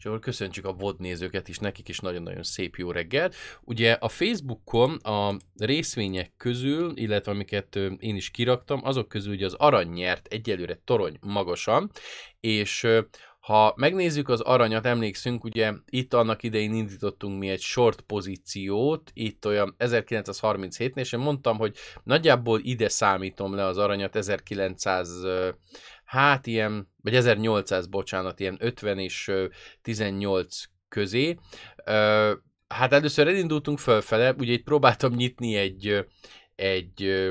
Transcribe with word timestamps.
és 0.00 0.06
akkor 0.06 0.18
köszöntsük 0.18 0.64
a 0.64 0.72
VOD 0.72 1.00
nézőket 1.00 1.48
is, 1.48 1.58
nekik 1.58 1.88
is 1.88 1.98
nagyon-nagyon 1.98 2.42
szép 2.42 2.76
jó 2.76 2.90
reggel. 2.90 3.30
Ugye 3.60 3.92
a 3.92 4.08
Facebookon 4.08 4.96
a 4.96 5.36
részvények 5.58 6.32
közül, 6.36 6.92
illetve 6.96 7.32
amiket 7.32 7.76
én 7.98 8.16
is 8.16 8.30
kiraktam, 8.30 8.80
azok 8.84 9.08
közül 9.08 9.32
ugye 9.32 9.44
az 9.44 9.54
arany 9.54 9.88
nyert 9.88 10.26
egyelőre 10.26 10.80
torony 10.84 11.18
magasan, 11.20 11.90
és 12.40 12.86
ha 13.40 13.72
megnézzük 13.76 14.28
az 14.28 14.40
aranyat, 14.40 14.86
emlékszünk, 14.86 15.44
ugye 15.44 15.72
itt 15.84 16.14
annak 16.14 16.42
idején 16.42 16.74
indítottunk 16.74 17.38
mi 17.38 17.48
egy 17.48 17.60
short 17.60 18.00
pozíciót, 18.00 19.10
itt 19.14 19.46
olyan 19.46 19.74
1937-nél, 19.78 20.96
és 20.96 21.12
én 21.12 21.20
mondtam, 21.20 21.56
hogy 21.58 21.76
nagyjából 22.02 22.60
ide 22.62 22.88
számítom 22.88 23.54
le 23.54 23.64
az 23.64 23.78
aranyat 23.78 24.16
1900, 24.16 25.08
hát 26.10 26.46
ilyen, 26.46 26.88
vagy 27.02 27.14
1800, 27.14 27.86
bocsánat, 27.86 28.40
ilyen 28.40 28.56
50 28.60 28.98
és 28.98 29.30
18 29.82 30.62
közé. 30.88 31.36
Hát 32.68 32.92
először 32.92 33.28
elindultunk 33.28 33.78
fölfele, 33.78 34.34
ugye 34.38 34.52
itt 34.52 34.64
próbáltam 34.64 35.12
nyitni 35.12 35.56
egy, 35.56 36.06
egy 36.54 37.30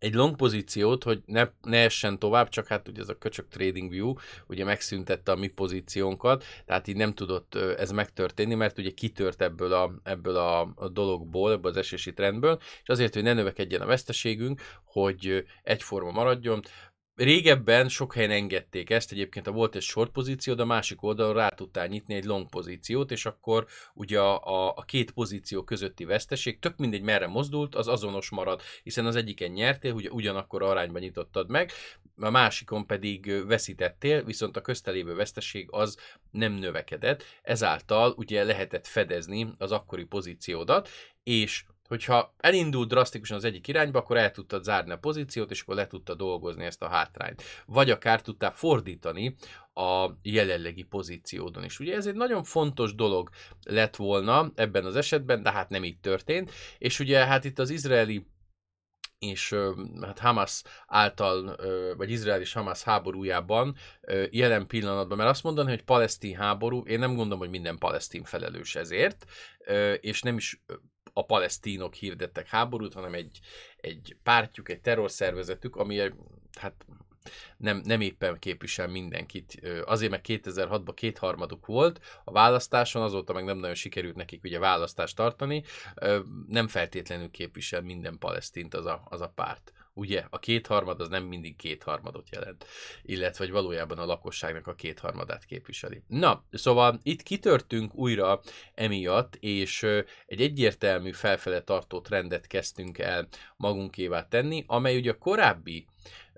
egy 0.00 0.14
long 0.14 0.36
pozíciót, 0.36 1.02
hogy 1.02 1.22
ne, 1.26 1.48
ne 1.62 1.76
essen 1.76 2.18
tovább, 2.18 2.48
csak 2.48 2.66
hát 2.66 2.88
ugye 2.88 3.00
ez 3.00 3.08
a 3.08 3.18
köcsök 3.18 3.48
Trading 3.48 3.90
View 3.90 4.14
ugye 4.46 4.64
megszüntette 4.64 5.32
a 5.32 5.36
mi 5.36 5.46
pozíciónkat, 5.46 6.44
tehát 6.66 6.88
így 6.88 6.96
nem 6.96 7.12
tudott 7.12 7.54
ez 7.54 7.90
megtörténni, 7.90 8.54
mert 8.54 8.78
ugye 8.78 8.90
kitört 8.90 9.42
ebből 9.42 9.72
a, 9.72 9.92
ebből 10.02 10.36
a, 10.36 10.88
dologból, 10.92 11.52
ebből 11.52 11.70
az 11.70 11.76
esési 11.76 12.12
trendből, 12.12 12.58
és 12.82 12.88
azért, 12.88 13.14
hogy 13.14 13.22
ne 13.22 13.32
növekedjen 13.32 13.80
a 13.80 13.86
veszteségünk, 13.86 14.60
hogy 14.84 15.44
egyforma 15.62 16.10
maradjon, 16.10 16.62
Régebben 17.20 17.88
sok 17.88 18.14
helyen 18.14 18.30
engedték 18.30 18.90
ezt, 18.90 19.12
egyébként 19.12 19.46
ha 19.46 19.52
volt 19.52 19.74
egy 19.74 19.82
short 19.82 20.10
pozíció, 20.10 20.54
de 20.54 20.62
a 20.62 20.66
másik 20.66 21.02
oldalon 21.02 21.34
rá 21.34 21.48
tudtál 21.48 21.86
nyitni 21.86 22.14
egy 22.14 22.24
long 22.24 22.48
pozíciót, 22.48 23.10
és 23.10 23.26
akkor 23.26 23.66
ugye 23.94 24.20
a, 24.20 24.44
a, 24.44 24.72
a 24.76 24.82
két 24.82 25.10
pozíció 25.10 25.64
közötti 25.64 26.04
veszteség, 26.04 26.58
tök 26.58 26.76
mindegy 26.76 27.02
merre 27.02 27.26
mozdult, 27.26 27.74
az 27.74 27.88
azonos 27.88 28.30
marad, 28.30 28.62
hiszen 28.82 29.06
az 29.06 29.16
egyiken 29.16 29.50
nyertél, 29.50 29.92
ugye 29.92 30.10
ugyanakkor 30.10 30.62
arányban 30.62 31.00
nyitottad 31.00 31.50
meg, 31.50 31.72
a 32.16 32.30
másikon 32.30 32.86
pedig 32.86 33.46
veszítettél, 33.46 34.24
viszont 34.24 34.56
a 34.56 34.60
köztelévő 34.60 35.14
veszteség 35.14 35.68
az 35.70 35.96
nem 36.30 36.52
növekedett, 36.52 37.24
ezáltal 37.42 38.14
ugye 38.16 38.44
lehetett 38.44 38.86
fedezni 38.86 39.50
az 39.58 39.72
akkori 39.72 40.04
pozíciódat, 40.04 40.88
és 41.22 41.64
hogyha 41.90 42.34
elindult 42.38 42.88
drasztikusan 42.88 43.36
az 43.36 43.44
egyik 43.44 43.68
irányba, 43.68 43.98
akkor 43.98 44.16
el 44.16 44.30
tudtad 44.30 44.64
zárni 44.64 44.90
a 44.90 44.98
pozíciót, 44.98 45.50
és 45.50 45.60
akkor 45.60 45.74
le 45.74 45.86
tudta 45.86 46.14
dolgozni 46.14 46.64
ezt 46.64 46.82
a 46.82 46.88
hátrányt. 46.88 47.42
Vagy 47.66 47.90
akár 47.90 48.22
tudtál 48.22 48.52
fordítani 48.52 49.36
a 49.74 50.10
jelenlegi 50.22 50.82
pozíciódon 50.82 51.64
is. 51.64 51.80
Ugye 51.80 51.94
ez 51.94 52.06
egy 52.06 52.14
nagyon 52.14 52.44
fontos 52.44 52.94
dolog 52.94 53.30
lett 53.64 53.96
volna 53.96 54.52
ebben 54.54 54.84
az 54.84 54.96
esetben, 54.96 55.42
de 55.42 55.52
hát 55.52 55.68
nem 55.68 55.84
így 55.84 56.00
történt. 56.00 56.50
És 56.78 57.00
ugye 57.00 57.26
hát 57.26 57.44
itt 57.44 57.58
az 57.58 57.70
izraeli 57.70 58.26
és 59.18 59.54
hát 60.00 60.18
Hamas 60.18 60.62
által, 60.86 61.56
vagy 61.96 62.10
Izrael 62.10 62.40
és 62.40 62.52
Hamas 62.52 62.82
háborújában 62.82 63.76
jelen 64.30 64.66
pillanatban, 64.66 65.16
mert 65.16 65.30
azt 65.30 65.42
mondani, 65.42 65.70
hogy 65.70 65.82
palesztin 65.82 66.36
háború, 66.36 66.82
én 66.86 66.98
nem 66.98 67.14
gondolom, 67.14 67.38
hogy 67.38 67.50
minden 67.50 67.78
palesztin 67.78 68.24
felelős 68.24 68.76
ezért, 68.76 69.24
és 70.00 70.22
nem 70.22 70.36
is 70.36 70.62
a 71.12 71.24
palesztinok 71.24 71.94
hirdettek 71.94 72.48
háborút, 72.48 72.94
hanem 72.94 73.14
egy, 73.14 73.40
egy 73.76 74.16
pártjuk, 74.22 74.68
egy 74.68 74.80
terrorszervezetük, 74.80 75.76
ami 75.76 76.12
hát 76.58 76.84
nem, 77.56 77.80
nem 77.84 78.00
éppen 78.00 78.38
képvisel 78.38 78.88
mindenkit. 78.88 79.60
Azért, 79.84 80.10
meg 80.10 80.20
2006-ban 80.24 80.92
kétharmaduk 80.94 81.66
volt 81.66 82.00
a 82.24 82.32
választáson, 82.32 83.02
azóta 83.02 83.32
meg 83.32 83.44
nem 83.44 83.58
nagyon 83.58 83.74
sikerült 83.74 84.16
nekik 84.16 84.44
ugye 84.44 84.58
választást 84.58 85.16
tartani, 85.16 85.62
nem 86.48 86.68
feltétlenül 86.68 87.30
képvisel 87.30 87.82
minden 87.82 88.18
palesztint 88.18 88.74
az 88.74 88.86
a, 88.86 89.02
az 89.04 89.20
a 89.20 89.32
párt. 89.34 89.72
Ugye 90.00 90.24
a 90.30 90.38
kétharmad 90.38 91.00
az 91.00 91.08
nem 91.08 91.24
mindig 91.24 91.56
kétharmadot 91.56 92.28
jelent, 92.30 92.66
illetve 93.02 93.44
hogy 93.44 93.52
valójában 93.52 93.98
a 93.98 94.04
lakosságnak 94.04 94.66
a 94.66 94.74
kétharmadát 94.74 95.44
képviseli. 95.44 96.02
Na, 96.06 96.44
szóval 96.52 97.00
itt 97.02 97.22
kitörtünk 97.22 97.94
újra 97.94 98.40
emiatt, 98.74 99.36
és 99.40 99.82
egy 100.26 100.40
egyértelmű 100.40 101.12
felfele 101.12 101.60
tartó 101.60 102.00
trendet 102.00 102.46
kezdtünk 102.46 102.98
el 102.98 103.28
magunkévá 103.56 104.28
tenni, 104.28 104.64
amely 104.66 104.96
ugye 104.96 105.10
a 105.10 105.18
korábbi 105.18 105.86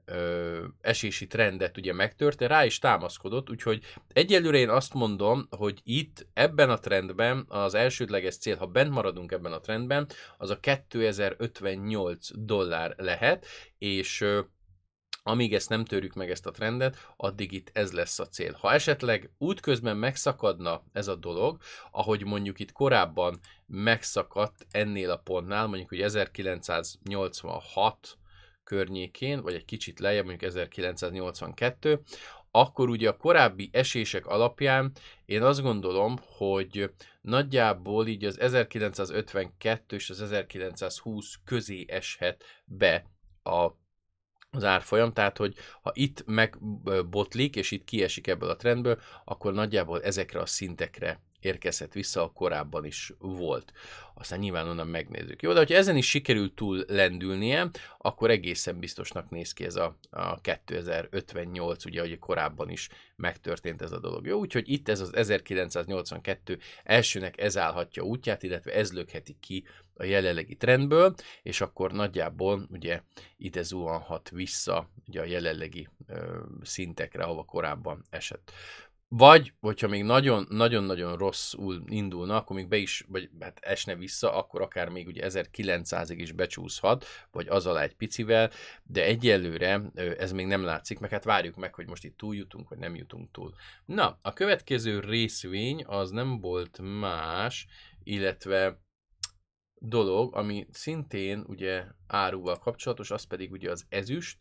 ö, 0.04 0.64
esési 0.80 1.26
trendet 1.26 1.76
ugye 1.76 1.92
megtörte, 1.92 2.46
rá 2.46 2.64
is 2.64 2.78
támaszkodott, 2.78 3.50
úgyhogy 3.50 3.82
egyelőre 4.12 4.58
én 4.58 4.68
azt 4.68 4.94
mondom, 4.94 5.46
hogy 5.50 5.80
itt 5.84 6.26
ebben 6.32 6.70
a 6.70 6.78
trendben 6.78 7.44
az 7.48 7.74
elsődleges 7.74 8.36
cél, 8.36 8.56
ha 8.56 8.66
bent 8.66 8.90
maradunk 8.90 9.32
ebben 9.32 9.52
a 9.52 9.60
trendben, 9.60 10.06
az 10.38 10.50
a 10.50 10.60
2058 10.60 12.28
dollár 12.34 12.94
lehet, 12.96 13.46
és 13.78 14.20
ö, 14.20 14.40
amíg 15.22 15.54
ezt 15.54 15.68
nem 15.68 15.84
törjük 15.84 16.14
meg 16.14 16.30
ezt 16.30 16.46
a 16.46 16.50
trendet, 16.50 17.12
addig 17.16 17.52
itt 17.52 17.70
ez 17.72 17.92
lesz 17.92 18.18
a 18.18 18.26
cél. 18.26 18.56
Ha 18.60 18.72
esetleg 18.72 19.30
útközben 19.38 19.96
megszakadna 19.96 20.82
ez 20.92 21.08
a 21.08 21.14
dolog, 21.14 21.58
ahogy 21.90 22.24
mondjuk 22.24 22.58
itt 22.58 22.72
korábban 22.72 23.38
megszakadt 23.66 24.66
ennél 24.70 25.10
a 25.10 25.16
pontnál, 25.16 25.66
mondjuk 25.66 25.88
hogy 25.88 26.00
1986 26.00 28.16
környékén, 28.64 29.42
vagy 29.42 29.54
egy 29.54 29.64
kicsit 29.64 30.00
lejjebb, 30.00 30.24
mondjuk 30.24 30.50
1982, 30.50 32.00
akkor 32.50 32.88
ugye 32.88 33.08
a 33.08 33.16
korábbi 33.16 33.70
esések 33.72 34.26
alapján 34.26 34.92
én 35.24 35.42
azt 35.42 35.62
gondolom, 35.62 36.16
hogy 36.36 36.90
nagyjából 37.20 38.06
így 38.06 38.24
az 38.24 38.40
1952 38.40 39.96
és 39.96 40.10
az 40.10 40.20
1920 40.20 41.34
közé 41.44 41.84
eshet 41.88 42.44
be 42.64 43.04
a 43.42 43.80
az 44.54 44.64
árfolyam, 44.64 45.12
tehát 45.12 45.36
hogy 45.36 45.54
ha 45.82 45.90
itt 45.94 46.24
megbotlik, 46.26 47.56
és 47.56 47.70
itt 47.70 47.84
kiesik 47.84 48.26
ebből 48.26 48.48
a 48.50 48.56
trendből, 48.56 49.00
akkor 49.24 49.52
nagyjából 49.52 50.02
ezekre 50.02 50.40
a 50.40 50.46
szintekre 50.46 51.20
érkezhet 51.44 51.92
vissza, 51.92 52.22
a 52.22 52.32
korábban 52.32 52.84
is 52.84 53.12
volt. 53.18 53.72
Aztán 54.14 54.38
nyilván 54.38 54.68
onnan 54.68 54.86
megnézzük. 54.86 55.42
Jó, 55.42 55.52
de 55.52 55.58
hogyha 55.58 55.76
ezen 55.76 55.96
is 55.96 56.08
sikerült 56.08 56.54
túl 56.54 56.84
lendülnie, 56.88 57.70
akkor 57.98 58.30
egészen 58.30 58.78
biztosnak 58.78 59.30
néz 59.30 59.52
ki 59.52 59.64
ez 59.64 59.76
a, 59.76 59.98
a 60.10 60.40
2058, 60.40 61.84
ugye, 61.84 62.00
hogy 62.00 62.18
korábban 62.18 62.70
is 62.70 62.88
megtörtént 63.16 63.82
ez 63.82 63.92
a 63.92 64.00
dolog. 64.00 64.26
Jó, 64.26 64.38
úgyhogy 64.38 64.68
itt 64.68 64.88
ez 64.88 65.00
az 65.00 65.14
1982 65.14 66.58
elsőnek 66.84 67.40
ez 67.40 67.56
állhatja 67.56 68.02
útját, 68.02 68.42
illetve 68.42 68.72
ez 68.72 68.92
lökheti 68.92 69.36
ki 69.40 69.64
a 69.94 70.04
jelenlegi 70.04 70.56
trendből, 70.56 71.14
és 71.42 71.60
akkor 71.60 71.92
nagyjából 71.92 72.66
ugye 72.70 73.02
ide 73.36 73.62
zuhanhat 73.62 74.30
vissza 74.30 74.90
ugye 75.08 75.20
a 75.20 75.24
jelenlegi 75.24 75.88
ö, 76.06 76.38
szintekre, 76.62 77.22
ahova 77.22 77.44
korábban 77.44 78.04
esett. 78.10 78.52
Vagy, 79.14 79.52
hogyha 79.60 79.88
még 79.88 80.04
nagyon-nagyon 80.48 81.16
rosszul 81.16 81.82
indulna, 81.86 82.36
akkor 82.36 82.56
még 82.56 82.68
be 82.68 82.76
is, 82.76 83.04
vagy 83.08 83.30
hát 83.40 83.58
esne 83.58 83.94
vissza, 83.94 84.34
akkor 84.34 84.60
akár 84.60 84.88
még 84.88 85.06
ugye 85.06 85.28
1900-ig 85.28 86.14
is 86.16 86.32
becsúszhat, 86.32 87.04
vagy 87.30 87.48
az 87.48 87.66
alá 87.66 87.82
egy 87.82 87.94
picivel, 87.94 88.50
de 88.82 89.04
egyelőre 89.04 89.82
ez 89.94 90.32
még 90.32 90.46
nem 90.46 90.64
látszik, 90.64 90.98
meg 90.98 91.10
hát 91.10 91.24
várjuk 91.24 91.56
meg, 91.56 91.74
hogy 91.74 91.88
most 91.88 92.04
itt 92.04 92.16
túl 92.16 92.34
jutunk, 92.34 92.68
vagy 92.68 92.78
nem 92.78 92.94
jutunk 92.94 93.30
túl. 93.30 93.54
Na, 93.84 94.18
a 94.22 94.32
következő 94.32 95.00
részvény 95.00 95.84
az 95.86 96.10
nem 96.10 96.40
volt 96.40 96.78
más, 96.82 97.66
illetve 98.02 98.80
dolog, 99.74 100.36
ami 100.36 100.66
szintén 100.70 101.44
ugye 101.46 101.84
áruval 102.06 102.58
kapcsolatos, 102.58 103.10
az 103.10 103.24
pedig 103.24 103.52
ugye 103.52 103.70
az 103.70 103.86
ezüst, 103.88 104.38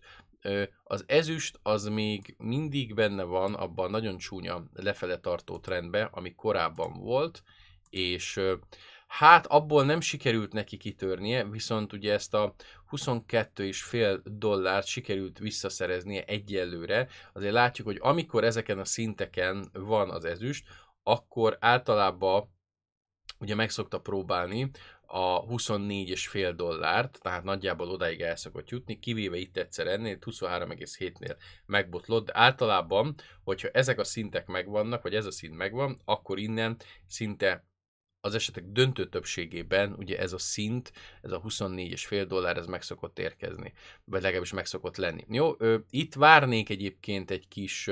az 0.84 1.04
ezüst 1.08 1.60
az 1.64 1.86
még 1.86 2.36
mindig 2.38 2.94
benne 2.94 3.24
van 3.24 3.54
abban 3.54 3.92
nagyon 3.92 4.18
csúnya 4.18 4.64
lefele 4.74 5.18
tartó 5.18 5.60
trendbe, 5.60 6.10
ami 6.12 6.36
korábban 6.36 6.94
volt, 7.00 7.44
és 7.90 8.40
hát 9.08 9.46
abból 9.46 9.86
nem 9.86 10.02
sikerült 10.02 10.54
neki 10.54 10.78
kitörnie, 10.78 11.46
viszont 11.46 11.94
ugye 11.94 12.14
ezt 12.14 12.34
a 12.34 12.56
22,5 12.92 14.20
dollárt 14.24 14.88
sikerült 14.88 15.40
visszaszereznie 15.40 16.24
egyelőre. 16.24 17.08
Azért 17.34 17.54
látjuk, 17.54 17.88
hogy 17.88 17.98
amikor 18.02 18.44
ezeken 18.44 18.80
a 18.80 18.86
szinteken 18.86 19.70
van 19.74 20.10
az 20.10 20.26
ezüst, 20.26 20.68
akkor 21.04 21.58
általában 21.60 22.50
ugye 23.40 23.56
meg 23.56 23.70
szokta 23.70 24.00
próbálni 24.00 24.72
a 25.14 25.46
24,5 25.46 26.54
dollárt, 26.56 27.20
tehát 27.22 27.44
nagyjából 27.44 27.90
odáig 27.90 28.22
el 28.22 28.36
szokott 28.36 28.70
jutni, 28.70 29.00
kivéve 29.00 29.38
itt 29.38 29.58
egyszer 29.58 29.88
ennél, 29.88 30.18
23,7-nél 30.22 31.36
megbotlott, 31.66 32.26
de 32.26 32.32
általában, 32.36 33.16
hogyha 33.44 33.68
ezek 33.68 34.00
a 34.00 34.04
szintek 34.04 34.48
megvannak, 34.48 35.02
vagy 35.02 35.16
ez 35.16 35.26
a 35.26 35.32
szint 35.32 35.56
megvan, 35.56 36.00
akkor 36.06 36.40
innen 36.40 36.78
szinte 37.08 37.70
az 38.24 38.36
esetek 38.36 38.64
döntő 38.66 39.10
többségében 39.10 39.94
ugye 39.94 40.20
ez 40.20 40.34
a 40.34 40.38
szint, 40.38 40.92
ez 41.22 41.32
a 41.32 41.42
24,5 41.42 42.26
dollár, 42.28 42.58
ez 42.58 42.66
meg 42.66 42.82
szokott 42.82 43.20
érkezni, 43.20 43.74
vagy 44.04 44.22
legalábbis 44.22 44.54
meg 44.54 44.66
szokott 44.66 44.98
lenni. 44.98 45.26
Jó, 45.30 45.56
itt 45.90 46.14
várnék 46.14 46.70
egyébként 46.70 47.32
egy 47.32 47.48
kis 47.48 47.90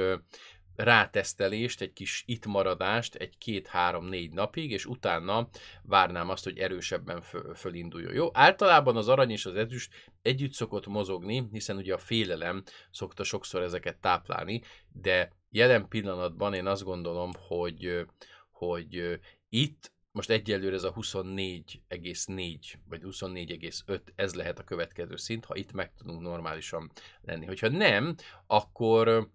rátesztelést, 0.80 1.81
egy 1.81 1.94
kis 1.94 2.24
itt 2.28 2.46
maradást 2.46 3.16
egy 3.16 3.38
két-három-négy 3.38 4.31
napig, 4.31 4.72
és 4.72 4.86
utána 4.86 5.50
várnám 5.84 6.30
azt, 6.30 6.44
hogy 6.44 6.58
erősebben 6.58 7.22
föl, 7.22 7.56
fölinduljon. 7.56 8.14
Jó, 8.14 8.30
általában 8.34 8.98
az 8.98 9.08
arany 9.08 9.30
és 9.30 9.46
az 9.46 9.56
ezüst 9.56 9.94
együtt 10.22 10.54
szokott 10.54 10.88
mozogni, 10.88 11.48
hiszen 11.52 11.78
ugye 11.78 11.94
a 11.94 11.98
félelem 11.98 12.64
szokta 12.92 13.24
sokszor 13.24 13.62
ezeket 13.62 13.98
táplálni, 13.98 14.62
de 14.90 15.31
jelen 15.50 15.88
pillanatban 15.88 16.54
én 16.54 16.66
azt 16.66 16.84
gondolom, 16.84 17.31
hogy, 17.48 18.06
hogy 18.52 19.20
itt 19.50 19.92
most 20.12 20.30
egyelőre 20.30 20.76
ez 20.76 20.84
a 20.84 20.94
24,4 20.94 22.58
vagy 22.90 23.02
24,5, 23.04 24.02
ez 24.16 24.34
lehet 24.34 24.60
a 24.60 24.64
következő 24.64 25.16
szint, 25.16 25.46
ha 25.46 25.56
itt 25.56 25.72
meg 25.72 25.94
tudunk 25.94 26.22
normálisan 26.22 26.92
lenni. 27.22 27.46
Hogyha 27.46 27.70
nem, 27.70 28.16
akkor 28.48 29.30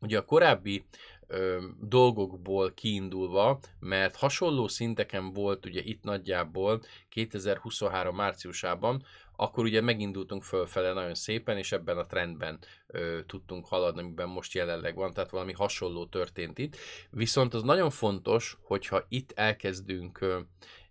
ugye 0.00 0.18
a 0.18 0.24
korábbi 0.24 0.84
ö, 1.26 1.62
dolgokból 1.80 2.72
kiindulva, 2.74 3.58
mert 3.80 4.16
hasonló 4.16 4.68
szinteken 4.68 5.32
volt 5.32 5.66
ugye 5.66 5.80
itt 5.84 6.02
nagyjából 6.02 6.82
2023 7.08 8.16
márciusában, 8.16 9.02
akkor 9.36 9.64
ugye 9.64 9.80
megindultunk 9.80 10.42
fölfele 10.42 10.92
nagyon 10.92 11.14
szépen, 11.14 11.56
és 11.56 11.72
ebben 11.72 11.98
a 11.98 12.06
trendben 12.06 12.58
ö, 12.86 13.18
tudtunk 13.26 13.66
haladni, 13.66 14.00
amiben 14.00 14.28
most 14.28 14.54
jelenleg 14.54 14.94
van, 14.94 15.12
tehát 15.12 15.30
valami 15.30 15.52
hasonló 15.52 16.06
történt 16.06 16.58
itt. 16.58 16.76
Viszont 17.10 17.54
az 17.54 17.62
nagyon 17.62 17.90
fontos, 17.90 18.58
hogyha 18.62 19.04
itt 19.08 19.32
elkezdünk 19.34 20.20
ö, 20.20 20.38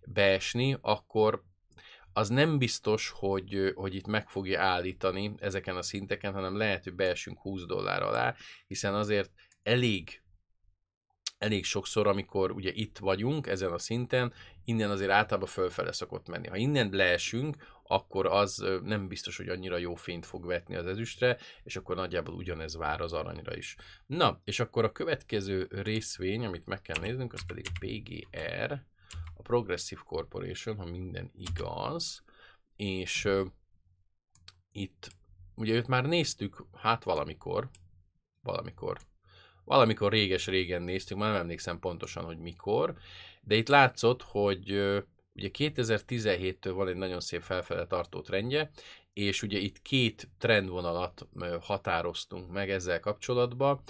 beesni, 0.04 0.76
akkor 0.80 1.42
az 2.18 2.28
nem 2.28 2.58
biztos, 2.58 3.12
hogy, 3.14 3.72
hogy 3.74 3.94
itt 3.94 4.06
meg 4.06 4.28
fogja 4.28 4.62
állítani 4.62 5.34
ezeken 5.38 5.76
a 5.76 5.82
szinteken, 5.82 6.32
hanem 6.32 6.56
lehet, 6.56 6.84
hogy 6.84 6.94
beesünk 6.94 7.38
20 7.40 7.66
dollár 7.66 8.02
alá, 8.02 8.34
hiszen 8.66 8.94
azért 8.94 9.30
elég 9.62 10.22
elég 11.38 11.64
sokszor, 11.64 12.06
amikor 12.06 12.50
ugye 12.50 12.70
itt 12.72 12.98
vagyunk 12.98 13.46
ezen 13.46 13.72
a 13.72 13.78
szinten, 13.78 14.32
innen 14.64 14.90
azért 14.90 15.10
általában 15.10 15.48
fölfele 15.48 15.92
szokott 15.92 16.28
menni. 16.28 16.48
Ha 16.48 16.56
innen 16.56 16.88
leesünk, 16.92 17.56
akkor 17.82 18.26
az 18.26 18.64
nem 18.82 19.08
biztos, 19.08 19.36
hogy 19.36 19.48
annyira 19.48 19.76
jó 19.76 19.94
fényt 19.94 20.26
fog 20.26 20.46
vetni 20.46 20.76
az 20.76 20.86
ezüstre, 20.86 21.38
és 21.62 21.76
akkor 21.76 21.96
nagyjából 21.96 22.34
ugyanez 22.34 22.76
vár 22.76 23.00
az 23.00 23.12
aranyra 23.12 23.56
is. 23.56 23.76
Na, 24.06 24.40
és 24.44 24.60
akkor 24.60 24.84
a 24.84 24.92
következő 24.92 25.66
részvény, 25.70 26.44
amit 26.44 26.66
meg 26.66 26.80
kell 26.82 27.00
néznünk, 27.00 27.32
az 27.32 27.46
pedig 27.46 27.66
a 27.68 27.78
PGR, 27.80 28.82
a 29.36 29.42
Progressive 29.42 30.00
Corporation, 30.04 30.76
ha 30.76 30.84
minden 30.84 31.30
igaz, 31.34 32.22
és 32.76 33.24
uh, 33.24 33.46
itt, 34.72 35.08
ugye 35.54 35.74
őt 35.74 35.86
már 35.86 36.04
néztük, 36.04 36.64
hát 36.72 37.04
valamikor, 37.04 37.68
valamikor, 38.40 38.98
valamikor 39.64 40.12
réges-régen 40.12 40.82
néztük, 40.82 41.18
már 41.18 41.32
nem 41.32 41.40
emlékszem 41.40 41.78
pontosan, 41.78 42.24
hogy 42.24 42.38
mikor, 42.38 42.96
de 43.42 43.54
itt 43.54 43.68
látszott, 43.68 44.22
hogy 44.22 44.72
uh, 44.72 45.02
ugye 45.34 45.50
2017-től 45.52 46.72
van 46.74 46.88
egy 46.88 46.96
nagyon 46.96 47.20
szép 47.20 47.42
felfele 47.42 47.86
tartó 47.86 48.20
trendje, 48.20 48.70
és 49.12 49.42
ugye 49.42 49.58
itt 49.58 49.82
két 49.82 50.28
trendvonalat 50.38 51.28
határoztunk 51.60 52.50
meg 52.50 52.70
ezzel 52.70 53.00
kapcsolatban, 53.00 53.80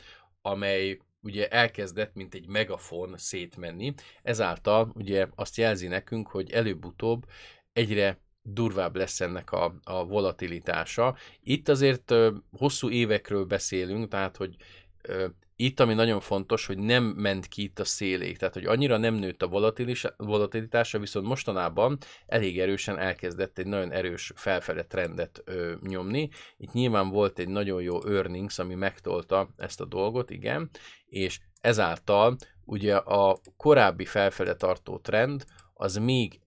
amely 0.43 0.99
ugye 1.23 1.49
elkezdett, 1.49 2.15
mint 2.15 2.35
egy 2.35 2.49
megafon 2.49 3.15
szétmenni. 3.17 3.95
Ezáltal 4.23 4.93
ugye 4.95 5.27
azt 5.35 5.57
jelzi 5.57 5.87
nekünk, 5.87 6.29
hogy 6.29 6.51
előbb-utóbb 6.51 7.27
egyre 7.73 8.21
durvább 8.43 8.97
lesz 8.97 9.21
ennek 9.21 9.53
a, 9.53 9.75
a 9.83 10.07
volatilitása. 10.07 11.17
Itt 11.41 11.69
azért 11.69 12.11
ö, 12.11 12.35
hosszú 12.51 12.91
évekről 12.91 13.45
beszélünk, 13.45 14.09
tehát 14.09 14.37
hogy 14.37 14.57
ö, 15.03 15.27
itt, 15.61 15.81
ami 15.81 15.95
nagyon 15.95 16.21
fontos, 16.21 16.67
hogy 16.67 16.79
nem 16.79 17.05
ment 17.05 17.47
ki 17.47 17.63
itt 17.63 17.79
a 17.79 17.85
szélék, 17.85 18.39
tehát 18.39 18.55
hogy 18.55 18.65
annyira 18.65 18.97
nem 18.97 19.15
nőtt 19.15 19.43
a 19.43 19.73
volatilitása, 20.17 20.99
viszont 20.99 21.27
mostanában 21.27 21.99
elég 22.27 22.61
erősen 22.61 22.99
elkezdett 22.99 23.59
egy 23.59 23.67
nagyon 23.67 23.93
erős 23.93 24.33
felfele 24.35 24.83
trendet 24.83 25.43
ö, 25.45 25.75
nyomni. 25.81 26.29
Itt 26.57 26.73
nyilván 26.73 27.09
volt 27.09 27.39
egy 27.39 27.49
nagyon 27.49 27.83
jó 27.83 28.05
earnings, 28.05 28.59
ami 28.59 28.75
megtolta 28.75 29.49
ezt 29.57 29.81
a 29.81 29.85
dolgot, 29.85 30.31
igen, 30.31 30.71
és 31.07 31.41
ezáltal 31.61 32.37
ugye 32.65 32.97
a 32.97 33.41
korábbi 33.57 34.05
felfele 34.05 34.55
tartó 34.55 34.99
trend 34.99 35.45
az 35.75 35.97
még 35.97 36.41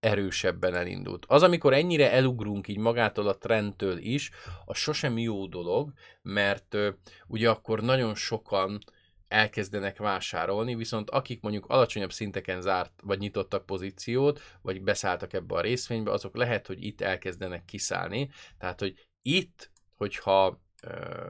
erősebben 0.00 0.74
elindult. 0.74 1.24
Az, 1.28 1.42
amikor 1.42 1.72
ennyire 1.72 2.12
elugrunk 2.12 2.68
így 2.68 2.78
magától 2.78 3.28
a 3.28 3.38
trendtől 3.38 3.98
is, 3.98 4.30
az 4.64 4.76
sosem 4.76 5.18
jó 5.18 5.46
dolog, 5.46 5.92
mert 6.22 6.74
ö, 6.74 6.90
ugye 7.26 7.50
akkor 7.50 7.80
nagyon 7.82 8.14
sokan 8.14 8.78
elkezdenek 9.28 9.98
vásárolni, 9.98 10.74
viszont 10.74 11.10
akik 11.10 11.40
mondjuk 11.40 11.66
alacsonyabb 11.66 12.12
szinteken 12.12 12.60
zárt, 12.60 12.92
vagy 13.02 13.18
nyitottak 13.18 13.66
pozíciót, 13.66 14.40
vagy 14.62 14.82
beszálltak 14.82 15.32
ebbe 15.32 15.54
a 15.54 15.60
részvénybe, 15.60 16.10
azok 16.10 16.36
lehet, 16.36 16.66
hogy 16.66 16.84
itt 16.84 17.00
elkezdenek 17.00 17.64
kiszállni. 17.64 18.30
Tehát, 18.58 18.80
hogy 18.80 19.06
itt, 19.22 19.70
hogyha 19.96 20.60
ö, 20.82 21.28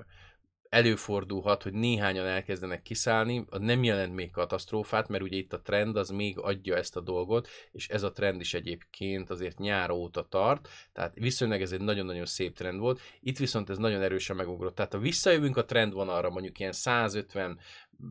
előfordulhat, 0.70 1.62
hogy 1.62 1.72
néhányan 1.72 2.26
elkezdenek 2.26 2.82
kiszállni, 2.82 3.44
nem 3.58 3.84
jelent 3.84 4.14
még 4.14 4.31
katasztrófát, 4.31 5.08
mert 5.08 5.22
ugye 5.22 5.37
itt 5.37 5.52
a 5.52 5.61
trend 5.61 5.96
az 5.96 6.11
még 6.11 6.38
adja 6.38 6.76
ezt 6.76 6.96
a 6.96 7.00
dolgot, 7.00 7.49
és 7.72 7.88
ez 7.88 8.02
a 8.02 8.12
trend 8.12 8.40
is 8.40 8.55
egyébként 8.55 9.31
azért 9.31 9.58
nyár 9.58 9.90
óta 9.90 10.26
tart, 10.28 10.69
tehát 10.93 11.14
viszonylag 11.14 11.61
ez 11.61 11.72
egy 11.72 11.81
nagyon-nagyon 11.81 12.26
szép 12.26 12.56
trend 12.56 12.78
volt. 12.81 13.00
Itt 13.20 13.38
viszont 13.38 13.70
ez 13.70 13.78
nagyon 13.78 14.02
erősen 14.02 14.37
megugrott. 14.37 14.75
Tehát 14.75 14.93
ha 14.93 14.99
visszajövünk 14.99 15.56
a 15.56 15.64
trend 15.64 15.93
arra, 15.96 16.31
mondjuk 16.31 16.58
ilyen 16.58 16.73
150 16.73 17.58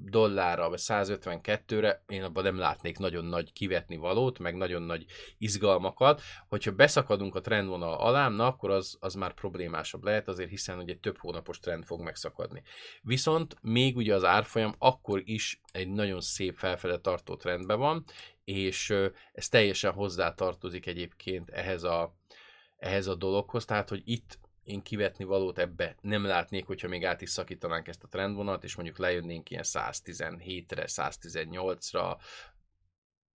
dollárra, 0.06 0.70
vagy 0.70 0.80
152-re, 0.82 2.04
én 2.08 2.24
abban 2.24 2.44
nem 2.44 2.58
látnék 2.58 2.98
nagyon 2.98 3.26
nagy 3.26 3.54
kivetni 3.54 3.98
valót, 3.98 4.40
meg 4.40 4.56
nagyon 4.56 4.82
nagy 4.82 5.06
izgalmakat. 5.38 6.22
Hogyha 6.48 6.72
beszakadunk 6.72 7.36
a 7.36 7.42
trendvonal 7.42 7.94
alá, 7.94 8.30
na, 8.30 8.48
akkor 8.48 8.72
az, 8.72 8.98
az 9.00 9.14
már 9.14 9.34
problémásabb 9.34 10.04
lehet, 10.04 10.28
azért 10.28 10.50
hiszen 10.50 10.76
hogy 10.76 10.90
egy 10.90 11.00
több 11.00 11.18
hónapos 11.18 11.60
trend 11.60 11.86
fog 11.86 12.02
megszakadni. 12.02 12.62
Viszont 13.02 13.58
még 13.62 13.98
ugye 13.98 14.16
az 14.16 14.24
árfolyam 14.24 14.76
akkor 14.78 15.22
is 15.26 15.62
egy 15.72 15.90
nagyon 15.90 16.22
szép 16.22 16.58
felfele 16.58 16.98
tartó 16.98 17.36
trendben 17.36 17.80
van, 17.80 18.04
és 18.44 18.94
ez 19.34 19.50
teljesen 19.50 19.92
hozzá 19.92 20.34
tartozik 20.34 20.86
egyébként 20.86 21.50
ehhez 21.50 21.84
a, 21.84 22.16
ehhez 22.78 23.08
a 23.08 23.16
dologhoz, 23.16 23.66
tehát 23.66 23.90
hogy 23.90 24.02
itt 24.06 24.40
én 24.70 24.82
kivetni 24.82 25.24
valót 25.24 25.60
ebbe 25.60 25.96
nem 26.02 26.24
látnék, 26.26 26.66
hogyha 26.66 26.88
még 26.88 27.06
át 27.06 27.22
is 27.22 27.30
szakítanánk 27.30 27.88
ezt 27.88 28.04
a 28.04 28.08
trendvonat, 28.08 28.64
és 28.64 28.76
mondjuk 28.76 28.98
lejönnénk 28.98 29.50
ilyen 29.50 29.64
117-re, 29.66 30.84
118-ra, 30.88 32.18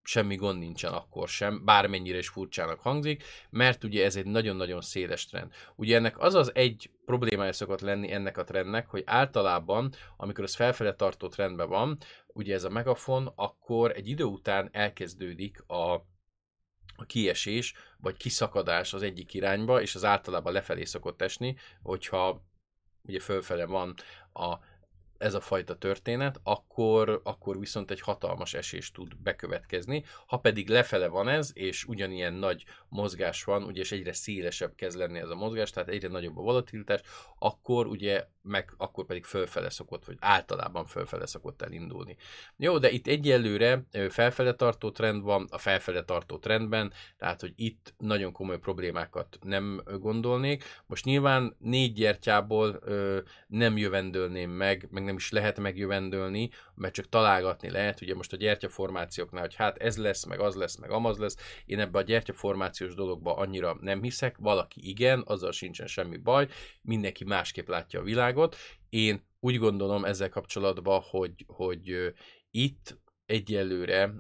semmi 0.03 0.35
gond 0.35 0.59
nincsen 0.59 0.93
akkor 0.93 1.27
sem, 1.27 1.65
bármennyire 1.65 2.17
is 2.17 2.27
furcsának 2.27 2.79
hangzik, 2.79 3.23
mert 3.49 3.83
ugye 3.83 4.05
ez 4.05 4.15
egy 4.15 4.25
nagyon-nagyon 4.25 4.81
széles 4.81 5.25
trend. 5.25 5.51
Ugye 5.75 5.95
ennek 5.95 6.19
az 6.19 6.33
az 6.33 6.55
egy 6.55 6.89
problémája 7.05 7.53
szokott 7.53 7.81
lenni 7.81 8.11
ennek 8.11 8.37
a 8.37 8.43
trendnek, 8.43 8.87
hogy 8.87 9.03
általában, 9.05 9.93
amikor 10.17 10.43
ez 10.43 10.55
felfele 10.55 10.93
tartó 10.93 11.27
trendben 11.27 11.69
van, 11.69 11.97
ugye 12.27 12.53
ez 12.53 12.63
a 12.63 12.69
megafon, 12.69 13.31
akkor 13.35 13.91
egy 13.91 14.07
idő 14.07 14.23
után 14.23 14.69
elkezdődik 14.71 15.63
a 15.67 16.11
a 16.95 17.05
kiesés 17.05 17.73
vagy 17.97 18.17
kiszakadás 18.17 18.93
az 18.93 19.01
egyik 19.01 19.33
irányba, 19.33 19.81
és 19.81 19.95
az 19.95 20.03
általában 20.03 20.53
lefelé 20.53 20.83
szokott 20.83 21.21
esni, 21.21 21.55
hogyha 21.81 22.45
ugye 23.01 23.19
fölfele 23.19 23.65
van 23.65 23.93
a 24.33 24.55
ez 25.23 25.33
a 25.33 25.41
fajta 25.41 25.75
történet, 25.75 26.39
akkor, 26.43 27.21
akkor 27.23 27.59
viszont 27.59 27.91
egy 27.91 28.01
hatalmas 28.01 28.53
esés 28.53 28.91
tud 28.91 29.17
bekövetkezni. 29.17 30.03
Ha 30.27 30.37
pedig 30.37 30.69
lefele 30.69 31.07
van 31.07 31.27
ez, 31.27 31.51
és 31.53 31.85
ugyanilyen 31.85 32.33
nagy 32.33 32.63
mozgás 32.89 33.43
van, 33.43 33.63
ugye, 33.63 33.81
és 33.81 33.91
egyre 33.91 34.13
szélesebb 34.13 34.75
kezd 34.75 34.97
lenni 34.97 35.19
ez 35.19 35.29
a 35.29 35.35
mozgás, 35.35 35.69
tehát 35.69 35.89
egyre 35.89 36.07
nagyobb 36.07 36.37
a 36.37 36.41
volatilitás, 36.41 37.01
akkor 37.39 37.87
ugye 37.87 38.27
meg 38.43 38.73
akkor 38.77 39.05
pedig 39.05 39.23
fölfele 39.23 39.69
szokott, 39.69 40.05
vagy 40.05 40.17
általában 40.19 40.85
fölfele 40.85 41.25
szokott 41.25 41.61
elindulni. 41.61 42.15
Jó, 42.57 42.77
de 42.77 42.89
itt 42.89 43.07
egyelőre 43.07 43.83
felfele 44.09 44.53
tartó 44.53 44.91
trend 44.91 45.23
van, 45.23 45.47
a 45.51 45.57
felfele 45.57 46.03
tartó 46.03 46.37
trendben, 46.37 46.93
tehát 47.17 47.41
hogy 47.41 47.53
itt 47.55 47.93
nagyon 47.97 48.31
komoly 48.31 48.59
problémákat 48.59 49.37
nem 49.41 49.83
gondolnék. 49.99 50.63
Most 50.85 51.05
nyilván 51.05 51.55
négy 51.59 51.93
gyertyából 51.93 52.79
ö, 52.81 53.19
nem 53.47 53.77
jövendőlném 53.77 54.51
meg, 54.51 54.87
meg 54.91 55.03
nem 55.03 55.12
is 55.15 55.31
lehet 55.31 55.59
megjövendőlni, 55.59 56.49
mert 56.75 56.93
csak 56.93 57.09
találgatni 57.09 57.69
lehet. 57.69 58.01
Ugye 58.01 58.15
most 58.15 58.33
a 58.33 58.37
gyertyaformációknál, 58.37 59.41
hogy 59.41 59.55
hát 59.55 59.77
ez 59.77 59.97
lesz, 59.97 60.25
meg 60.25 60.39
az 60.39 60.55
lesz, 60.55 60.77
meg 60.77 60.91
amaz 60.91 61.17
lesz. 61.17 61.37
Én 61.65 61.79
ebbe 61.79 61.99
a 61.99 62.01
gyertyaformációs 62.01 62.95
dologba 62.95 63.35
annyira 63.35 63.77
nem 63.81 64.01
hiszek, 64.01 64.37
valaki 64.37 64.89
igen, 64.89 65.23
azzal 65.25 65.51
sincsen 65.51 65.87
semmi 65.87 66.17
baj, 66.17 66.47
mindenki 66.81 67.23
másképp 67.23 67.67
látja 67.67 67.99
a 67.99 68.03
világot. 68.03 68.55
Én 68.89 69.25
úgy 69.39 69.57
gondolom 69.57 70.05
ezzel 70.05 70.29
kapcsolatban, 70.29 71.01
hogy, 71.09 71.45
hogy 71.47 72.13
itt 72.51 73.01
egyelőre 73.33 74.13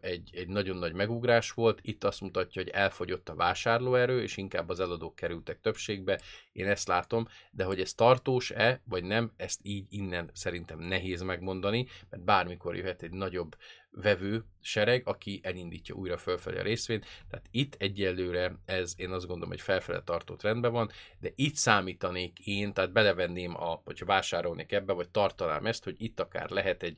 egy, 0.00 0.30
egy 0.32 0.48
nagyon 0.48 0.76
nagy 0.76 0.92
megugrás 0.92 1.50
volt. 1.50 1.78
Itt 1.82 2.04
azt 2.04 2.20
mutatja, 2.20 2.62
hogy 2.62 2.70
elfogyott 2.70 3.28
a 3.28 3.34
vásárlóerő, 3.34 4.22
és 4.22 4.36
inkább 4.36 4.68
az 4.68 4.80
eladók 4.80 5.14
kerültek 5.14 5.60
többségbe. 5.60 6.20
Én 6.52 6.66
ezt 6.66 6.88
látom, 6.88 7.26
de 7.50 7.64
hogy 7.64 7.80
ez 7.80 7.94
tartós-e, 7.94 8.80
vagy 8.84 9.04
nem, 9.04 9.32
ezt 9.36 9.60
így 9.62 9.86
innen 9.88 10.30
szerintem 10.32 10.78
nehéz 10.78 11.22
megmondani, 11.22 11.86
mert 12.10 12.24
bármikor 12.24 12.76
jöhet 12.76 13.02
egy 13.02 13.10
nagyobb 13.10 13.56
vevő 13.90 14.44
sereg, 14.60 15.02
aki 15.06 15.40
elindítja 15.42 15.94
újra 15.94 16.16
fölfelé 16.16 16.58
a 16.58 16.62
részvényt. 16.62 17.06
Tehát 17.30 17.46
itt 17.50 17.74
egyelőre 17.78 18.58
ez 18.64 18.94
én 18.96 19.10
azt 19.10 19.26
gondolom, 19.26 19.50
hogy 19.50 19.60
felfele 19.60 20.02
tartott 20.02 20.42
rendben 20.42 20.72
van, 20.72 20.90
de 21.18 21.30
itt 21.34 21.54
számítanék 21.54 22.38
én, 22.38 22.72
tehát 22.72 22.92
belevenném, 22.92 23.56
a, 23.56 23.80
hogyha 23.84 24.06
vásárolnék 24.06 24.72
ebbe, 24.72 24.92
vagy 24.92 25.08
tartanám 25.08 25.66
ezt, 25.66 25.84
hogy 25.84 25.94
itt 25.98 26.20
akár 26.20 26.50
lehet 26.50 26.82
egy 26.82 26.96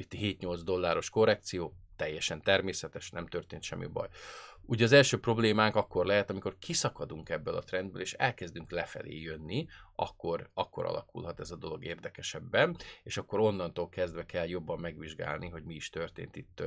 itt 0.00 0.12
7-8 0.14 0.60
dolláros 0.64 1.10
korrekció, 1.10 1.74
teljesen 1.96 2.42
természetes, 2.42 3.10
nem 3.10 3.26
történt 3.26 3.62
semmi 3.62 3.86
baj. 3.86 4.08
Ugye 4.62 4.84
az 4.84 4.92
első 4.92 5.20
problémánk 5.20 5.76
akkor 5.76 6.06
lehet, 6.06 6.30
amikor 6.30 6.56
kiszakadunk 6.58 7.28
ebből 7.28 7.54
a 7.54 7.62
trendből, 7.62 8.00
és 8.00 8.12
elkezdünk 8.12 8.70
lefelé 8.70 9.20
jönni, 9.20 9.66
akkor, 9.94 10.50
akkor 10.54 10.84
alakulhat 10.84 11.40
ez 11.40 11.50
a 11.50 11.56
dolog 11.56 11.84
érdekesebben, 11.84 12.76
és 13.02 13.16
akkor 13.16 13.40
onnantól 13.40 13.88
kezdve 13.88 14.26
kell 14.26 14.48
jobban 14.48 14.80
megvizsgálni, 14.80 15.48
hogy 15.48 15.62
mi 15.62 15.74
is 15.74 15.90
történt 15.90 16.36
itt 16.36 16.62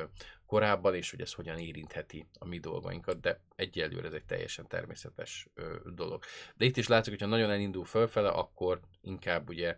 korábban, 0.46 0.96
és 0.96 1.12
hogy 1.12 1.22
ez 1.22 1.34
hogyan 1.34 1.58
érintheti 1.58 2.28
a 2.40 2.46
mi 2.46 2.60
dolgainkat, 2.60 3.20
de 3.20 3.40
egyelőre 3.56 4.08
ez 4.08 4.14
egy 4.14 4.26
teljesen 4.26 4.68
természetes 4.68 5.48
dolog. 5.96 6.24
De 6.56 6.66
itt 6.66 6.78
is 6.78 6.88
látszik, 6.88 7.14
hogyha 7.14 7.28
nagyon 7.28 7.50
elindul 7.50 7.86
fölfele, 7.86 8.30
akkor 8.30 8.80
inkább 9.02 9.50
ugye 9.50 9.76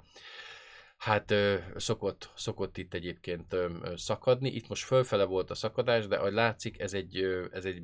Hát 0.97 1.33
szokott, 1.75 2.31
szokott 2.35 2.77
itt 2.77 2.93
egyébként 2.93 3.55
szakadni. 3.95 4.49
Itt 4.49 4.67
most 4.67 4.83
fölfele 4.83 5.23
volt 5.23 5.49
a 5.49 5.55
szakadás, 5.55 6.07
de 6.07 6.15
ahogy 6.15 6.33
látszik, 6.33 6.79
ez 6.79 6.93
egy, 6.93 7.23
ez 7.51 7.65
egy 7.65 7.83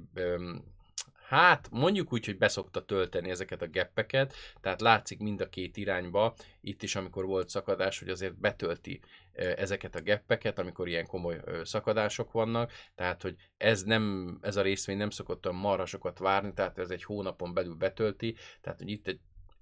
Hát 1.32 1.70
mondjuk 1.72 2.14
úgy, 2.14 2.26
hogy 2.26 2.38
beszokta 2.38 2.86
tölteni 2.86 3.30
ezeket 3.30 3.62
a 3.62 3.68
geppeket, 3.68 4.34
tehát 4.62 4.82
látszik 4.82 5.20
mind 5.20 5.42
a 5.42 5.50
két 5.50 5.78
irányba, 5.78 6.34
itt 6.62 6.84
is 6.84 6.96
amikor 6.96 7.26
volt 7.26 7.50
szakadás, 7.50 8.00
hogy 8.00 8.10
azért 8.10 8.40
betölti 8.40 9.02
ezeket 9.34 9.96
a 9.96 10.02
geppeket, 10.02 10.60
amikor 10.60 10.88
ilyen 10.88 11.08
komoly 11.08 11.42
szakadások 11.64 12.32
vannak, 12.32 12.72
tehát 12.96 13.22
hogy 13.22 13.36
ez, 13.58 13.84
nem, 13.84 14.38
ez 14.42 14.56
a 14.56 14.62
részvény 14.62 14.98
nem 14.98 15.10
szokott 15.10 15.46
olyan 15.46 15.58
marha 15.58 15.86
sokat 15.86 16.20
várni, 16.20 16.54
tehát 16.54 16.78
ez 16.78 16.90
egy 16.90 17.04
hónapon 17.04 17.54
belül 17.54 17.76
betölti, 17.76 18.36
tehát 18.62 18.80
hogy 18.80 18.90
itt 18.90 19.08
egy 19.08 19.20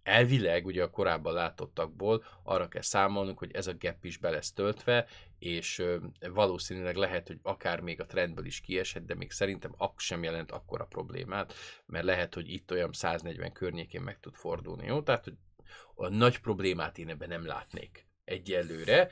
elvileg 0.10 0.66
ugye 0.66 0.84
a 0.84 0.90
korábban 0.90 1.34
látottakból 1.34 2.24
arra 2.44 2.68
kell 2.68 2.82
számolnunk, 2.82 3.40
hogy 3.40 3.52
ez 3.54 3.68
a 3.68 3.76
gap 3.80 4.06
is 4.06 4.18
be 4.18 4.30
lesz 4.30 4.52
töltve, 4.52 5.08
és 5.40 5.84
valószínűleg 6.34 6.96
lehet, 6.96 7.28
hogy 7.28 7.40
akár 7.44 7.80
még 7.80 8.02
a 8.02 8.06
trendből 8.06 8.46
is 8.46 8.62
kiesett, 8.62 9.06
de 9.06 9.16
még 9.16 9.32
szerintem 9.32 9.74
ak 9.78 10.00
sem 10.00 10.24
jelent 10.24 10.52
akkora 10.52 10.86
problémát, 10.86 11.54
mert 11.86 12.06
lehet, 12.06 12.34
hogy 12.34 12.50
itt 12.54 12.72
olyan 12.72 12.94
140 12.94 13.52
környékén 13.52 14.02
meg 14.02 14.20
tud 14.20 14.34
fordulni. 14.34 14.86
Jó? 14.86 15.02
Tehát, 15.02 15.24
hogy 15.24 15.36
a 15.96 16.10
nagy 16.10 16.40
problémát 16.40 16.98
én 16.98 17.10
ebben 17.10 17.30
nem 17.30 17.46
látnék 17.46 18.08
egyelőre, 18.24 19.10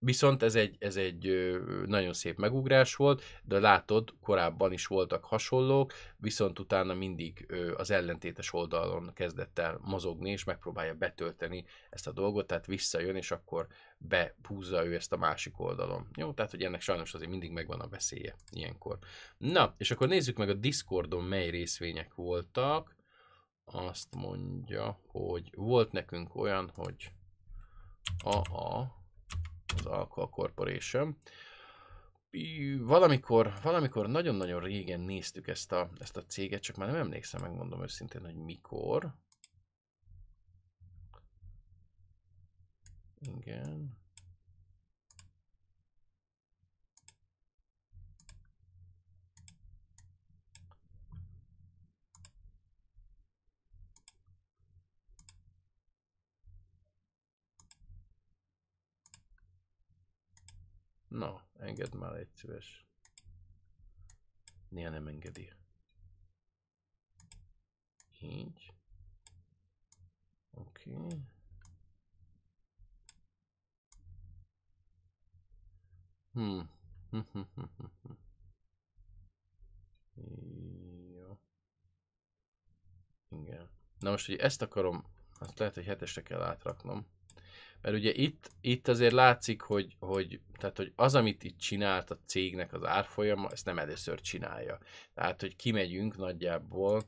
Viszont 0.00 0.42
ez 0.42 0.54
egy, 0.54 0.76
ez 0.78 0.96
egy 0.96 1.52
nagyon 1.86 2.12
szép 2.12 2.38
megugrás 2.38 2.94
volt, 2.94 3.22
de 3.42 3.58
látod, 3.58 4.14
korábban 4.20 4.72
is 4.72 4.86
voltak 4.86 5.24
hasonlók, 5.24 5.92
viszont 6.16 6.58
utána 6.58 6.94
mindig 6.94 7.46
az 7.76 7.90
ellentétes 7.90 8.52
oldalon 8.52 9.10
kezdett 9.14 9.58
el 9.58 9.78
mozogni, 9.82 10.30
és 10.30 10.44
megpróbálja 10.44 10.94
betölteni 10.94 11.64
ezt 11.90 12.06
a 12.06 12.12
dolgot, 12.12 12.46
tehát 12.46 12.66
visszajön, 12.66 13.16
és 13.16 13.30
akkor 13.30 13.66
behúzza 13.98 14.86
ő 14.86 14.94
ezt 14.94 15.12
a 15.12 15.16
másik 15.16 15.60
oldalon. 15.60 16.08
Jó, 16.16 16.32
tehát 16.32 16.50
hogy 16.50 16.62
ennek 16.62 16.80
sajnos 16.80 17.14
azért 17.14 17.30
mindig 17.30 17.50
megvan 17.50 17.80
a 17.80 17.88
veszélye 17.88 18.34
ilyenkor. 18.50 18.98
Na, 19.38 19.74
és 19.76 19.90
akkor 19.90 20.08
nézzük 20.08 20.36
meg 20.36 20.48
a 20.48 20.54
Discordon 20.54 21.24
mely 21.24 21.50
részvények 21.50 22.14
voltak. 22.14 22.96
Azt 23.64 24.14
mondja, 24.14 25.00
hogy 25.06 25.50
volt 25.56 25.92
nekünk 25.92 26.34
olyan, 26.34 26.70
hogy 26.74 27.12
a, 28.24 28.36
a 28.36 28.97
az 29.76 29.86
Alcoa 29.86 30.28
Corporation. 30.28 31.18
Valamikor, 32.78 33.52
valamikor 33.62 34.08
nagyon-nagyon 34.08 34.60
régen 34.60 35.00
néztük 35.00 35.48
ezt 35.48 35.72
a, 35.72 35.90
ezt 35.98 36.16
a 36.16 36.24
céget, 36.24 36.62
csak 36.62 36.76
már 36.76 36.88
nem 36.88 37.00
emlékszem, 37.00 37.40
megmondom 37.40 37.82
őszintén, 37.82 38.24
hogy 38.24 38.34
mikor. 38.34 39.14
Igen. 43.20 43.98
Na, 61.18 61.48
engedd 61.56 61.96
már 61.96 62.14
egy 62.14 62.34
szíves. 62.34 62.86
Néha 64.68 64.90
nem 64.90 65.06
engedi. 65.06 65.52
Így. 68.20 68.74
Oké. 70.50 70.94
Okay. 70.94 71.20
Hmm. 76.32 76.70
Jó. 81.14 81.40
Igen. 83.28 83.70
Na 83.98 84.10
most, 84.10 84.26
hogy 84.26 84.36
ezt 84.36 84.62
akarom, 84.62 85.04
azt 85.38 85.58
lehet, 85.58 85.74
hogy 85.74 85.84
hetesre 85.84 86.22
kell 86.22 86.42
átraknom. 86.42 87.06
Mert 87.82 87.96
ugye 87.96 88.12
itt, 88.12 88.50
itt 88.60 88.88
azért 88.88 89.12
látszik, 89.12 89.60
hogy, 89.60 89.96
hogy, 89.98 90.40
tehát, 90.58 90.76
hogy 90.76 90.92
az, 90.96 91.14
amit 91.14 91.44
itt 91.44 91.58
csinált 91.58 92.10
a 92.10 92.18
cégnek 92.26 92.72
az 92.72 92.84
árfolyama, 92.84 93.48
ezt 93.50 93.64
nem 93.64 93.78
először 93.78 94.20
csinálja. 94.20 94.78
Tehát, 95.14 95.40
hogy 95.40 95.56
kimegyünk 95.56 96.16
nagyjából 96.16 97.02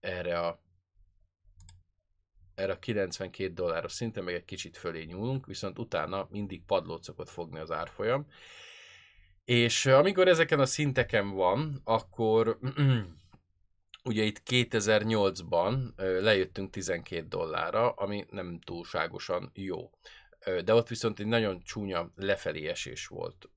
erre 0.00 0.38
a 0.38 0.64
erre 2.54 2.72
a 2.72 2.78
92 2.78 3.52
dolláros 3.52 3.92
szinten 3.92 4.24
meg 4.24 4.34
egy 4.34 4.44
kicsit 4.44 4.76
fölé 4.76 5.04
nyúlunk, 5.04 5.46
viszont 5.46 5.78
utána 5.78 6.26
mindig 6.30 6.64
padlót 6.64 7.02
szokott 7.02 7.28
fogni 7.28 7.58
az 7.58 7.70
árfolyam. 7.70 8.26
És 9.44 9.86
amikor 9.86 10.28
ezeken 10.28 10.60
a 10.60 10.66
szinteken 10.66 11.30
van, 11.30 11.80
akkor 11.84 12.58
ugye 14.06 14.22
itt 14.22 14.42
2008-ban 14.50 15.94
lejöttünk 15.96 16.70
12 16.70 17.26
dollárra, 17.28 17.90
ami 17.90 18.26
nem 18.30 18.60
túlságosan 18.60 19.50
jó. 19.54 19.90
De 20.64 20.74
ott 20.74 20.88
viszont 20.88 21.20
egy 21.20 21.26
nagyon 21.26 21.60
csúnya 21.64 22.12
lefelé 22.16 22.66
esés 22.66 23.06
volt. 23.06 23.48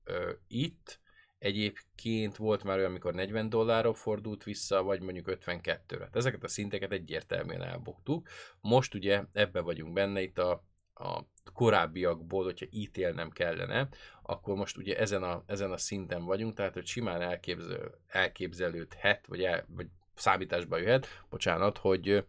Itt 0.48 1.00
egyébként 1.38 2.36
volt 2.36 2.64
már 2.64 2.76
olyan, 2.76 2.90
amikor 2.90 3.14
40 3.14 3.48
dollárra 3.48 3.94
fordult 3.94 4.44
vissza, 4.44 4.82
vagy 4.82 5.00
mondjuk 5.00 5.26
52-re. 5.30 6.08
Ezeket 6.12 6.44
a 6.44 6.48
szinteket 6.48 6.92
egyértelműen 6.92 7.62
elbuktuk. 7.62 8.28
Most 8.60 8.94
ugye 8.94 9.24
ebbe 9.32 9.60
vagyunk 9.60 9.92
benne, 9.92 10.22
itt 10.22 10.38
a, 10.38 10.64
a 10.94 11.24
korábbiakból, 11.52 12.44
hogyha 12.44 12.66
ítélnem 12.70 13.30
kellene, 13.30 13.88
akkor 14.22 14.56
most 14.56 14.76
ugye 14.76 14.98
ezen 14.98 15.22
a, 15.22 15.42
ezen 15.46 15.72
a 15.72 15.76
szinten 15.76 16.24
vagyunk, 16.24 16.54
tehát 16.54 16.74
hogy 16.74 16.86
simán 16.86 17.20
elképzel, 17.20 18.00
elképzelődhet, 18.06 19.26
vagy, 19.26 19.42
el, 19.42 19.66
vagy 19.68 19.86
számításba 20.20 20.78
jöhet, 20.78 21.06
bocsánat, 21.30 21.78
hogy, 21.78 22.24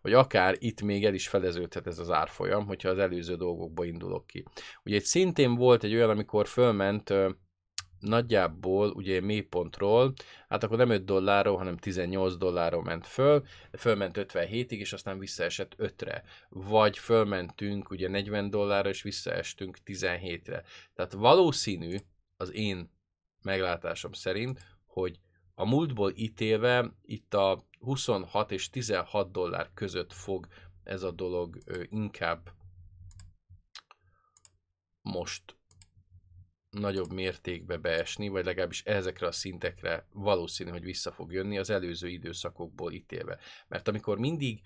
hogy 0.00 0.12
akár 0.12 0.56
itt 0.58 0.82
még 0.82 1.04
el 1.04 1.14
is 1.14 1.28
feleződhet 1.28 1.86
ez 1.86 1.98
az 1.98 2.10
árfolyam, 2.10 2.66
hogyha 2.66 2.88
az 2.88 2.98
előző 2.98 3.36
dolgokba 3.36 3.84
indulok 3.84 4.26
ki. 4.26 4.44
Ugye 4.84 4.96
egy 4.96 5.04
szintén 5.04 5.54
volt 5.54 5.84
egy 5.84 5.94
olyan, 5.94 6.10
amikor 6.10 6.46
fölment 6.46 7.12
nagyjából 8.00 8.90
ugye 8.90 9.20
mélypontról, 9.20 10.12
hát 10.48 10.62
akkor 10.62 10.76
nem 10.76 10.90
5 10.90 11.04
dollárról, 11.04 11.56
hanem 11.56 11.76
18 11.76 12.36
dollárról 12.36 12.82
ment 12.82 13.06
föl, 13.06 13.44
fölment 13.72 14.16
57-ig, 14.20 14.78
és 14.78 14.92
aztán 14.92 15.18
visszaesett 15.18 15.74
5-re. 15.78 16.22
Vagy 16.48 16.98
fölmentünk 16.98 17.90
ugye 17.90 18.08
40 18.08 18.50
dollárra, 18.50 18.88
és 18.88 19.02
visszaestünk 19.02 19.78
17-re. 19.86 20.62
Tehát 20.94 21.12
valószínű 21.12 21.96
az 22.36 22.52
én 22.52 22.90
meglátásom 23.42 24.12
szerint, 24.12 24.60
hogy 24.86 25.20
a 25.58 25.64
múltból 25.64 26.12
ítélve 26.16 26.92
itt 27.02 27.34
a 27.34 27.66
26 27.78 28.50
és 28.50 28.70
16 28.70 29.32
dollár 29.32 29.70
között 29.74 30.12
fog 30.12 30.46
ez 30.84 31.02
a 31.02 31.10
dolog 31.10 31.58
inkább 31.90 32.52
most 35.02 35.56
nagyobb 36.70 37.12
mértékbe 37.12 37.76
beesni, 37.76 38.28
vagy 38.28 38.44
legalábbis 38.44 38.82
ezekre 38.82 39.26
a 39.26 39.32
szintekre 39.32 40.06
valószínű, 40.12 40.70
hogy 40.70 40.84
vissza 40.84 41.12
fog 41.12 41.32
jönni 41.32 41.58
az 41.58 41.70
előző 41.70 42.08
időszakokból 42.08 42.92
ítélve. 42.92 43.38
Mert 43.68 43.88
amikor 43.88 44.18
mindig 44.18 44.60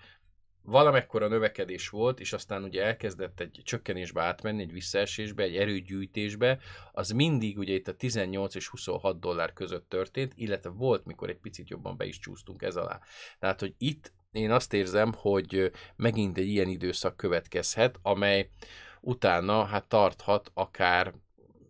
valamekkora 0.63 1.29
növekedés 1.29 1.89
volt, 1.89 2.21
és 2.21 2.33
aztán 2.33 2.63
ugye 2.63 2.85
elkezdett 2.85 3.41
egy 3.41 3.61
csökkenésbe 3.65 4.23
átmenni, 4.23 4.63
egy 4.63 4.73
visszaesésbe, 4.73 5.43
egy 5.43 5.57
erőgyűjtésbe, 5.57 6.59
az 6.93 7.11
mindig 7.11 7.59
ugye 7.59 7.73
itt 7.75 7.89
a 7.89 7.97
18 7.97 8.55
és 8.55 8.69
26 8.69 9.21
dollár 9.21 9.53
között 9.53 9.89
történt, 9.89 10.33
illetve 10.37 10.71
volt, 10.71 11.05
mikor 11.05 11.29
egy 11.29 11.39
picit 11.39 11.69
jobban 11.69 11.97
be 11.97 12.05
is 12.05 12.19
csúsztunk 12.19 12.63
ez 12.63 12.77
alá. 12.77 13.01
Tehát, 13.39 13.61
hogy 13.61 13.75
itt 13.79 14.13
én 14.33 14.51
azt 14.51 14.73
érzem, 14.73 15.13
hogy 15.17 15.71
megint 15.97 16.39
egy 16.39 16.49
ilyen 16.49 16.69
időszak 16.69 17.17
következhet, 17.17 17.99
amely 18.03 18.49
utána 19.01 19.65
hát 19.65 19.85
tarthat 19.85 20.51
akár 20.55 21.15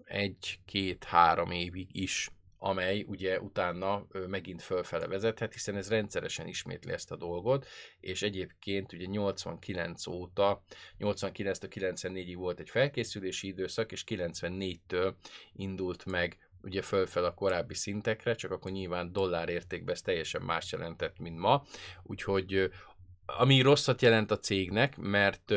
egy, 0.05 0.59
két, 0.65 1.05
három 1.05 1.51
évig 1.51 1.89
is 1.93 2.31
amely 2.63 3.05
ugye 3.07 3.41
utána 3.41 4.07
megint 4.27 4.63
fölfele 4.63 5.07
vezethet, 5.07 5.53
hiszen 5.53 5.77
ez 5.77 5.89
rendszeresen 5.89 6.47
ismétli 6.47 6.93
ezt 6.93 7.11
a 7.11 7.17
dolgot, 7.17 7.67
és 8.01 8.23
egyébként 8.23 8.93
ugye 8.93 9.07
89 9.07 10.07
óta, 10.07 10.63
89-től 10.99 11.71
94-ig 11.75 12.35
volt 12.37 12.61
egy 12.61 12.71
felkészülési 12.71 13.47
időszak, 13.47 13.93
és 13.93 14.05
94-től 14.07 15.15
indult 15.53 16.05
meg 16.05 16.39
ugye 16.63 16.83
fölfel 16.83 17.25
a 17.25 17.35
korábbi 17.35 17.75
szintekre, 17.75 18.35
csak 18.35 18.51
akkor 18.51 18.71
nyilván 18.71 19.13
dollár 19.13 19.49
értékben 19.49 19.95
ez 19.95 20.03
teljesen 20.03 20.43
más 20.43 20.73
jelentett, 20.73 21.19
mint 21.19 21.39
ma, 21.39 21.65
úgyhogy 22.03 22.71
ami 23.27 23.61
rosszat 23.61 24.03
jelent 24.03 24.31
a 24.31 24.39
cégnek, 24.39 24.97
mert, 24.97 25.53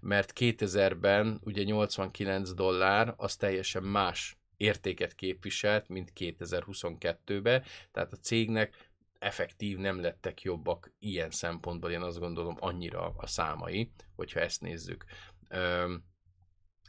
mert 0.00 0.32
2000-ben 0.36 1.40
ugye 1.44 1.62
89 1.62 2.52
dollár, 2.52 3.14
az 3.16 3.36
teljesen 3.36 3.82
más 3.82 4.36
értéket 4.56 5.14
képviselt, 5.14 5.88
mint 5.88 6.12
2022-ben, 6.16 7.62
tehát 7.92 8.12
a 8.12 8.16
cégnek 8.16 8.92
effektív 9.18 9.78
nem 9.78 10.00
lettek 10.00 10.42
jobbak 10.42 10.92
ilyen 10.98 11.30
szempontból, 11.30 11.90
én 11.90 12.02
azt 12.02 12.18
gondolom 12.18 12.56
annyira 12.60 13.14
a 13.16 13.26
számai, 13.26 13.90
hogyha 14.16 14.40
ezt 14.40 14.60
nézzük. 14.60 15.04
Üm, 15.50 16.04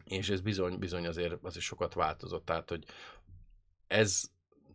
és 0.03 0.29
ez 0.29 0.41
bizony, 0.41 0.79
bizony 0.79 1.07
azért, 1.07 1.33
azért 1.41 1.65
sokat 1.65 1.93
változott, 1.93 2.45
tehát 2.45 2.69
hogy 2.69 2.85
ez 3.87 4.23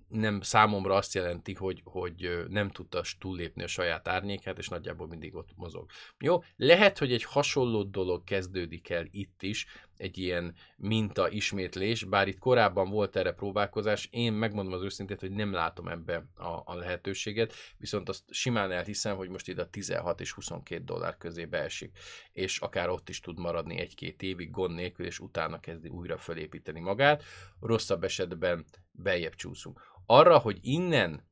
nem 0.08 0.40
számomra 0.40 0.94
azt 0.94 1.14
jelenti, 1.14 1.54
hogy, 1.54 1.80
hogy 1.84 2.44
nem 2.48 2.70
tudta 2.70 3.02
túllépni 3.18 3.62
a 3.62 3.66
saját 3.66 4.08
árnyékát, 4.08 4.58
és 4.58 4.68
nagyjából 4.68 5.06
mindig 5.06 5.34
ott 5.34 5.50
mozog. 5.56 5.90
Jó, 6.18 6.42
lehet, 6.56 6.98
hogy 6.98 7.12
egy 7.12 7.24
hasonló 7.24 7.82
dolog 7.82 8.24
kezdődik 8.24 8.90
el 8.90 9.06
itt 9.10 9.42
is, 9.42 9.66
egy 10.00 10.18
ilyen 10.18 10.54
minta 10.76 11.30
ismétlés, 11.30 12.04
bár 12.04 12.28
itt 12.28 12.38
korábban 12.38 12.90
volt 12.90 13.16
erre 13.16 13.32
próbálkozás, 13.32 14.08
én 14.10 14.32
megmondom 14.32 14.72
az 14.72 14.82
őszintét, 14.82 15.20
hogy 15.20 15.30
nem 15.30 15.52
látom 15.52 15.88
ebbe 15.88 16.26
a, 16.34 16.62
a 16.64 16.74
lehetőséget, 16.74 17.52
viszont 17.76 18.08
azt 18.08 18.24
simán 18.30 18.70
elhiszem, 18.70 19.16
hogy 19.16 19.28
most 19.28 19.48
ide 19.48 19.62
a 19.62 19.70
16 19.70 20.20
és 20.20 20.32
22 20.32 20.84
dollár 20.84 21.16
közé 21.16 21.44
beesik, 21.44 21.98
és 22.32 22.58
akár 22.58 22.88
ott 22.88 23.08
is 23.08 23.20
tud 23.20 23.38
maradni 23.38 23.78
egy-két 23.78 24.22
évig 24.22 24.50
gond 24.50 24.74
nélkül, 24.74 25.06
és 25.06 25.18
utána 25.18 25.60
kezdi 25.60 25.88
újra 25.88 26.18
fölépíteni 26.18 26.80
magát. 26.80 27.22
Rosszabb 27.60 28.04
esetben 28.04 28.64
beljebb 28.92 29.34
csúszunk. 29.34 29.80
Arra, 30.06 30.38
hogy 30.38 30.58
innen 30.62 31.28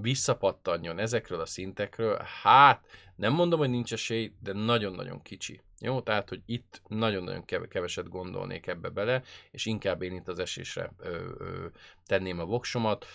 visszapattanjon 0.00 0.98
ezekről 0.98 1.40
a 1.40 1.46
szintekről, 1.46 2.20
hát 2.42 2.86
nem 3.16 3.32
mondom, 3.32 3.58
hogy 3.58 3.70
nincs 3.70 3.92
esély, 3.92 4.32
de 4.40 4.52
nagyon-nagyon 4.52 5.22
kicsi. 5.22 5.60
Jó, 5.80 6.00
tehát, 6.00 6.28
hogy 6.28 6.42
itt 6.46 6.82
nagyon-nagyon 6.88 7.44
keveset 7.44 8.08
gondolnék 8.08 8.66
ebbe 8.66 8.88
bele, 8.88 9.22
és 9.50 9.66
inkább 9.66 10.02
én 10.02 10.14
itt 10.14 10.28
az 10.28 10.38
esésre 10.38 10.92
ö, 10.98 11.30
ö, 11.38 11.66
tenném 12.06 12.38
a 12.38 12.44
voksomat. 12.44 13.06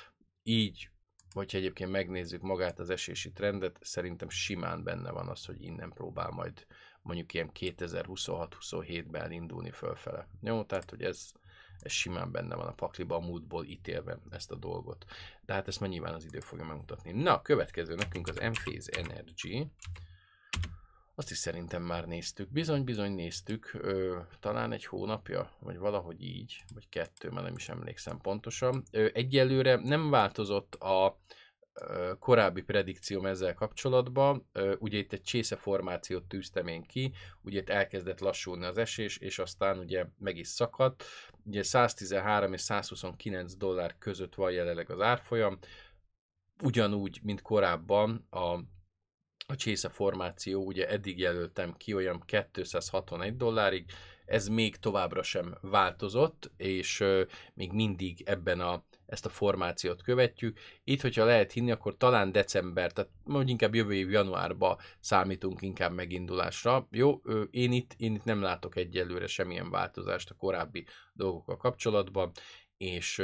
Így, 0.43 0.89
hogyha 1.33 1.57
egyébként 1.57 1.91
megnézzük 1.91 2.41
magát 2.41 2.79
az 2.79 2.89
esési 2.89 3.31
trendet, 3.31 3.77
szerintem 3.81 4.29
simán 4.29 4.83
benne 4.83 5.11
van 5.11 5.27
az, 5.27 5.45
hogy 5.45 5.63
innen 5.63 5.91
próbál 5.93 6.29
majd 6.29 6.65
mondjuk 7.01 7.33
ilyen 7.33 7.51
2026-27-ben 7.59 9.21
elindulni 9.21 9.71
fölfele. 9.71 10.27
Jó, 10.41 10.63
tehát, 10.63 10.89
hogy 10.89 11.01
ez, 11.01 11.31
ez 11.87 11.93
simán 11.93 12.31
benne 12.31 12.55
van 12.55 12.67
a 12.67 12.73
pakliba 12.73 13.15
a 13.15 13.19
múltból 13.19 13.65
ítélve 13.65 14.19
ezt 14.29 14.51
a 14.51 14.55
dolgot. 14.55 15.05
De 15.45 15.53
hát 15.53 15.67
ezt 15.67 15.79
már 15.79 15.89
nyilván 15.89 16.13
az 16.13 16.25
idő 16.25 16.39
fogja 16.39 16.65
megmutatni. 16.65 17.11
Na, 17.11 17.41
következő 17.41 17.95
nekünk 17.95 18.27
az 18.27 18.39
Emphase 18.39 18.91
Energy. 18.97 19.67
Azt 21.15 21.31
is 21.31 21.37
szerintem 21.37 21.83
már 21.83 22.07
néztük. 22.07 22.49
Bizony, 22.49 22.83
bizony 22.83 23.11
néztük. 23.11 23.71
Ö, 23.73 24.19
talán 24.39 24.71
egy 24.71 24.85
hónapja, 24.85 25.51
vagy 25.59 25.77
valahogy 25.77 26.23
így, 26.23 26.63
vagy 26.73 26.89
kettő, 26.89 27.29
már 27.29 27.43
nem 27.43 27.55
is 27.55 27.69
emlékszem 27.69 28.17
pontosan. 28.21 28.83
Ö, 28.91 29.07
egyelőre 29.13 29.75
nem 29.75 30.09
változott 30.09 30.75
a 30.75 31.19
korábbi 32.19 32.61
predikcióm 32.61 33.25
ezzel 33.25 33.53
kapcsolatban. 33.53 34.49
Ugye 34.79 34.97
itt 34.97 35.13
egy 35.13 35.21
csésze 35.21 35.55
formációt 35.55 36.23
tűztem 36.23 36.67
én 36.67 36.83
ki, 36.83 37.11
ugye 37.41 37.59
itt 37.59 37.69
elkezdett 37.69 38.19
lassulni 38.19 38.65
az 38.65 38.77
esés, 38.77 39.17
és 39.17 39.39
aztán 39.39 39.79
ugye 39.79 40.05
meg 40.17 40.37
is 40.37 40.47
szakadt. 40.47 41.03
Ugye 41.43 41.63
113 41.63 42.53
és 42.53 42.61
129 42.61 43.55
dollár 43.55 43.95
között 43.97 44.35
van 44.35 44.51
jelenleg 44.51 44.89
az 44.89 45.01
árfolyam. 45.01 45.59
Ugyanúgy, 46.63 47.19
mint 47.23 47.41
korábban 47.41 48.27
a 48.29 48.59
a 49.49 49.55
csésze 49.55 49.89
formáció, 49.89 50.65
ugye 50.65 50.89
eddig 50.89 51.19
jelöltem 51.19 51.73
ki 51.73 51.93
olyan 51.93 52.23
261 52.51 53.35
dollárig, 53.37 53.85
ez 54.25 54.47
még 54.47 54.75
továbbra 54.75 55.23
sem 55.23 55.57
változott, 55.61 56.51
és 56.57 57.03
még 57.53 57.71
mindig 57.71 58.21
ebben 58.25 58.59
a 58.59 58.83
ezt 59.07 59.25
a 59.25 59.29
formációt 59.29 60.01
követjük. 60.01 60.59
Itt, 60.83 61.01
hogyha 61.01 61.25
lehet 61.25 61.51
hinni, 61.51 61.71
akkor 61.71 61.97
talán 61.97 62.31
december, 62.31 62.91
tehát 62.91 63.11
mondjuk 63.23 63.49
inkább 63.49 63.75
jövő 63.75 63.93
év 63.93 64.11
januárba 64.11 64.79
számítunk 64.99 65.61
inkább 65.61 65.93
megindulásra. 65.93 66.87
Jó, 66.91 67.21
én 67.51 67.71
itt, 67.71 67.93
én 67.97 68.15
itt 68.15 68.23
nem 68.23 68.41
látok 68.41 68.75
egyelőre 68.75 69.27
semmilyen 69.27 69.69
változást 69.69 70.29
a 70.29 70.35
korábbi 70.35 70.85
dolgokkal 71.13 71.57
kapcsolatban, 71.57 72.31
és, 72.77 73.21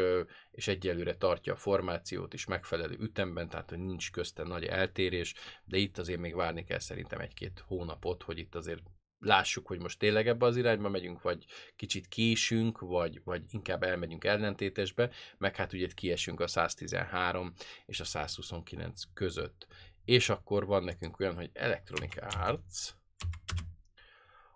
és 0.52 0.68
egyelőre 0.68 1.16
tartja 1.16 1.54
a 1.54 1.58
formációt 1.58 2.34
is 2.34 2.46
megfelelő 2.46 2.98
ütemben, 3.00 3.50
tehát 3.50 3.70
hogy 3.70 3.80
nincs 3.80 4.12
közte 4.12 4.44
nagy 4.44 4.64
eltérés, 4.64 5.34
de 5.66 5.78
itt 5.78 5.98
azért 5.98 6.20
még 6.20 6.36
várni 6.36 6.64
kell 6.64 6.80
szerintem 6.80 7.20
egy-két 7.20 7.64
hónapot, 7.68 8.24
hogy 8.24 8.38
itt 8.38 8.56
azért 8.56 8.84
lássuk, 9.24 9.68
hogy 9.68 9.80
most 9.80 10.00
tényleg 10.00 10.28
ebbe 10.28 10.46
az 10.46 10.58
irányba 10.58 10.90
megyünk, 10.90 11.22
vagy 11.22 11.46
kicsit 11.76 12.08
késünk, 12.08 12.80
vagy, 12.80 13.22
vagy 13.24 13.44
inkább 13.50 13.84
elmegyünk 13.84 14.24
ellentétesbe, 14.24 15.10
meg 15.38 15.56
hát 15.56 15.74
ugye 15.74 15.88
kiesünk 15.96 16.40
a 16.40 16.48
113 16.48 17.54
és 17.86 18.00
a 18.00 18.04
129 18.04 19.02
között. 19.14 19.68
És 20.06 20.30
akkor 20.30 20.66
van 20.66 20.84
nekünk 20.84 21.20
olyan, 21.20 21.36
hogy 21.36 21.50
Electronic 21.54 22.16
Arts, 22.36 22.90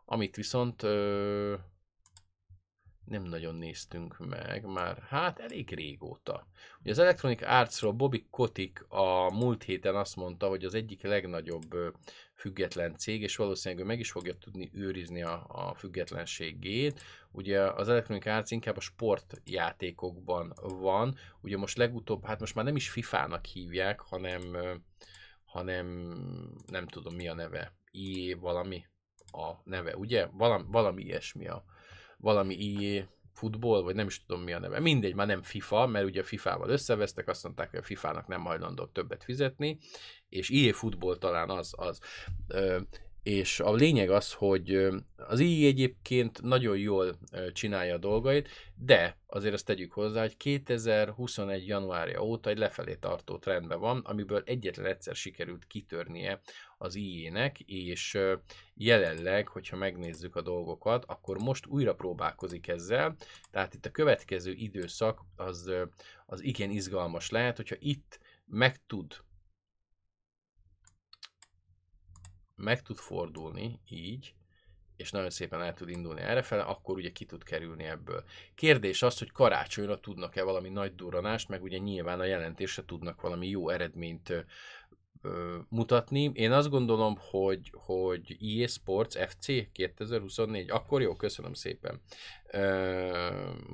amit 0.05 0.35
viszont 0.35 0.83
ö, 0.83 1.55
nem 3.07 3.23
nagyon 3.23 3.55
néztünk 3.55 4.17
meg 4.19 4.65
már, 4.65 4.97
hát 5.09 5.39
elég 5.39 5.73
régóta. 5.73 6.47
Ugye 6.79 6.91
az 6.91 6.99
Electronic 6.99 7.41
Artsról 7.41 7.91
Bobby 7.91 8.27
Kotick 8.29 8.85
a 8.89 9.33
múlt 9.33 9.63
héten 9.63 9.95
azt 9.95 10.15
mondta, 10.15 10.47
hogy 10.47 10.65
az 10.65 10.73
egyik 10.73 11.01
legnagyobb 11.01 11.75
független 12.33 12.97
cég, 12.97 13.21
és 13.21 13.35
valószínűleg 13.35 13.83
ő 13.83 13.87
meg 13.87 13.99
is 13.99 14.11
fogja 14.11 14.37
tudni 14.37 14.71
őrizni 14.73 15.21
a, 15.21 15.45
a 15.47 15.73
függetlenségét. 15.73 17.01
Ugye 17.31 17.61
az 17.61 17.89
Electronic 17.89 18.25
Arts 18.25 18.51
inkább 18.51 18.77
a 18.77 18.81
sportjátékokban 18.81 20.53
van, 20.61 21.15
ugye 21.41 21.57
most 21.57 21.77
legutóbb, 21.77 22.25
hát 22.25 22.39
most 22.39 22.55
már 22.55 22.65
nem 22.65 22.75
is 22.75 22.89
FIFA-nak 22.89 23.45
hívják, 23.45 23.99
hanem, 23.99 24.57
hanem 25.45 25.87
nem 26.65 26.87
tudom 26.87 27.15
mi 27.15 27.27
a 27.27 27.33
neve, 27.33 27.73
IE 27.91 28.35
valami 28.35 28.85
a 29.31 29.51
neve, 29.63 29.95
ugye? 29.95 30.25
Valami, 30.25 30.63
valami 30.67 31.03
ilyesmi 31.03 31.47
a, 31.47 31.65
valami 32.17 32.55
IE 32.55 33.09
futball, 33.33 33.81
vagy 33.81 33.95
nem 33.95 34.07
is 34.07 34.25
tudom 34.25 34.43
mi 34.43 34.53
a 34.53 34.59
neve. 34.59 34.79
Mindegy, 34.79 35.15
már 35.15 35.27
nem 35.27 35.41
FIFA, 35.41 35.87
mert 35.87 36.05
ugye 36.05 36.21
a 36.21 36.23
FIFA-val 36.23 36.69
összevesztek, 36.69 37.27
azt 37.27 37.43
mondták, 37.43 37.69
hogy 37.69 37.79
a 37.79 37.83
FIFA-nak 37.83 38.27
nem 38.27 38.41
hajlandók 38.41 38.91
többet 38.91 39.23
fizetni, 39.23 39.77
és 40.29 40.49
IE 40.49 40.73
futball 40.73 41.17
talán 41.17 41.49
az, 41.49 41.73
az. 41.77 41.99
Ö, 42.47 42.79
és 43.27 43.59
a 43.59 43.73
lényeg 43.73 44.09
az, 44.09 44.33
hogy 44.33 44.89
az 45.15 45.39
IE 45.39 45.67
egyébként 45.67 46.41
nagyon 46.41 46.77
jól 46.77 47.17
csinálja 47.53 47.93
a 47.93 47.97
dolgait, 47.97 48.49
de 48.75 49.17
azért 49.25 49.53
azt 49.53 49.65
tegyük 49.65 49.91
hozzá, 49.91 50.21
hogy 50.21 50.37
2021. 50.37 51.67
januárja 51.67 52.23
óta 52.23 52.49
egy 52.49 52.57
lefelé 52.57 52.95
tartó 52.95 53.37
trendben 53.37 53.79
van, 53.79 53.99
amiből 53.99 54.43
egyetlen 54.45 54.85
egyszer 54.85 55.15
sikerült 55.15 55.67
kitörnie 55.67 56.41
az 56.77 56.95
IE-nek, 56.95 57.59
és 57.59 58.17
jelenleg, 58.73 59.47
hogyha 59.47 59.77
megnézzük 59.77 60.35
a 60.35 60.41
dolgokat, 60.41 61.05
akkor 61.07 61.37
most 61.37 61.65
újra 61.65 61.95
próbálkozik 61.95 62.67
ezzel, 62.67 63.15
tehát 63.51 63.73
itt 63.73 63.85
a 63.85 63.91
következő 63.91 64.51
időszak 64.51 65.21
az, 65.35 65.71
az 66.25 66.43
igen 66.43 66.69
izgalmas 66.69 67.29
lehet, 67.29 67.55
hogyha 67.55 67.75
itt 67.79 68.19
meg 68.45 68.85
tud 68.85 69.25
meg 72.57 72.81
tud 72.81 72.97
fordulni 72.97 73.79
így, 73.89 74.33
és 74.95 75.11
nagyon 75.11 75.29
szépen 75.29 75.61
el 75.61 75.73
tud 75.73 75.89
indulni 75.89 76.21
errefele, 76.21 76.61
akkor 76.61 76.95
ugye 76.95 77.11
ki 77.11 77.25
tud 77.25 77.43
kerülni 77.43 77.83
ebből. 77.83 78.23
Kérdés 78.55 79.01
az, 79.01 79.17
hogy 79.17 79.31
karácsonyra 79.31 79.99
tudnak-e 79.99 80.43
valami 80.43 80.69
nagy 80.69 80.95
durranást, 80.95 81.49
meg 81.49 81.63
ugye 81.63 81.77
nyilván 81.77 82.19
a 82.19 82.25
jelentésre 82.25 82.85
tudnak 82.85 83.21
valami 83.21 83.47
jó 83.47 83.69
eredményt 83.69 84.45
mutatni. 85.69 86.31
Én 86.33 86.51
azt 86.51 86.69
gondolom, 86.69 87.15
hogy, 87.19 87.71
hogy 87.73 88.37
EA 88.41 88.67
Sports 88.67 89.17
FC 89.27 89.71
2024, 89.71 90.69
akkor 90.69 91.01
jó, 91.01 91.15
köszönöm 91.15 91.53
szépen. 91.53 92.01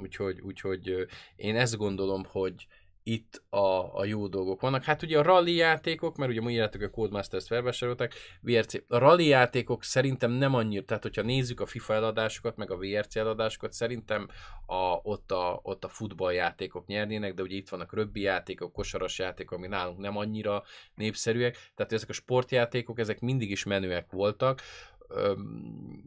Úgyhogy, 0.01 0.41
úgyhogy 0.41 1.07
én 1.35 1.55
ezt 1.55 1.77
gondolom, 1.77 2.23
hogy 2.27 2.67
itt 3.03 3.43
a, 3.49 3.97
a 3.97 4.05
jó 4.05 4.27
dolgok 4.27 4.61
vannak. 4.61 4.83
Hát 4.83 5.01
ugye 5.01 5.19
a 5.19 5.21
rally 5.21 5.55
játékok, 5.55 6.17
mert 6.17 6.31
ugye 6.31 6.41
ma 6.41 6.49
írjátok 6.49 6.81
a 6.81 6.89
Codemasters-t 6.89 7.47
felvásárolták, 7.47 8.13
VRC. 8.41 8.73
A 8.87 8.97
rally 8.97 9.25
játékok 9.25 9.83
szerintem 9.83 10.31
nem 10.31 10.53
annyira, 10.53 10.85
tehát 10.85 11.03
hogyha 11.03 11.21
nézzük 11.21 11.59
a 11.59 11.65
FIFA 11.65 11.93
eladásokat, 11.93 12.55
meg 12.55 12.71
a 12.71 12.77
VRC 12.77 13.15
eladásokat, 13.15 13.73
szerintem 13.73 14.27
a, 14.65 14.99
ott, 15.03 15.31
a, 15.31 15.59
ott 15.63 15.83
a 15.83 15.89
futballjátékok 15.89 16.85
nyernének, 16.85 17.33
de 17.33 17.41
ugye 17.41 17.55
itt 17.55 17.69
vannak 17.69 17.93
röbbi 17.93 18.21
játékok, 18.21 18.73
kosaras 18.73 19.19
játékok, 19.19 19.57
ami 19.57 19.67
nálunk 19.67 19.97
nem 19.97 20.17
annyira 20.17 20.63
népszerűek, 20.95 21.71
tehát 21.75 21.93
ezek 21.93 22.09
a 22.09 22.13
sportjátékok, 22.13 22.99
ezek 22.99 23.19
mindig 23.19 23.51
is 23.51 23.63
menőek 23.63 24.11
voltak, 24.11 24.61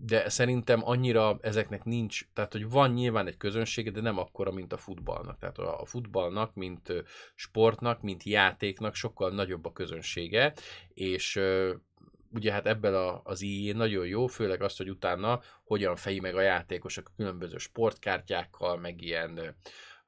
de 0.04 0.28
szerintem 0.28 0.80
annyira 0.84 1.38
ezeknek 1.40 1.84
nincs, 1.84 2.28
tehát 2.32 2.52
hogy 2.52 2.70
van 2.70 2.90
nyilván 2.90 3.26
egy 3.26 3.36
közönsége, 3.36 3.90
de 3.90 4.00
nem 4.00 4.18
akkora, 4.18 4.50
mint 4.50 4.72
a 4.72 4.76
futballnak. 4.76 5.38
Tehát 5.38 5.58
a 5.58 5.84
futballnak, 5.84 6.54
mint 6.54 6.92
sportnak, 7.34 8.02
mint 8.02 8.22
játéknak 8.22 8.94
sokkal 8.94 9.30
nagyobb 9.30 9.64
a 9.64 9.72
közönsége, 9.72 10.52
és 10.94 11.40
ugye 12.32 12.52
hát 12.52 12.66
ebben 12.66 12.94
a, 12.94 13.20
az 13.24 13.42
IE 13.42 13.74
nagyon 13.74 14.06
jó, 14.06 14.26
főleg 14.26 14.62
azt, 14.62 14.76
hogy 14.76 14.90
utána 14.90 15.40
hogyan 15.64 15.96
feji 15.96 16.20
meg 16.20 16.34
a 16.36 16.40
játékosok 16.40 17.10
különböző 17.16 17.56
sportkártyákkal, 17.56 18.76
meg 18.76 19.02
ilyen 19.02 19.56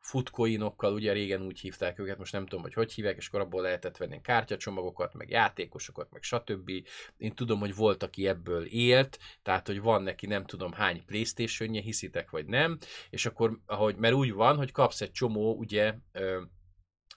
futcoinokkal, 0.00 0.92
ugye 0.92 1.12
régen 1.12 1.42
úgy 1.42 1.60
hívták 1.60 1.98
őket, 1.98 2.18
most 2.18 2.32
nem 2.32 2.46
tudom, 2.46 2.62
hogy 2.62 2.74
hogy 2.74 2.92
hívják, 2.92 3.16
és 3.16 3.28
akkor 3.28 3.40
abból 3.40 3.62
lehetett 3.62 3.96
venni 3.96 4.20
kártyacsomagokat, 4.20 5.14
meg 5.14 5.30
játékosokat, 5.30 6.10
meg 6.10 6.22
stb. 6.22 6.70
Én 7.16 7.34
tudom, 7.34 7.58
hogy 7.58 7.74
volt, 7.74 8.02
aki 8.02 8.26
ebből 8.26 8.64
élt, 8.64 9.18
tehát, 9.42 9.66
hogy 9.66 9.80
van 9.80 10.02
neki 10.02 10.26
nem 10.26 10.44
tudom 10.44 10.72
hány 10.72 11.04
playstation 11.04 11.72
hiszitek 11.72 12.30
vagy 12.30 12.46
nem, 12.46 12.78
és 13.10 13.26
akkor, 13.26 13.58
ahogy, 13.66 13.96
mert 13.96 14.14
úgy 14.14 14.32
van, 14.32 14.56
hogy 14.56 14.72
kapsz 14.72 15.00
egy 15.00 15.12
csomó, 15.12 15.54
ugye, 15.54 15.94
ö, 16.12 16.40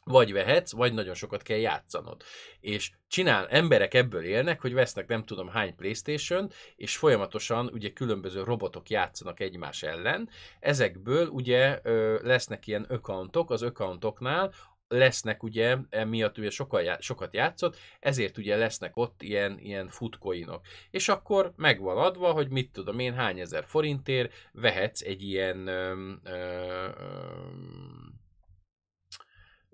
vagy 0.04 0.34
vehetsz, 0.34 0.72
vagy 0.72 0.94
nagyon 0.94 1.14
sokat 1.14 1.42
kell 1.42 1.58
játszanod. 1.58 2.24
És 2.60 2.92
csinál, 3.08 3.48
emberek 3.48 3.94
ebből 3.94 4.24
élnek, 4.24 4.62
hogy 4.62 4.74
vesznek 4.74 5.08
nem 5.08 5.24
tudom 5.24 5.48
hány 5.50 5.76
playstation 5.76 6.52
és 6.76 6.98
folyamatosan 6.98 7.70
ugye 7.74 7.94
különböző 7.94 8.44
robotok 8.44 8.90
játszanak 8.90 9.40
egymás 9.40 9.84
ellen. 9.84 10.30
Ezekből 10.60 11.28
ugye 11.28 11.80
ö, 11.84 12.20
lesznek 12.24 12.68
ilyen 12.68 12.84
accountok, 12.84 13.52
az 13.52 13.62
accountoknál 13.62 14.54
lesznek 14.88 15.44
ugye, 15.44 15.78
emiatt 15.90 16.38
ugye 16.38 16.50
sokat, 16.50 17.02
sokat 17.02 17.34
játszott, 17.34 17.78
ezért 18.00 18.38
ugye 18.38 18.56
lesznek 18.56 18.98
ott 18.98 19.22
ilyen, 19.22 19.60
ilyen 19.60 19.88
futcoinok. 19.88 20.66
És 20.90 21.08
akkor 21.10 21.54
megvan 21.56 21.98
adva, 21.98 22.32
hogy 22.32 22.50
mit 22.50 22.72
tudom 22.72 23.00
én, 23.00 23.14
hány 23.14 23.40
ezer 23.40 23.64
forintért 23.68 24.34
vehetsz 24.52 25.02
egy 25.02 25.22
ilyen 25.24 25.68
ö, 25.68 26.12
ö, 26.24 26.88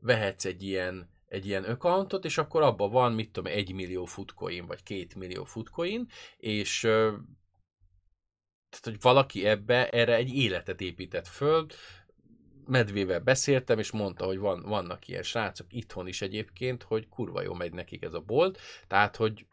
vehetsz 0.08 0.46
egy 0.46 0.63
ilyen, 0.63 1.10
egy 1.28 1.46
ilyen 1.46 1.63
accountot, 1.63 2.26
és 2.26 2.38
akkor 2.38 2.62
abban 2.62 2.91
van, 2.91 3.13
mit 3.13 3.32
tudom, 3.32 3.54
egy 3.54 3.74
millió 3.74 4.06
futcoin, 4.06 4.65
vagy 4.65 4.84
két 4.84 5.15
millió 5.15 5.43
futcoin, 5.43 6.08
és 6.38 6.80
tehát, 8.70 8.84
hogy 8.84 9.02
valaki 9.02 9.46
ebbe, 9.46 9.89
erre 9.89 10.15
egy 10.15 10.36
életet 10.36 10.82
épített 10.82 11.28
föl, 11.28 11.65
medvével 12.65 13.20
beszéltem, 13.20 13.80
és 13.80 13.91
mondta, 13.91 14.26
hogy 14.26 14.38
van, 14.38 14.62
vannak 14.62 15.08
ilyen 15.08 15.24
srácok 15.24 15.67
itthon 15.70 16.08
is 16.08 16.22
egyébként, 16.22 16.84
hogy 16.84 17.10
kurva 17.10 17.41
jó 17.41 17.54
megy 17.54 17.74
nekik 17.74 18.04
ez 18.04 18.13
a 18.13 18.20
bolt, 18.20 18.60
tehát, 18.88 19.15
hogy 19.15 19.46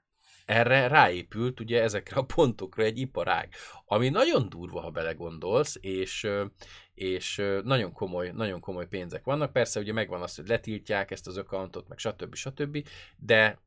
erre 0.45 0.87
ráépült 0.87 1.61
ugye 1.61 1.83
ezekre 1.83 2.17
a 2.17 2.25
pontokra 2.25 2.83
egy 2.83 2.99
iparág, 2.99 3.55
ami 3.87 4.09
nagyon 4.09 4.49
durva, 4.49 4.81
ha 4.81 4.91
belegondolsz, 4.91 5.77
és, 5.81 6.27
és 6.95 7.43
nagyon 7.65 7.93
komoly, 7.93 8.31
nagyon 8.31 8.61
komoly 8.61 8.89
pénzek 8.89 9.25
vannak. 9.25 9.53
Persze 9.53 9.81
ugye 9.81 9.93
megvan 9.93 10.23
az, 10.23 10.35
hogy 10.35 10.49
letiltják 10.49 11.11
ezt 11.11 11.27
az 11.27 11.37
accountot, 11.37 11.89
meg 11.89 11.99
stb. 11.99 12.35
stb. 12.35 12.89
De 13.17 13.59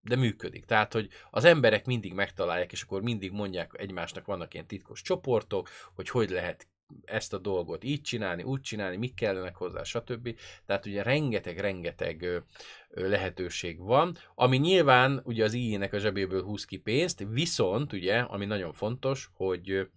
de 0.00 0.16
működik. 0.16 0.64
Tehát, 0.64 0.92
hogy 0.92 1.08
az 1.30 1.44
emberek 1.44 1.86
mindig 1.86 2.12
megtalálják, 2.12 2.72
és 2.72 2.82
akkor 2.82 3.02
mindig 3.02 3.32
mondják 3.32 3.72
egymásnak, 3.76 4.26
vannak 4.26 4.54
ilyen 4.54 4.66
titkos 4.66 5.02
csoportok, 5.02 5.68
hogy 5.94 6.08
hogy 6.08 6.30
lehet 6.30 6.68
ezt 7.04 7.32
a 7.32 7.38
dolgot 7.38 7.84
így 7.84 8.02
csinálni, 8.02 8.42
úgy 8.42 8.60
csinálni, 8.60 8.96
mik 8.96 9.14
kellenek 9.14 9.56
hozzá, 9.56 9.82
stb. 9.82 10.38
Tehát 10.66 10.86
ugye 10.86 11.02
rengeteg-rengeteg 11.02 12.42
lehetőség 12.88 13.78
van, 13.78 14.16
ami 14.34 14.56
nyilván 14.56 15.20
ugye 15.24 15.44
az 15.44 15.52
IE-nek 15.52 15.92
a 15.92 15.98
zsebéből 15.98 16.42
húz 16.42 16.64
ki 16.64 16.76
pénzt, 16.76 17.24
viszont 17.30 17.92
ugye, 17.92 18.18
ami 18.18 18.44
nagyon 18.44 18.72
fontos, 18.72 19.30
hogy 19.32 19.88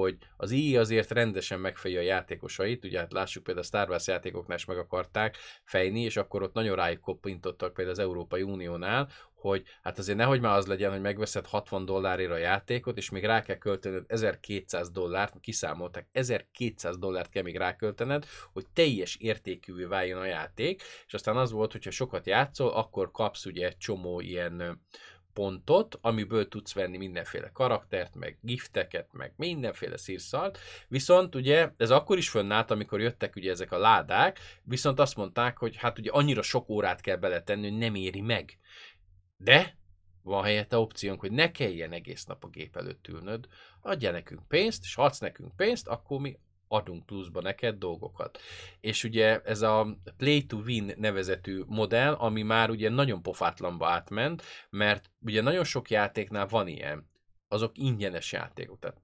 hogy 0.00 0.16
az 0.36 0.50
IE 0.50 0.80
azért 0.80 1.10
rendesen 1.10 1.60
megfejje 1.60 1.98
a 1.98 2.02
játékosait, 2.02 2.84
ugye 2.84 2.98
hát 2.98 3.12
lássuk 3.12 3.42
például 3.42 3.64
a 3.64 3.68
Star 3.68 3.88
Wars 3.88 4.06
játékoknál 4.06 4.56
is 4.56 4.64
meg 4.64 4.78
akarták 4.78 5.36
fejni, 5.64 6.00
és 6.00 6.16
akkor 6.16 6.42
ott 6.42 6.54
nagyon 6.54 6.76
rájuk 6.76 7.00
koppintottak 7.00 7.72
például 7.72 7.96
az 7.96 8.02
Európai 8.02 8.42
Uniónál, 8.42 9.08
hogy 9.34 9.62
hát 9.82 9.98
azért 9.98 10.18
nehogy 10.18 10.40
már 10.40 10.56
az 10.56 10.66
legyen, 10.66 10.90
hogy 10.90 11.00
megveszed 11.00 11.46
60 11.46 11.84
dollárért 11.84 12.30
a 12.30 12.36
játékot, 12.36 12.96
és 12.96 13.10
még 13.10 13.24
rá 13.24 13.42
kell 13.42 13.56
költened 13.56 14.04
1200 14.06 14.90
dollárt, 14.90 15.40
kiszámolták, 15.40 16.08
1200 16.12 16.98
dollárt 16.98 17.30
kell 17.30 17.42
még 17.42 17.56
ráköltened, 17.56 18.26
hogy 18.52 18.66
teljes 18.72 19.16
értékűvé 19.16 19.84
váljon 19.84 20.20
a 20.20 20.24
játék, 20.24 20.82
és 21.06 21.14
aztán 21.14 21.36
az 21.36 21.50
volt, 21.50 21.72
hogyha 21.72 21.90
sokat 21.90 22.26
játszol, 22.26 22.68
akkor 22.68 23.10
kapsz 23.10 23.46
ugye 23.46 23.66
egy 23.66 23.76
csomó 23.76 24.20
ilyen 24.20 24.80
pontot, 25.36 25.98
amiből 26.00 26.48
tudsz 26.48 26.72
venni 26.72 26.96
mindenféle 26.96 27.50
karaktert, 27.52 28.14
meg 28.14 28.38
gifteket, 28.40 29.08
meg 29.12 29.32
mindenféle 29.36 29.96
szírszalt, 29.96 30.58
viszont 30.88 31.34
ugye 31.34 31.70
ez 31.76 31.90
akkor 31.90 32.18
is 32.18 32.28
fönnállt, 32.28 32.70
amikor 32.70 33.00
jöttek 33.00 33.36
ugye 33.36 33.50
ezek 33.50 33.72
a 33.72 33.78
ládák, 33.78 34.38
viszont 34.62 35.00
azt 35.00 35.16
mondták, 35.16 35.58
hogy 35.58 35.76
hát 35.76 35.98
ugye 35.98 36.10
annyira 36.10 36.42
sok 36.42 36.68
órát 36.68 37.00
kell 37.00 37.16
beletenni, 37.16 37.68
hogy 37.68 37.78
nem 37.78 37.94
éri 37.94 38.20
meg. 38.20 38.58
De 39.36 39.76
van 40.22 40.42
helyette 40.42 40.76
opciónk, 40.76 41.20
hogy 41.20 41.32
ne 41.32 41.50
kelljen 41.50 41.92
egész 41.92 42.24
nap 42.24 42.44
a 42.44 42.48
gép 42.48 42.76
előtt 42.76 43.08
ülnöd, 43.08 43.46
adja 43.80 44.10
nekünk 44.10 44.48
pénzt, 44.48 44.82
és 44.82 44.94
ha 44.94 45.04
adsz 45.04 45.18
nekünk 45.18 45.56
pénzt, 45.56 45.88
akkor 45.88 46.20
mi 46.20 46.38
adunk 46.68 47.06
pluszba 47.06 47.40
neked 47.40 47.78
dolgokat. 47.78 48.38
És 48.80 49.04
ugye 49.04 49.40
ez 49.40 49.62
a 49.62 49.96
Play 50.16 50.46
to 50.46 50.56
Win 50.56 50.92
nevezetű 50.96 51.62
modell, 51.66 52.12
ami 52.12 52.42
már 52.42 52.70
ugye 52.70 52.88
nagyon 52.88 53.22
pofátlanba 53.22 53.88
átment, 53.88 54.42
mert 54.70 55.10
ugye 55.20 55.42
nagyon 55.42 55.64
sok 55.64 55.90
játéknál 55.90 56.46
van 56.46 56.68
ilyen, 56.68 57.10
azok 57.48 57.78
ingyenes 57.78 58.32
játékok, 58.32 58.78
tehát 58.78 59.00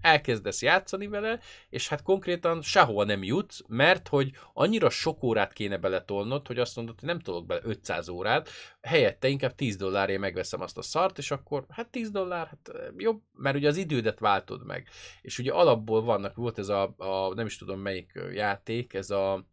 elkezdesz 0.00 0.62
játszani 0.62 1.06
vele, 1.06 1.40
és 1.70 1.88
hát 1.88 2.02
konkrétan 2.02 2.62
sehova 2.62 3.04
nem 3.04 3.22
jutsz, 3.22 3.60
mert 3.66 4.08
hogy 4.08 4.30
annyira 4.52 4.90
sok 4.90 5.22
órát 5.22 5.52
kéne 5.52 5.76
beletolnod, 5.76 6.46
hogy 6.46 6.58
azt 6.58 6.76
mondod, 6.76 6.98
hogy 6.98 7.08
nem 7.08 7.20
tolok 7.20 7.46
bele 7.46 7.60
500 7.64 8.08
órát, 8.08 8.48
helyette 8.82 9.28
inkább 9.28 9.54
10 9.54 9.76
dollárért 9.76 10.20
megveszem 10.20 10.60
azt 10.60 10.78
a 10.78 10.82
szart, 10.82 11.18
és 11.18 11.30
akkor 11.30 11.64
hát 11.68 11.88
10 11.88 12.10
dollár, 12.10 12.46
hát 12.46 12.92
jobb, 12.96 13.22
mert 13.32 13.56
ugye 13.56 13.68
az 13.68 13.76
idődet 13.76 14.18
váltod 14.18 14.66
meg. 14.66 14.88
És 15.20 15.38
ugye 15.38 15.52
alapból 15.52 16.02
vannak, 16.02 16.36
volt 16.36 16.58
ez 16.58 16.68
a, 16.68 16.94
a 16.96 17.34
nem 17.34 17.46
is 17.46 17.56
tudom 17.56 17.80
melyik 17.80 18.12
játék, 18.32 18.94
ez 18.94 19.10
a 19.10 19.46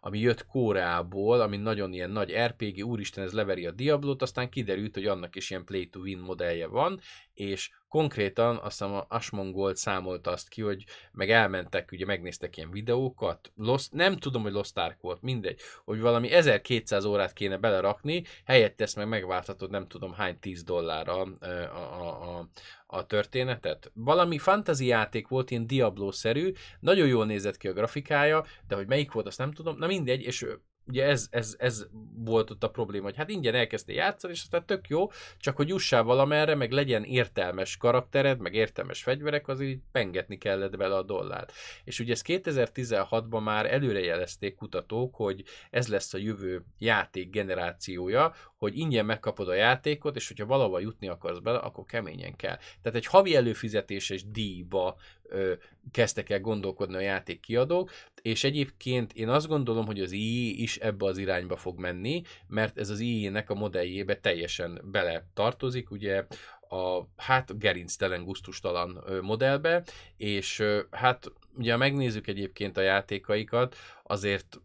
ami 0.00 0.18
jött 0.18 0.46
Kóreából, 0.46 1.40
ami 1.40 1.56
nagyon 1.56 1.92
ilyen 1.92 2.10
nagy 2.10 2.32
RPG, 2.32 2.84
úristen, 2.84 3.24
ez 3.24 3.32
leveri 3.32 3.66
a 3.66 3.70
Diablot, 3.70 4.22
aztán 4.22 4.48
kiderült, 4.48 4.94
hogy 4.94 5.06
annak 5.06 5.36
is 5.36 5.50
ilyen 5.50 5.64
play 5.64 5.88
to 5.88 6.00
win 6.00 6.18
modellje 6.18 6.66
van, 6.66 7.00
és 7.34 7.70
konkrétan 7.88 8.56
azt 8.56 8.78
hiszem 8.78 8.94
a 8.94 9.06
Asmongold 9.08 9.76
számolt 9.76 10.26
azt 10.26 10.48
ki, 10.48 10.62
hogy 10.62 10.84
meg 11.12 11.30
elmentek, 11.30 11.92
ugye 11.92 12.04
megnéztek 12.04 12.56
ilyen 12.56 12.70
videókat, 12.70 13.52
Lost, 13.56 13.92
nem 13.92 14.16
tudom, 14.16 14.42
hogy 14.42 14.52
Lost 14.52 14.78
Ark 14.78 15.00
volt, 15.00 15.22
mindegy, 15.22 15.60
hogy 15.84 16.00
valami 16.00 16.30
1200 16.30 17.04
órát 17.04 17.32
kéne 17.32 17.56
belerakni, 17.56 18.24
helyett 18.44 18.80
ezt 18.80 18.96
meg 18.96 19.08
megváltatod 19.08 19.70
nem 19.70 19.88
tudom 19.88 20.12
hány 20.12 20.38
10 20.38 20.62
dollárra 20.62 21.20
a, 21.20 21.46
a, 21.46 22.38
a, 22.38 22.48
a 22.92 23.06
történetet. 23.06 23.90
Valami 23.94 24.38
fantasy 24.38 24.86
játék 24.86 25.28
volt, 25.28 25.50
ilyen 25.50 25.66
Diablo-szerű, 25.66 26.52
nagyon 26.80 27.06
jól 27.06 27.26
nézett 27.26 27.56
ki 27.56 27.68
a 27.68 27.72
grafikája, 27.72 28.44
de 28.68 28.74
hogy 28.74 28.86
melyik 28.86 29.12
volt, 29.12 29.26
azt 29.26 29.38
nem 29.38 29.52
tudom, 29.52 29.78
na 29.78 29.86
mindegy, 29.86 30.22
és 30.22 30.46
ugye 30.90 31.04
ez, 31.04 31.26
ez, 31.30 31.54
ez 31.58 31.86
volt 32.14 32.50
ott 32.50 32.64
a 32.64 32.70
probléma, 32.70 33.04
hogy 33.04 33.16
hát 33.16 33.28
ingyen 33.28 33.54
elkezdtél 33.54 33.94
játszani, 33.94 34.32
és 34.32 34.42
aztán 34.42 34.66
tök 34.66 34.88
jó, 34.88 35.10
csak 35.38 35.56
hogy 35.56 35.68
jussál 35.68 36.02
valamerre, 36.02 36.54
meg 36.54 36.72
legyen 36.72 37.04
értelmes 37.04 37.76
karaktered, 37.76 38.40
meg 38.40 38.54
értelmes 38.54 39.02
fegyverek, 39.02 39.48
az 39.48 39.60
így 39.60 39.78
pengetni 39.92 40.38
kellett 40.38 40.76
vele 40.76 40.96
a 40.96 41.02
dollárt. 41.02 41.52
És 41.84 42.00
ugye 42.00 42.12
ezt 42.12 42.24
2016-ban 42.26 43.42
már 43.42 43.72
előrejelezték 43.72 44.54
kutatók, 44.54 45.14
hogy 45.14 45.44
ez 45.70 45.88
lesz 45.88 46.14
a 46.14 46.18
jövő 46.18 46.64
játék 46.78 47.30
generációja, 47.30 48.34
hogy 48.60 48.78
ingyen 48.78 49.04
megkapod 49.04 49.48
a 49.48 49.54
játékot, 49.54 50.16
és 50.16 50.28
hogyha 50.28 50.46
valahol 50.46 50.80
jutni 50.80 51.08
akarsz 51.08 51.38
bele, 51.38 51.58
akkor 51.58 51.84
keményen 51.84 52.36
kell. 52.36 52.56
Tehát 52.56 52.98
egy 52.98 53.06
havi 53.06 53.34
előfizetéses 53.36 54.30
díjba 54.30 54.96
ö, 55.22 55.52
kezdtek 55.90 56.30
el 56.30 56.40
gondolkodni 56.40 56.94
a 56.96 57.00
játék 57.00 57.40
kiadók, 57.40 57.90
és 58.22 58.44
egyébként 58.44 59.12
én 59.12 59.28
azt 59.28 59.46
gondolom, 59.46 59.86
hogy 59.86 60.00
az 60.00 60.12
IE 60.12 60.52
is 60.56 60.76
ebbe 60.76 61.06
az 61.06 61.18
irányba 61.18 61.56
fog 61.56 61.78
menni, 61.78 62.22
mert 62.46 62.78
ez 62.78 62.90
az 62.90 63.00
IE-nek 63.00 63.50
a 63.50 63.54
modelljébe 63.54 64.16
teljesen 64.16 64.80
bele 64.84 65.26
tartozik, 65.34 65.90
ugye 65.90 66.26
a 66.68 67.06
hát 67.16 67.58
gerinctelen, 67.58 68.24
guztustalan 68.24 69.04
modellbe, 69.22 69.84
és 70.16 70.62
hát 70.90 71.32
ugye 71.56 71.76
megnézzük 71.76 72.26
egyébként 72.26 72.76
a 72.76 72.80
játékaikat, 72.80 73.76
azért 74.02 74.60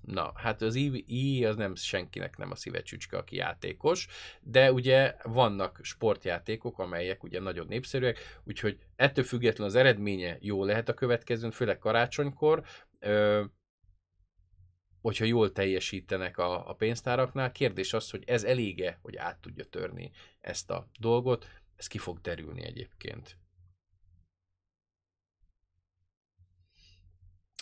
Na, 0.00 0.32
hát 0.34 0.62
az 0.62 0.74
I, 0.74 1.44
az 1.44 1.56
nem 1.56 1.74
senkinek 1.74 2.36
nem 2.36 2.50
a 2.50 2.54
szívecsücske, 2.54 3.16
aki 3.16 3.36
játékos, 3.36 4.08
de 4.40 4.72
ugye 4.72 5.16
vannak 5.22 5.78
sportjátékok, 5.82 6.78
amelyek 6.78 7.22
ugye 7.22 7.40
nagyon 7.40 7.66
népszerűek, 7.66 8.18
úgyhogy 8.44 8.78
ettől 8.96 9.24
függetlenül 9.24 9.72
az 9.72 9.78
eredménye 9.78 10.36
jó 10.40 10.64
lehet 10.64 10.88
a 10.88 10.94
következőn, 10.94 11.50
főleg 11.50 11.78
karácsonykor, 11.78 12.64
ö, 12.98 13.44
hogyha 15.00 15.24
jól 15.24 15.52
teljesítenek 15.52 16.38
a, 16.38 16.68
a 16.68 16.74
pénztáraknál. 16.74 17.52
Kérdés 17.52 17.92
az, 17.92 18.10
hogy 18.10 18.22
ez 18.26 18.44
elége, 18.44 18.98
hogy 19.02 19.16
át 19.16 19.40
tudja 19.40 19.64
törni 19.64 20.10
ezt 20.40 20.70
a 20.70 20.88
dolgot, 20.98 21.48
ez 21.76 21.86
ki 21.86 21.98
fog 21.98 22.20
derülni 22.20 22.64
egyébként. 22.64 23.36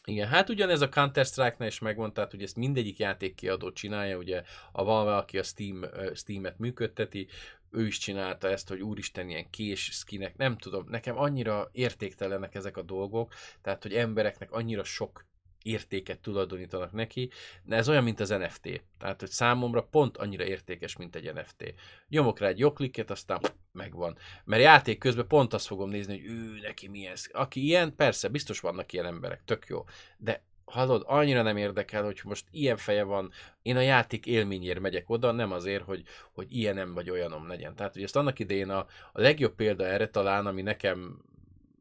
Igen, 0.09 0.29
hát 0.29 0.49
ugyanez 0.49 0.81
a 0.81 0.89
Counter-Strike-nál 0.89 1.69
is 1.69 1.79
megvan, 1.79 2.13
tehát 2.13 2.31
hogy 2.31 2.43
ezt 2.43 2.57
mindegyik 2.57 2.99
játékkiadó 2.99 3.73
csinálja, 3.73 4.17
ugye 4.17 4.43
a 4.73 4.85
Valve, 4.85 5.17
aki 5.17 5.39
a 5.39 5.43
Steam, 5.43 5.85
Steam-et 6.15 6.59
működteti, 6.59 7.29
ő 7.71 7.87
is 7.87 7.99
csinálta 7.99 8.49
ezt, 8.49 8.69
hogy 8.69 8.81
úristen, 8.81 9.29
ilyen 9.29 9.51
kés 9.51 9.85
skinek, 9.93 10.37
nem 10.37 10.57
tudom, 10.57 10.87
nekem 10.89 11.19
annyira 11.19 11.69
értéktelenek 11.73 12.55
ezek 12.55 12.77
a 12.77 12.83
dolgok, 12.83 13.35
tehát 13.63 13.83
hogy 13.83 13.93
embereknek 13.93 14.53
annyira 14.53 14.85
sok 14.85 15.27
értéket 15.63 16.19
tulajdonítanak 16.19 16.93
neki, 16.93 17.31
de 17.63 17.77
ez 17.77 17.89
olyan, 17.89 18.03
mint 18.05 18.21
az 18.21 18.29
NFT. 18.29 18.83
Tehát, 18.99 19.21
hogy 19.21 19.31
számomra 19.31 19.83
pont 19.83 20.17
annyira 20.17 20.45
értékes, 20.45 20.97
mint 20.97 21.15
egy 21.17 21.33
NFT. 21.35 21.75
Nyomok 22.09 22.39
rá 22.39 22.49
egy 22.49 22.59
jogklikket, 22.59 23.11
aztán 23.11 23.41
megvan. 23.73 24.19
Mert 24.45 24.63
játék 24.63 24.99
közben 24.99 25.27
pont 25.27 25.55
azt 25.55 25.67
fogom 25.67 25.91
nézni, 25.91 26.21
hogy 26.21 26.31
ő, 26.31 26.59
neki 26.63 26.89
mi 26.89 27.07
ez. 27.07 27.27
Aki 27.33 27.65
ilyen, 27.65 27.95
persze, 27.95 28.29
biztos 28.29 28.61
vannak 28.61 28.93
ilyen 28.93 29.07
emberek, 29.07 29.45
tök 29.45 29.67
jó. 29.69 29.85
De 30.17 30.43
hallod, 30.65 31.03
annyira 31.07 31.43
nem 31.43 31.57
érdekel, 31.57 32.05
hogy 32.05 32.21
most 32.25 32.47
ilyen 32.51 32.77
feje 32.77 33.03
van, 33.03 33.31
én 33.63 33.77
a 33.77 33.81
játék 33.81 34.27
élményért 34.27 34.81
megyek 34.81 35.11
oda, 35.11 35.33
nem 35.33 35.53
azért, 35.53 35.85
hogy, 35.85 36.03
hogy 36.33 36.57
ilyenem 36.57 36.95
vagy 36.95 37.11
olyanom 37.11 37.49
legyen. 37.49 37.75
Tehát, 37.75 37.93
hogy 37.93 38.03
ezt 38.03 38.17
annak 38.17 38.39
idején 38.39 38.71
a, 38.71 38.79
a 39.13 39.21
legjobb 39.21 39.55
példa 39.55 39.85
erre 39.85 40.09
talán, 40.09 40.47
ami 40.47 40.63
nekem 40.63 41.23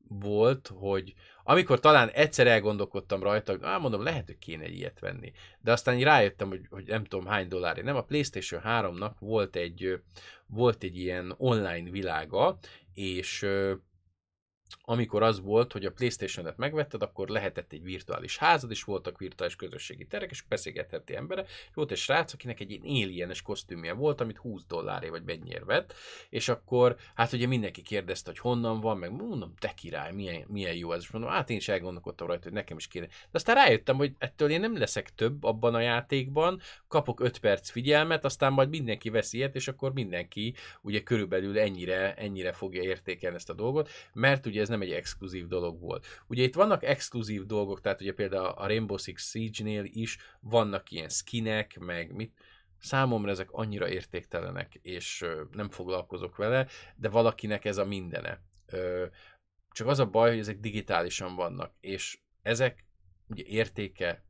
volt, 0.10 0.72
hogy 0.74 1.13
amikor 1.50 1.80
talán 1.80 2.10
egyszer 2.10 2.48
elgondolkodtam 2.48 3.24
rajta, 3.24 3.54
ah, 3.54 3.82
mondom, 3.82 4.04
lehet, 4.04 4.26
hogy 4.26 4.38
kéne 4.38 4.64
egy 4.64 4.78
ilyet 4.78 5.00
venni. 5.00 5.32
De 5.62 5.72
aztán 5.72 6.00
rájöttem, 6.00 6.48
hogy, 6.48 6.62
hogy 6.70 6.88
nem 6.88 7.04
tudom 7.04 7.26
hány 7.26 7.48
dolláré. 7.48 7.82
Nem, 7.82 7.96
a 7.96 8.02
PlayStation 8.02 8.62
3-nak 8.66 9.12
volt 9.20 9.56
egy, 9.56 10.02
volt 10.48 10.84
egy 10.84 10.98
ilyen 10.98 11.34
online 11.38 11.90
világa, 11.90 12.58
és 12.94 13.46
amikor 14.82 15.24
az 15.24 15.42
volt, 15.42 15.72
hogy 15.72 15.86
a 15.86 15.92
Playstation-et 15.92 16.58
megvetted, 16.58 17.02
akkor 17.02 17.28
lehetett 17.28 17.72
egy 17.72 17.84
virtuális 17.84 18.38
házad, 18.38 18.72
és 18.72 18.84
voltak 18.84 19.18
virtuális 19.18 19.56
közösségi 19.56 20.06
terek, 20.06 20.30
és 20.30 20.42
beszélgetheti 20.42 21.16
embere, 21.16 21.46
volt 21.74 21.92
egy 21.92 21.98
srác, 21.98 22.34
akinek 22.34 22.60
egy 22.60 22.80
alienes 22.84 23.42
kosztümje 23.42 23.94
volt, 23.94 24.22
amit 24.22 24.38
20 24.38 24.66
dolláré 24.68 25.10
vagy 25.10 25.24
mennyiért 25.24 25.66
vett, 25.66 25.94
és 26.30 26.50
akkor 26.50 26.96
hát 27.16 27.34
ugye 27.34 27.48
mindenki 27.48 27.82
kérdezte, 27.82 28.30
hogy 28.30 28.40
honnan 28.40 28.80
van, 28.80 28.98
meg 28.98 29.12
mondom, 29.12 29.54
te 29.60 29.74
király, 29.74 30.14
milyen, 30.14 30.44
milyen 30.48 30.76
jó 30.76 30.94
ez, 30.94 31.02
és 31.02 31.10
mondom, 31.10 31.32
hát 31.32 31.50
én 31.50 31.58
is 31.58 31.68
elgondolkodtam 31.68 32.28
rajta, 32.28 32.44
hogy 32.44 32.54
nekem 32.54 32.78
is 32.78 32.88
kéne. 32.88 33.06
De 33.06 33.14
aztán 33.32 33.56
rájöttem, 33.56 33.96
hogy 33.96 34.16
ettől 34.18 34.50
én 34.50 34.60
nem 34.60 34.78
leszek 34.78 35.16
több 35.16 35.44
abban 35.44 35.76
a 35.76 35.80
játékban, 35.80 36.62
kapok 36.88 37.20
5 37.20 37.40
perc 37.40 37.70
figyelmet, 37.70 38.26
aztán 38.26 38.54
majd 38.54 38.70
mindenki 38.70 39.10
vesz 39.10 39.34
ilyet, 39.34 39.56
és 39.56 39.68
akkor 39.68 39.94
mindenki 39.94 40.54
ugye 40.82 41.04
körülbelül 41.04 41.60
ennyire, 41.60 42.14
ennyire 42.14 42.52
fogja 42.52 42.82
értékelni 42.82 43.36
ezt 43.36 43.50
a 43.50 43.54
dolgot, 43.54 43.90
mert 44.14 44.46
ugye 44.46 44.57
ez 44.60 44.70
nem 44.70 44.82
egy 44.82 44.91
exkluzív 44.91 45.48
dolog 45.48 45.80
volt. 45.80 46.06
Ugye 46.28 46.43
itt 46.43 46.56
vannak 46.56 46.84
exkluzív 46.84 47.46
dolgok, 47.46 47.82
tehát 47.82 48.02
ugye 48.02 48.13
például 48.13 48.46
a 48.46 48.67
Rainbow 48.67 48.98
Six 48.98 49.30
Siege-nél 49.30 49.84
is 49.84 50.17
vannak 50.39 50.91
ilyen 50.91 51.10
skinek, 51.10 51.78
meg 51.80 52.12
mit, 52.12 52.34
számomra 52.80 53.32
ezek 53.32 53.52
annyira 53.52 53.89
értéktelenek, 53.89 54.80
és 54.82 55.26
nem 55.52 55.70
foglalkozok 55.70 56.36
vele, 56.36 56.67
de 56.96 57.10
valakinek 57.10 57.65
ez 57.65 57.78
a 57.78 57.86
mindene. 57.86 58.41
Csak 59.72 59.88
az 59.88 60.00
a 60.00 60.06
baj, 60.06 60.30
hogy 60.30 60.39
ezek 60.39 60.60
digitálisan 60.60 61.36
vannak, 61.36 61.74
és 61.80 62.20
ezek 62.41 62.86
ugye 63.28 63.43
értéke 63.43 64.27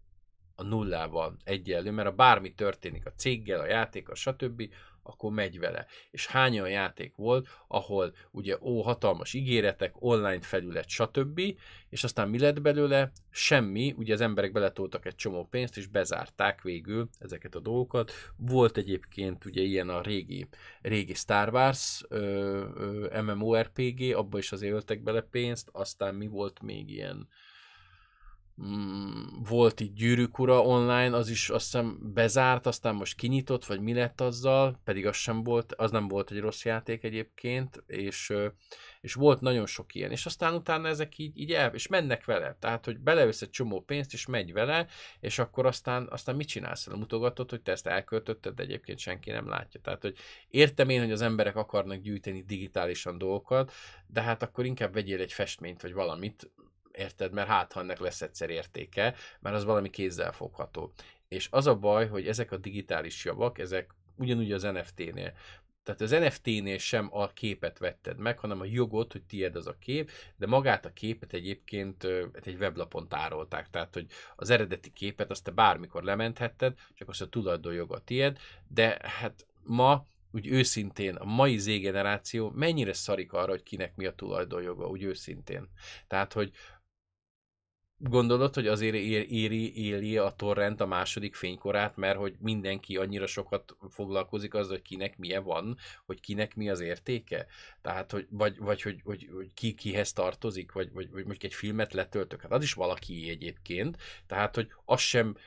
a 0.60 0.64
nullával 0.64 1.38
egyenlő, 1.44 1.92
mert 1.92 2.08
a 2.08 2.12
bármi 2.12 2.54
történik 2.54 3.06
a 3.06 3.14
céggel, 3.16 3.60
a 3.60 3.68
játékkal, 3.68 4.16
stb., 4.16 4.70
akkor 5.04 5.32
megy 5.32 5.60
vele. 5.60 5.86
És 6.12 6.28
hány 6.28 6.60
olyan 6.60 6.70
játék 6.70 7.16
volt, 7.16 7.48
ahol 7.68 8.14
ugye 8.32 8.58
ó, 8.62 8.82
hatalmas 8.82 9.34
ígéretek, 9.34 9.94
online 10.00 10.42
felület, 10.42 10.88
stb., 10.90 11.42
és 11.90 12.04
aztán 12.04 12.30
mi 12.30 12.40
lett 12.40 12.62
belőle? 12.62 13.12
Semmi, 13.30 13.94
ugye 13.98 14.14
az 14.14 14.22
emberek 14.22 14.52
beletoltak 14.52 15.06
egy 15.06 15.16
csomó 15.16 15.46
pénzt, 15.46 15.78
és 15.78 15.88
bezárták 15.88 16.62
végül 16.62 17.10
ezeket 17.20 17.56
a 17.56 17.60
dolgokat. 17.60 18.12
Volt 18.36 18.78
egyébként 18.78 19.46
ugye 19.46 19.62
ilyen 19.62 19.90
a 19.90 20.02
régi, 20.02 20.48
régi 20.82 21.14
Star 21.14 21.54
Wars 21.54 22.04
ö, 22.10 22.20
ö, 22.76 23.22
MMORPG, 23.22 24.16
abba 24.16 24.38
is 24.38 24.52
azért 24.52 24.74
öltek 24.74 25.04
bele 25.04 25.22
pénzt, 25.22 25.70
aztán 25.72 26.16
mi 26.16 26.28
volt 26.28 26.62
még 26.62 26.90
ilyen, 26.90 27.28
volt 29.44 29.80
itt 29.80 29.96
Gyűrűk 29.96 30.40
online, 30.40 31.16
az 31.16 31.30
is 31.30 31.50
azt 31.50 31.64
hiszem 31.64 32.00
bezárt, 32.14 32.66
aztán 32.66 32.96
most 32.96 33.16
kinyitott, 33.16 33.66
vagy 33.66 33.82
mi 33.82 33.94
lett 33.94 34.22
azzal, 34.22 34.80
pedig 34.84 35.06
az 35.06 35.16
sem 35.16 35.44
volt, 35.44 35.74
az 35.74 35.92
nem 35.92 36.08
volt 36.08 36.32
egy 36.32 36.40
rossz 36.40 36.66
játék 36.66 37.04
egyébként, 37.04 37.84
és, 37.88 38.34
és 39.02 39.14
volt 39.14 39.42
nagyon 39.42 39.66
sok 39.66 39.96
ilyen, 39.96 40.12
és 40.12 40.26
aztán 40.26 40.54
utána 40.54 40.88
ezek 40.88 41.18
így, 41.18 41.40
így 41.40 41.52
el, 41.52 41.74
és 41.74 41.88
mennek 41.88 42.26
vele, 42.26 42.58
tehát, 42.60 42.86
hogy 42.86 43.00
beleössz 43.00 43.42
egy 43.42 43.50
csomó 43.50 43.82
pénzt, 43.82 44.14
és 44.14 44.26
megy 44.26 44.54
vele, 44.54 44.88
és 45.20 45.40
akkor 45.40 45.66
aztán, 45.66 46.08
aztán 46.10 46.36
mit 46.36 46.48
csinálsz? 46.48 46.88
Mutogatod, 46.88 47.50
hogy 47.50 47.62
te 47.62 47.72
ezt 47.72 47.88
elköltötted, 47.88 48.54
de 48.54 48.64
egyébként 48.64 49.00
senki 49.00 49.32
nem 49.32 49.48
látja. 49.48 49.80
Tehát, 49.82 50.02
hogy 50.02 50.18
értem 50.50 50.90
én, 50.90 51.02
hogy 51.02 51.12
az 51.12 51.22
emberek 51.22 51.56
akarnak 51.56 51.98
gyűjteni 51.98 52.44
digitálisan 52.48 53.18
dolgokat, 53.18 53.72
de 54.08 54.22
hát 54.22 54.44
akkor 54.44 54.66
inkább 54.66 54.94
vegyél 54.94 55.22
egy 55.22 55.34
festményt, 55.34 55.82
vagy 55.82 55.94
valamit, 55.94 56.52
érted? 56.98 57.32
Mert 57.32 57.48
hát, 57.48 57.74
ha 57.74 57.80
ennek 57.80 58.00
lesz 58.00 58.22
egyszer 58.22 58.50
értéke, 58.50 59.16
mert 59.40 59.56
az 59.56 59.64
valami 59.64 59.90
kézzel 59.90 60.32
fogható. 60.32 60.94
És 61.28 61.48
az 61.52 61.68
a 61.68 61.76
baj, 61.76 62.08
hogy 62.08 62.28
ezek 62.28 62.52
a 62.52 62.58
digitális 62.58 63.26
javak, 63.26 63.60
ezek 63.60 63.96
ugyanúgy 64.16 64.52
az 64.52 64.64
NFT-nél, 64.64 65.34
tehát 65.88 66.02
az 66.02 66.12
NFT-nél 66.12 66.78
sem 66.78 67.10
a 67.12 67.28
képet 67.28 67.78
vetted 67.78 68.18
meg, 68.18 68.40
hanem 68.40 68.62
a 68.62 68.66
jogot, 68.66 69.12
hogy 69.12 69.24
tiéd 69.24 69.56
az 69.56 69.68
a 69.68 69.78
kép, 69.80 70.12
de 70.36 70.48
magát 70.48 70.86
a 70.86 70.94
képet 70.94 71.34
egyébként 71.34 72.04
egy 72.44 72.56
weblapon 72.60 73.08
tárolták. 73.08 73.70
Tehát, 73.70 73.94
hogy 73.94 74.08
az 74.36 74.50
eredeti 74.50 74.92
képet 74.94 75.32
azt 75.32 75.44
te 75.44 75.52
bármikor 75.52 76.04
lementhetted, 76.04 76.78
csak 76.94 77.10
azt 77.10 77.22
a 77.22 77.30
tulajdonjoga 77.30 78.00
tiéd, 78.00 78.38
de 78.68 78.98
hát 79.02 79.46
ma 79.64 80.06
úgy 80.32 80.48
őszintén 80.48 81.16
a 81.16 81.26
mai 81.26 81.58
Z 81.58 81.66
generáció 81.66 82.52
mennyire 82.56 82.94
szarik 82.94 83.34
arra, 83.34 83.52
hogy 83.52 83.64
kinek 83.64 83.96
mi 83.96 84.06
a 84.06 84.16
tulajdonjoga, 84.16 84.88
úgy 84.88 85.04
őszintén. 85.04 85.70
Tehát, 86.08 86.34
hogy 86.34 86.52
Gondolod, 88.00 88.54
hogy 88.54 88.68
azért 88.68 88.96
éri, 88.96 89.78
éli 89.78 90.18
a 90.18 90.34
torrent 90.36 90.82
a 90.82 90.86
második 90.86 91.36
fénykorát, 91.36 91.96
mert 91.96 92.18
hogy 92.18 92.36
mindenki 92.40 92.98
annyira 92.98 93.28
sokat 93.28 93.76
foglalkozik 93.90 94.54
az, 94.54 94.70
hogy 94.70 94.82
kinek 94.82 95.18
milyen 95.18 95.44
van, 95.44 95.78
hogy 96.06 96.20
kinek 96.20 96.56
mi 96.56 96.70
az 96.70 96.80
értéke? 96.80 97.48
Tehát, 97.82 98.12
hogy, 98.12 98.28
vagy, 98.30 98.58
vagy 98.58 98.82
hogy, 98.82 99.02
hogy, 99.04 99.30
hogy 99.34 99.50
ki 99.54 99.74
kihez 99.74 100.14
tartozik, 100.14 100.72
vagy, 100.72 100.92
vagy, 100.92 101.10
vagy 101.12 101.22
mondjuk 101.22 101.44
egy 101.44 101.54
filmet 101.54 101.94
letöltök, 101.94 102.42
hát 102.42 102.52
az 102.52 102.64
is 102.64 102.74
valaki 102.74 103.30
egyébként, 103.30 103.98
tehát, 104.28 104.56
hogy 104.56 104.72
az 104.86 105.00
sem 105.00 105.38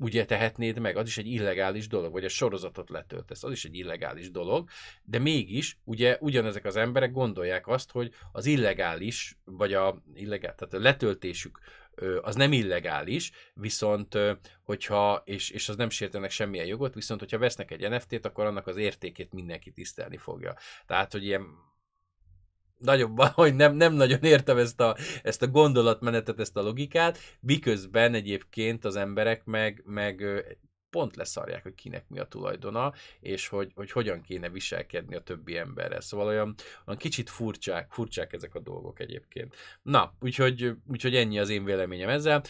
ugye 0.00 0.24
tehetnéd 0.24 0.78
meg, 0.78 0.96
az 0.96 1.06
is 1.06 1.18
egy 1.18 1.26
illegális 1.26 1.88
dolog, 1.88 2.12
vagy 2.12 2.24
a 2.24 2.28
sorozatot 2.28 2.90
letöltesz, 2.90 3.44
az 3.44 3.52
is 3.52 3.64
egy 3.64 3.74
illegális 3.74 4.30
dolog, 4.30 4.68
de 5.02 5.18
mégis 5.18 5.78
ugye 5.84 6.16
ugyanezek 6.20 6.64
az 6.64 6.76
emberek 6.76 7.12
gondolják 7.12 7.66
azt, 7.66 7.90
hogy 7.90 8.12
az 8.32 8.46
illegális, 8.46 9.38
vagy 9.44 9.72
a 9.72 10.02
illegál, 10.14 10.54
tehát 10.54 10.74
a 10.74 10.78
letöltésük 10.78 11.60
az 12.20 12.34
nem 12.34 12.52
illegális, 12.52 13.30
viszont 13.54 14.18
hogyha, 14.62 15.22
és, 15.24 15.50
és 15.50 15.68
az 15.68 15.76
nem 15.76 15.90
sértenek 15.90 16.30
semmilyen 16.30 16.66
jogot, 16.66 16.94
viszont 16.94 17.20
hogyha 17.20 17.38
vesznek 17.38 17.70
egy 17.70 17.88
NFT-t, 17.88 18.26
akkor 18.26 18.46
annak 18.46 18.66
az 18.66 18.76
értékét 18.76 19.32
mindenki 19.32 19.70
tisztelni 19.70 20.16
fogja. 20.16 20.54
Tehát, 20.86 21.12
hogy 21.12 21.24
ilyen 21.24 21.42
nagyobb, 22.80 23.20
hogy 23.40 23.54
nem, 23.54 23.74
nem 23.74 23.94
nagyon 23.94 24.22
értem 24.22 24.58
ezt 24.58 24.80
a, 24.80 24.96
ezt 25.22 25.42
a 25.42 25.48
gondolatmenetet, 25.48 26.40
ezt 26.40 26.56
a 26.56 26.62
logikát, 26.62 27.18
miközben 27.40 28.14
egyébként 28.14 28.84
az 28.84 28.96
emberek 28.96 29.44
meg, 29.44 29.82
meg 29.86 30.24
pont 30.90 31.16
leszarják, 31.16 31.62
hogy 31.62 31.74
kinek 31.74 32.08
mi 32.08 32.18
a 32.18 32.24
tulajdona, 32.24 32.92
és 33.20 33.48
hogy, 33.48 33.72
hogy 33.74 33.90
hogyan 33.90 34.20
kéne 34.20 34.48
viselkedni 34.48 35.14
a 35.14 35.20
többi 35.20 35.56
emberrel. 35.56 36.00
Szóval 36.00 36.26
olyan, 36.26 36.54
olyan 36.86 36.98
kicsit 36.98 37.30
furcsák, 37.30 37.90
furcsák 37.90 38.32
ezek 38.32 38.54
a 38.54 38.60
dolgok 38.60 39.00
egyébként. 39.00 39.56
Na, 39.82 40.14
úgyhogy, 40.20 40.72
úgyhogy 40.86 41.14
ennyi 41.14 41.38
az 41.38 41.48
én 41.48 41.64
véleményem 41.64 42.08
ezzel 42.08 42.42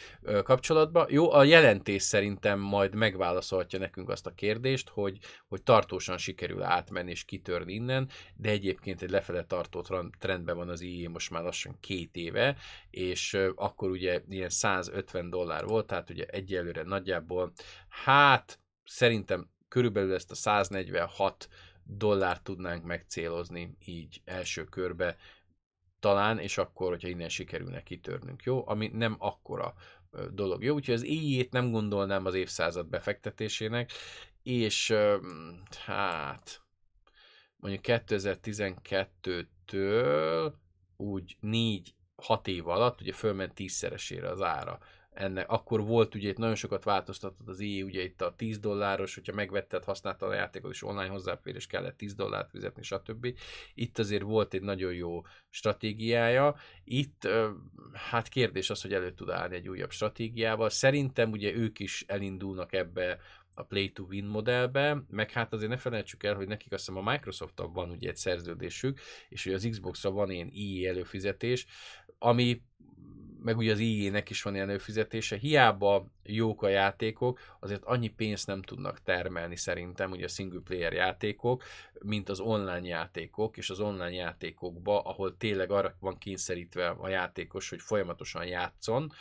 kapcsolatban. 0.43 1.07
Jó, 1.11 1.33
a 1.33 1.45
jelentés 1.45 2.03
szerintem 2.03 2.59
majd 2.59 2.95
megválaszolhatja 2.95 3.79
nekünk 3.79 4.09
azt 4.09 4.27
a 4.27 4.35
kérdést, 4.35 4.89
hogy, 4.89 5.19
hogy 5.49 5.63
tartósan 5.63 6.19
sikerül 6.19 6.63
átmenni 6.63 7.11
és 7.11 7.25
kitörni 7.25 7.73
innen, 7.73 8.09
de 8.35 8.49
egyébként 8.49 9.03
egy 9.03 9.11
lefele 9.11 9.45
tartó 9.45 9.85
trendben 10.19 10.57
van 10.57 10.69
az 10.69 10.81
IE 10.81 11.09
most 11.09 11.31
már 11.31 11.43
lassan 11.43 11.77
két 11.81 12.17
éve, 12.17 12.57
és 12.91 13.37
akkor 13.55 13.91
ugye 13.91 14.23
ilyen 14.29 14.49
150 14.49 15.31
dollár 15.31 15.65
volt, 15.65 15.87
tehát 15.87 16.11
ugye 16.11 16.25
egyelőre 16.25 16.83
nagyjából, 16.83 17.53
hát 17.91 18.61
szerintem 18.85 19.51
körülbelül 19.69 20.15
ezt 20.15 20.31
a 20.31 20.35
146 20.35 21.49
dollárt 21.83 22.43
tudnánk 22.43 22.85
megcélozni 22.85 23.77
így 23.85 24.23
első 24.25 24.65
körbe, 24.65 25.17
talán, 26.01 26.39
és 26.39 26.59
akkor, 26.59 26.89
hogyha 26.89 27.09
innen 27.09 27.29
sikerülne 27.29 27.83
kitörnünk, 27.83 28.43
jó? 28.43 28.69
Ami 28.69 28.91
nem 28.93 29.17
akkora 29.19 29.75
dolog, 30.31 30.65
jó? 30.65 30.75
Úgyhogy 30.75 30.95
az 30.95 31.05
éjjét 31.05 31.53
nem 31.53 31.71
gondolnám 31.71 32.27
az 32.27 32.35
évszázad 32.35 32.89
befektetésének, 32.89 33.93
és 34.43 34.95
hát 35.85 36.63
mondjuk 37.57 37.85
2012-től 37.87 40.53
úgy 40.97 41.37
4-6 41.43 41.83
év 42.47 42.69
alatt 42.69 43.01
ugye 43.01 43.13
fölment 43.13 43.55
tízszeresére 43.55 44.29
az 44.29 44.43
ára 44.43 44.79
ennek. 45.11 45.51
Akkor 45.51 45.85
volt 45.85 46.15
ugye 46.15 46.29
itt 46.29 46.37
nagyon 46.37 46.55
sokat 46.55 46.85
változtatott 46.85 47.49
az 47.49 47.61
IE, 47.61 47.85
ugye 47.85 48.03
itt 48.03 48.21
a 48.21 48.35
10 48.37 48.59
dolláros, 48.59 49.15
hogyha 49.15 49.35
megvetted, 49.35 49.85
használtad 49.85 50.31
a 50.31 50.35
játékot, 50.35 50.73
és 50.73 50.83
online 50.83 51.09
hozzáférés 51.09 51.67
kellett 51.67 51.97
10 51.97 52.15
dollárt 52.15 52.51
fizetni, 52.51 52.83
stb. 52.83 53.37
Itt 53.75 53.99
azért 53.99 54.23
volt 54.23 54.55
egy 54.55 54.63
nagyon 54.63 54.93
jó 54.93 55.23
stratégiája. 55.51 56.57
Itt 56.85 57.29
hát 57.93 58.29
kérdés 58.29 58.71
az, 58.71 58.83
hogy 58.83 58.93
elő 58.93 59.13
tud 59.13 59.31
állni 59.31 59.55
egy 59.55 59.69
újabb 59.69 59.91
stratégiával. 59.91 60.71
Szerintem 60.71 61.31
ugye 61.31 61.55
ők 61.55 61.79
is 61.79 62.05
elindulnak 62.07 62.73
ebbe 62.73 63.19
a 63.55 63.63
Play 63.63 63.93
to 63.93 64.03
Win 64.03 64.25
modellbe, 64.25 65.03
meg 65.09 65.31
hát 65.31 65.53
azért 65.53 65.71
ne 65.71 65.77
felejtsük 65.77 66.23
el, 66.23 66.35
hogy 66.35 66.49
nekik 66.49 66.73
azt 66.73 66.87
hiszem 66.87 67.07
a 67.07 67.11
microsoft 67.11 67.63
van 67.73 67.91
ugye 67.91 68.09
egy 68.09 68.17
szerződésük, 68.17 69.01
és 69.29 69.45
hogy 69.45 69.53
az 69.53 69.69
Xbox-ra 69.71 70.11
van 70.11 70.31
ilyen 70.31 70.53
EA 70.55 70.89
előfizetés, 70.89 71.67
ami 72.19 72.63
meg 73.43 73.57
ugye 73.57 73.73
az 73.73 73.79
IE-nek 73.79 74.31
is 74.31 74.43
van 74.43 74.55
ilyen 74.55 74.69
előfizetése, 74.69 75.37
hiába 75.37 76.07
jók 76.23 76.63
a 76.63 76.69
játékok, 76.69 77.41
azért 77.61 77.85
annyi 77.85 78.09
pénzt 78.09 78.47
nem 78.47 78.63
tudnak 78.63 79.03
termelni 79.03 79.57
szerintem, 79.57 80.11
ugye 80.11 80.25
a 80.25 80.29
single 80.29 80.61
player 80.65 80.93
játékok, 80.93 81.63
mint 82.01 82.29
az 82.29 82.41
online 82.41 82.87
játékok, 82.87 83.57
és 83.57 83.71
az 83.71 83.81
online 83.81 84.13
játékokba, 84.13 85.01
ahol 85.01 85.37
tényleg 85.37 85.71
arra 85.71 85.97
van 86.01 86.19
kényszerítve 86.19 86.89
a 86.89 87.09
játékos, 87.09 87.69
hogy 87.69 87.81
folyamatosan 87.81 88.47
játszon, 88.47 89.13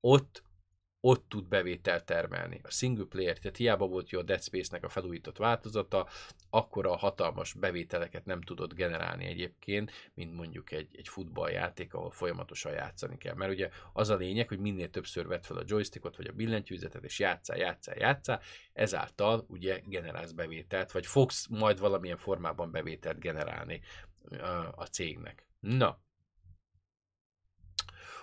ott 0.00 0.44
ott 1.00 1.28
tud 1.28 1.48
bevételt 1.48 2.04
termelni. 2.04 2.60
A 2.64 2.70
single 2.70 3.04
player, 3.04 3.38
tehát 3.38 3.56
hiába 3.56 3.86
volt 3.86 4.10
jó 4.10 4.18
a 4.18 4.22
Dead 4.22 4.42
Space-nek 4.42 4.84
a 4.84 4.88
felújított 4.88 5.36
változata, 5.36 6.08
akkor 6.50 6.86
a 6.86 6.96
hatalmas 6.96 7.52
bevételeket 7.52 8.24
nem 8.24 8.40
tudott 8.40 8.74
generálni 8.74 9.24
egyébként, 9.24 9.92
mint 10.14 10.34
mondjuk 10.34 10.72
egy, 10.72 10.88
egy 10.92 11.08
futballjáték, 11.08 11.94
ahol 11.94 12.10
folyamatosan 12.10 12.72
játszani 12.72 13.18
kell. 13.18 13.34
Mert 13.34 13.52
ugye 13.52 13.68
az 13.92 14.08
a 14.08 14.16
lényeg, 14.16 14.48
hogy 14.48 14.58
minél 14.58 14.90
többször 14.90 15.26
vett 15.26 15.46
fel 15.46 15.56
a 15.56 15.64
joystickot, 15.66 16.16
vagy 16.16 16.26
a 16.26 16.32
billentyűzetet, 16.32 17.04
és 17.04 17.18
játszál, 17.18 17.56
játszál, 17.56 17.96
játszál, 17.98 18.40
ezáltal 18.72 19.44
ugye 19.48 19.80
generálsz 19.84 20.32
bevételt, 20.32 20.92
vagy 20.92 21.06
fogsz 21.06 21.46
majd 21.46 21.78
valamilyen 21.78 22.16
formában 22.16 22.70
bevételt 22.70 23.18
generálni 23.18 23.80
a 24.74 24.84
cégnek. 24.84 25.46
Na, 25.60 26.04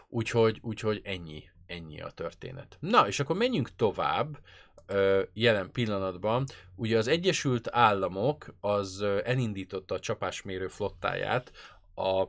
Úgyhogy, 0.07 0.59
úgyhogy 0.61 1.01
ennyi 1.03 1.49
ennyi 1.67 2.01
a 2.01 2.09
történet. 2.09 2.77
Na, 2.79 3.07
és 3.07 3.19
akkor 3.19 3.35
menjünk 3.35 3.75
tovább 3.75 4.39
jelen 5.33 5.71
pillanatban. 5.71 6.45
Ugye 6.75 6.97
az 6.97 7.07
Egyesült 7.07 7.67
Államok 7.71 8.55
az 8.59 9.01
elindította 9.23 9.95
a 9.95 9.99
csapásmérő 9.99 10.67
flottáját 10.67 11.51
a 11.95 12.27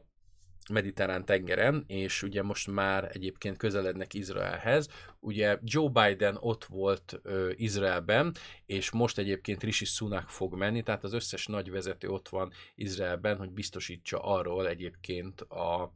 mediterrán 0.73 1.25
tengeren, 1.25 1.85
és 1.87 2.23
ugye 2.23 2.43
most 2.43 2.67
már 2.71 3.11
egyébként 3.13 3.57
közelednek 3.57 4.15
Izraelhez. 4.15 4.89
Ugye 5.21 5.59
Joe 5.63 5.89
Biden 5.89 6.37
ott 6.41 6.65
volt 6.65 7.21
ö, 7.23 7.51
Izraelben, 7.57 8.35
és 8.67 8.91
most 8.91 9.19
egyébként 9.19 9.63
Rishi 9.63 9.85
Sunak 9.85 10.29
fog 10.29 10.55
menni, 10.55 10.83
tehát 10.83 11.05
az 11.05 11.13
összes 11.13 11.47
nagy 11.47 11.71
vezető 11.71 12.09
ott 12.09 12.29
van 12.29 12.53
Izraelben, 12.75 13.37
hogy 13.37 13.51
biztosítsa 13.51 14.19
arról 14.19 14.69
egyébként 14.69 15.41
a, 15.41 15.93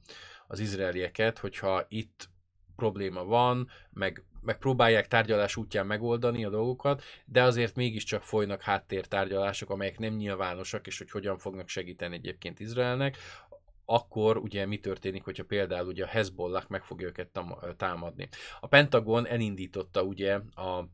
az 0.47 0.61
izraelieket, 0.61 1.39
hogyha 1.39 1.85
itt 1.89 2.29
probléma 2.79 3.25
van, 3.25 3.69
meg, 3.93 4.25
meg 4.41 4.59
próbálják 4.59 5.07
tárgyalás 5.07 5.57
útján 5.57 5.87
megoldani 5.87 6.45
a 6.45 6.51
dolgokat, 6.51 7.03
de 7.25 7.43
azért 7.43 7.77
mégiscsak 7.77 8.23
folynak 8.23 8.63
háttértárgyalások, 8.63 9.71
amelyek 9.71 9.99
nem 9.99 10.15
nyilvánosak, 10.15 10.87
és 10.87 10.99
hogy 10.99 11.11
hogyan 11.11 11.39
fognak 11.39 11.69
segíteni 11.69 12.15
egyébként 12.15 12.61
Izraelnek, 12.61 13.17
akkor 13.85 14.37
ugye 14.37 14.67
mi 14.67 14.79
történik, 14.79 15.25
hogyha 15.25 15.45
például 15.45 15.87
ugye 15.87 16.05
a 16.05 16.09
Hezbollah 16.09 16.65
meg 16.69 16.85
fogja 16.85 17.07
őket 17.07 17.41
támadni. 17.77 18.29
A 18.61 18.67
Pentagon 18.67 19.27
elindította 19.27 20.03
ugye 20.03 20.35
a 20.55 20.89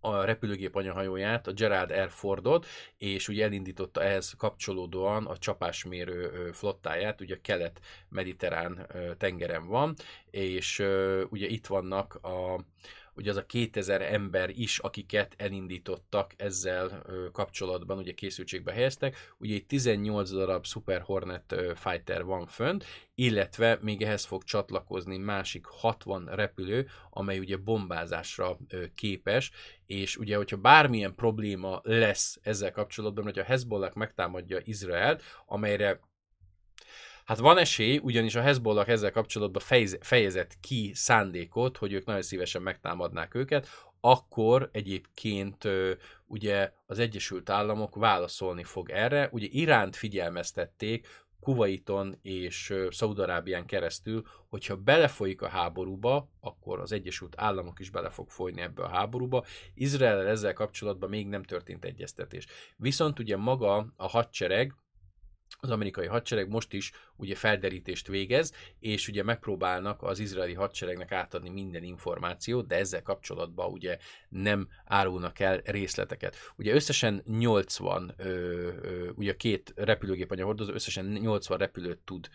a 0.00 0.24
repülőgép 0.24 0.74
anyahajóját, 0.74 1.46
a 1.46 1.52
Gerald 1.52 1.90
Air 1.90 2.10
Fordot, 2.10 2.66
és 2.98 3.28
ugye 3.28 3.44
elindította 3.44 4.02
ehhez 4.02 4.34
kapcsolódóan 4.38 5.26
a 5.26 5.36
csapásmérő 5.36 6.50
flottáját, 6.52 7.20
ugye 7.20 7.34
a 7.34 7.40
kelet-mediterrán 7.42 8.86
tengeren 9.18 9.66
van, 9.66 9.94
és 10.30 10.78
ugye 11.28 11.46
itt 11.46 11.66
vannak 11.66 12.14
a 12.14 12.60
ugye 13.20 13.30
az 13.30 13.36
a 13.36 13.46
2000 13.46 14.02
ember 14.02 14.50
is, 14.50 14.78
akiket 14.78 15.34
elindítottak 15.36 16.32
ezzel 16.36 17.02
kapcsolatban, 17.32 17.98
ugye 17.98 18.12
készültségbe 18.12 18.72
helyeztek, 18.72 19.34
ugye 19.38 19.54
itt 19.54 19.68
18 19.68 20.30
darab 20.30 20.66
Super 20.66 21.00
Hornet 21.00 21.54
Fighter 21.74 22.24
van 22.24 22.46
fönt, 22.46 22.84
illetve 23.14 23.78
még 23.80 24.02
ehhez 24.02 24.24
fog 24.24 24.44
csatlakozni 24.44 25.16
másik 25.16 25.64
60 25.66 26.24
repülő, 26.26 26.88
amely 27.10 27.38
ugye 27.38 27.56
bombázásra 27.56 28.58
képes, 28.94 29.50
és 29.86 30.16
ugye, 30.16 30.36
hogyha 30.36 30.56
bármilyen 30.56 31.14
probléma 31.14 31.80
lesz 31.82 32.38
ezzel 32.42 32.72
kapcsolatban, 32.72 33.24
hogy 33.24 33.38
a 33.38 33.44
Hezbollah 33.44 33.94
megtámadja 33.94 34.60
Izraelt, 34.64 35.22
amelyre 35.46 36.00
Hát 37.30 37.38
van 37.38 37.58
esély, 37.58 38.00
ugyanis 38.02 38.34
a 38.34 38.40
Hezbollah 38.40 38.88
ezzel 38.88 39.10
kapcsolatban 39.10 39.62
fejez, 39.62 39.98
fejezett 40.00 40.56
ki 40.60 40.90
szándékot, 40.94 41.76
hogy 41.76 41.92
ők 41.92 42.04
nagyon 42.04 42.22
szívesen 42.22 42.62
megtámadnák 42.62 43.34
őket, 43.34 43.68
akkor 44.00 44.68
egyébként 44.72 45.68
ugye 46.26 46.72
az 46.86 46.98
Egyesült 46.98 47.50
Államok 47.50 47.94
válaszolni 47.94 48.64
fog 48.64 48.90
erre. 48.90 49.28
Ugye 49.32 49.46
Iránt 49.50 49.96
figyelmeztették, 49.96 51.06
Kuwaiton 51.40 52.18
és 52.22 52.74
Szaudarábián 52.90 53.66
keresztül, 53.66 54.26
hogyha 54.48 54.76
belefolyik 54.76 55.42
a 55.42 55.48
háborúba, 55.48 56.28
akkor 56.40 56.80
az 56.80 56.92
Egyesült 56.92 57.34
Államok 57.36 57.80
is 57.80 57.90
bele 57.90 58.10
fog 58.10 58.30
folyni 58.30 58.60
ebbe 58.60 58.82
a 58.82 58.88
háborúba. 58.88 59.44
Izrael 59.74 60.26
ezzel 60.26 60.52
kapcsolatban 60.52 61.08
még 61.08 61.26
nem 61.26 61.42
történt 61.42 61.84
egyeztetés. 61.84 62.46
Viszont 62.76 63.18
ugye 63.18 63.36
maga 63.36 63.92
a 63.96 64.08
hadsereg, 64.08 64.74
az 65.58 65.70
amerikai 65.70 66.06
hadsereg 66.06 66.48
most 66.48 66.72
is 66.72 66.92
ugye 67.16 67.34
felderítést 67.34 68.06
végez, 68.06 68.52
és 68.78 69.08
ugye 69.08 69.22
megpróbálnak 69.22 70.02
az 70.02 70.18
izraeli 70.18 70.54
hadseregnek 70.54 71.12
átadni 71.12 71.48
minden 71.48 71.82
információt, 71.82 72.66
de 72.66 72.76
ezzel 72.76 73.02
kapcsolatban 73.02 73.72
ugye 73.72 73.98
nem 74.28 74.68
árulnak 74.84 75.38
el 75.38 75.60
részleteket. 75.64 76.36
Ugye 76.56 76.74
összesen 76.74 77.22
80, 77.26 78.14
ö, 78.16 78.24
ö, 78.82 79.10
ugye 79.14 79.36
két 79.36 79.72
repülőgép 79.76 80.30
anyahordozó 80.30 80.72
összesen 80.72 81.04
80 81.04 81.58
repülőt 81.58 81.98
tud 81.98 82.28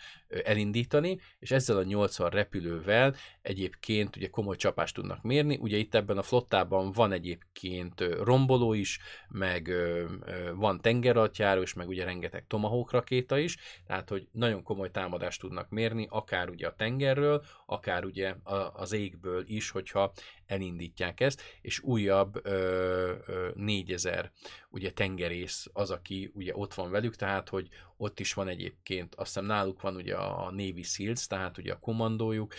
elindítani, 0.44 1.20
és 1.40 1.52
ezzel 1.52 1.78
a 1.78 1.84
80 1.84 2.30
repülővel 2.30 3.16
egyébként 3.42 4.16
ugye 4.16 4.30
komoly 4.30 4.56
csapást 4.56 4.96
tudnak 4.96 5.24
mérni. 5.24 5.58
Ugye 5.62 5.78
itt 5.78 5.96
ebben 5.96 6.18
a 6.18 6.24
flottában 6.24 6.92
van 6.92 7.12
egyébként 7.12 8.02
romboló 8.24 8.74
is, 8.74 9.00
meg 9.30 9.68
ö, 9.68 10.06
ö, 10.26 10.54
van 10.56 10.82
tengeralattjáró, 10.82 11.62
és 11.62 11.74
meg 11.74 11.88
ugye 11.88 12.04
rengeteg 12.04 12.48
tomahawk 12.48 12.92
rakéta 13.06 13.38
is, 13.38 13.58
tehát 13.88 14.10
hogy 14.10 14.28
nagyon 14.32 14.64
komoly 14.64 14.92
támadást 14.92 15.40
tudnak 15.40 15.70
mérni, 15.70 16.08
akár 16.10 16.50
ugye 16.50 16.68
a 16.68 16.76
tengerről, 16.76 17.44
akár 17.66 18.06
ugye 18.06 18.36
az 18.74 18.92
égből 18.92 19.44
is, 19.48 19.70
hogyha 19.70 20.12
elindítják 20.46 21.20
ezt, 21.20 21.42
és 21.62 21.80
újabb 21.80 22.46
ö, 22.46 23.14
ö, 23.26 23.50
4000 23.56 24.32
ugye 24.70 24.92
tengerész 24.92 25.68
az, 25.74 25.92
aki 25.92 26.32
ugye 26.34 26.56
ott 26.56 26.74
van 26.74 26.92
velük, 26.92 27.16
tehát 27.16 27.50
hogy 27.50 27.68
ott 27.98 28.20
is 28.20 28.34
van 28.34 28.48
egyébként, 28.48 29.16
azt 29.16 29.28
hiszem 29.28 29.46
náluk 29.46 29.82
van 29.82 29.96
ugye 29.96 30.16
a 30.16 30.52
Navy 30.52 30.84
SEALs, 30.84 31.28
tehát 31.28 31.58
ugye 31.58 31.74
a 31.74 31.80
kommandójuk, 31.80 32.54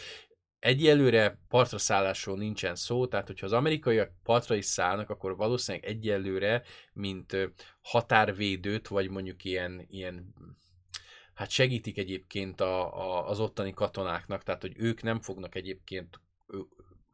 Egyelőre 0.67 1.39
partra 1.49 1.79
szállásról 1.79 2.37
nincsen 2.37 2.75
szó, 2.75 3.07
tehát 3.07 3.27
hogyha 3.27 3.47
az 3.47 3.53
amerikaiak 3.53 4.13
partra 4.23 4.55
is 4.55 4.65
szállnak, 4.65 5.11
akkor 5.11 5.37
valószínűleg 5.37 5.89
egyelőre, 5.89 6.63
mint 6.93 7.37
határvédőt, 7.81 8.89
vagy 8.89 9.11
mondjuk 9.11 9.45
ilyen, 9.45 9.85
ilyen 9.89 10.35
hát 11.35 11.51
segítik 11.51 11.99
egyébként 11.99 12.61
a, 12.61 12.99
a, 12.99 13.29
az 13.29 13.41
ottani 13.41 13.73
katonáknak, 13.73 14.43
tehát 14.43 14.61
hogy 14.61 14.73
ők 14.77 15.03
nem 15.03 15.21
fognak 15.21 15.55
egyébként 15.55 16.21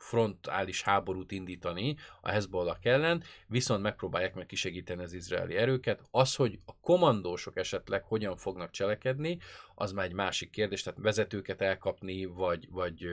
frontális 0.03 0.82
háborút 0.82 1.32
indítani 1.32 1.96
a 2.20 2.30
Hezbollah 2.30 2.76
ellen, 2.82 3.22
viszont 3.46 3.82
megpróbálják 3.82 4.34
meg 4.34 4.46
kisegíteni 4.46 5.03
az 5.03 5.12
izraeli 5.12 5.57
erőket. 5.57 6.03
Az, 6.11 6.34
hogy 6.34 6.59
a 6.64 6.78
komandósok 6.80 7.57
esetleg 7.57 8.05
hogyan 8.05 8.36
fognak 8.36 8.70
cselekedni, 8.70 9.38
az 9.74 9.92
már 9.92 10.05
egy 10.05 10.12
másik 10.12 10.50
kérdés, 10.50 10.82
tehát 10.82 10.98
vezetőket 11.03 11.61
elkapni, 11.61 12.24
vagy, 12.24 12.68
vagy, 12.70 13.07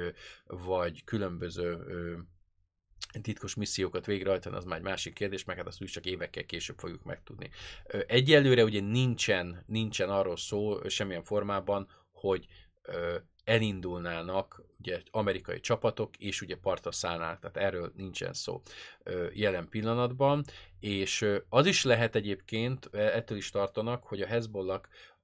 vagy 0.45 1.03
különböző 1.03 1.77
titkos 3.21 3.55
missziókat 3.55 4.05
végrehajtani, 4.05 4.55
az 4.55 4.65
már 4.65 4.77
egy 4.77 4.83
másik 4.83 5.13
kérdés, 5.13 5.43
meg 5.43 5.57
hát 5.57 5.67
azt 5.67 5.81
úgy 5.81 5.87
csak 5.87 6.05
évekkel 6.05 6.45
később 6.45 6.77
fogjuk 6.77 7.03
megtudni. 7.03 7.49
Egyelőre 8.07 8.63
ugye 8.63 8.81
nincsen, 8.81 9.63
nincsen 9.67 10.09
arról 10.09 10.37
szó 10.37 10.87
semmilyen 10.87 11.23
formában, 11.23 11.87
hogy 12.11 12.47
elindulnának 13.49 14.63
ugye 14.79 15.01
amerikai 15.11 15.59
csapatok, 15.59 16.17
és 16.17 16.41
ugye 16.41 16.55
partra 16.55 16.91
szállnának, 16.91 17.39
tehát 17.39 17.57
erről 17.57 17.91
nincsen 17.95 18.33
szó 18.33 18.61
jelen 19.33 19.69
pillanatban, 19.69 20.43
és 20.79 21.25
az 21.49 21.65
is 21.65 21.83
lehet 21.83 22.15
egyébként, 22.15 22.89
e, 22.91 22.97
ettől 22.97 23.37
is 23.37 23.49
tartanak, 23.49 24.03
hogy 24.03 24.21
a 24.21 24.27
Hezbollah 24.27 24.81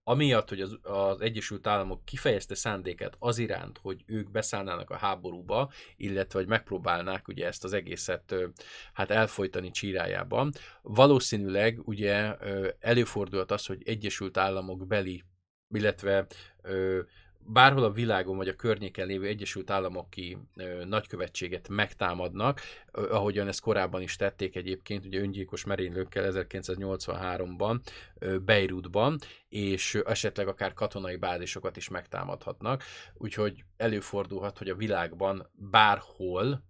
amiatt, 0.07 0.49
hogy 0.49 0.61
az, 0.61 0.78
az 0.82 1.21
Egyesült 1.21 1.67
Államok 1.67 2.05
kifejezte 2.05 2.55
szándéket 2.55 3.15
az 3.19 3.38
iránt, 3.38 3.78
hogy 3.78 4.03
ők 4.05 4.32
beszállnának 4.32 4.89
a 4.89 4.97
háborúba, 4.97 5.71
illetve 5.97 6.39
hogy 6.39 6.47
megpróbálnák 6.47 7.28
ugye 7.28 7.45
ezt 7.47 7.63
az 7.63 7.73
egészet 7.73 8.36
hát 8.93 9.11
elfolytani 9.11 9.71
csírájában, 9.71 10.51
valószínűleg 10.82 11.80
ugye 11.84 12.36
előfordult 12.80 13.51
az, 13.51 13.65
hogy 13.65 13.82
Egyesült 13.86 14.38
Államok 14.38 14.88
beli, 14.88 15.23
illetve 15.69 16.28
bárhol 17.48 17.84
a 17.84 17.91
világon 17.91 18.38
vagy 18.38 18.48
a 18.48 18.56
környéken 18.56 19.08
lévő 19.08 19.26
Egyesült 19.26 19.70
Államoki 19.70 20.38
ö, 20.56 20.86
nagykövetséget 20.86 21.70
megtámadnak, 21.70 22.62
ö, 22.91 23.12
ahogyan 23.12 23.48
ezt 23.48 23.62
korábban 23.62 24.02
is 24.02 24.16
tették 24.16 24.56
egyébként, 24.56 25.06
ugye 25.06 25.20
öngyilkos 25.20 25.66
merénylőkkel 25.66 26.32
1983-ban 26.32 27.80
ö, 28.20 28.39
Beirutban, 28.39 29.18
és 29.50 29.96
esetleg 30.06 30.48
akár 30.48 30.74
katonai 30.74 31.16
bázisokat 31.16 31.78
is 31.78 31.89
megtámadhatnak, 31.89 32.84
úgyhogy 33.14 33.64
előfordulhat, 33.78 34.58
hogy 34.58 34.70
a 34.70 34.76
világban 34.76 35.50
bárhol, 35.54 36.64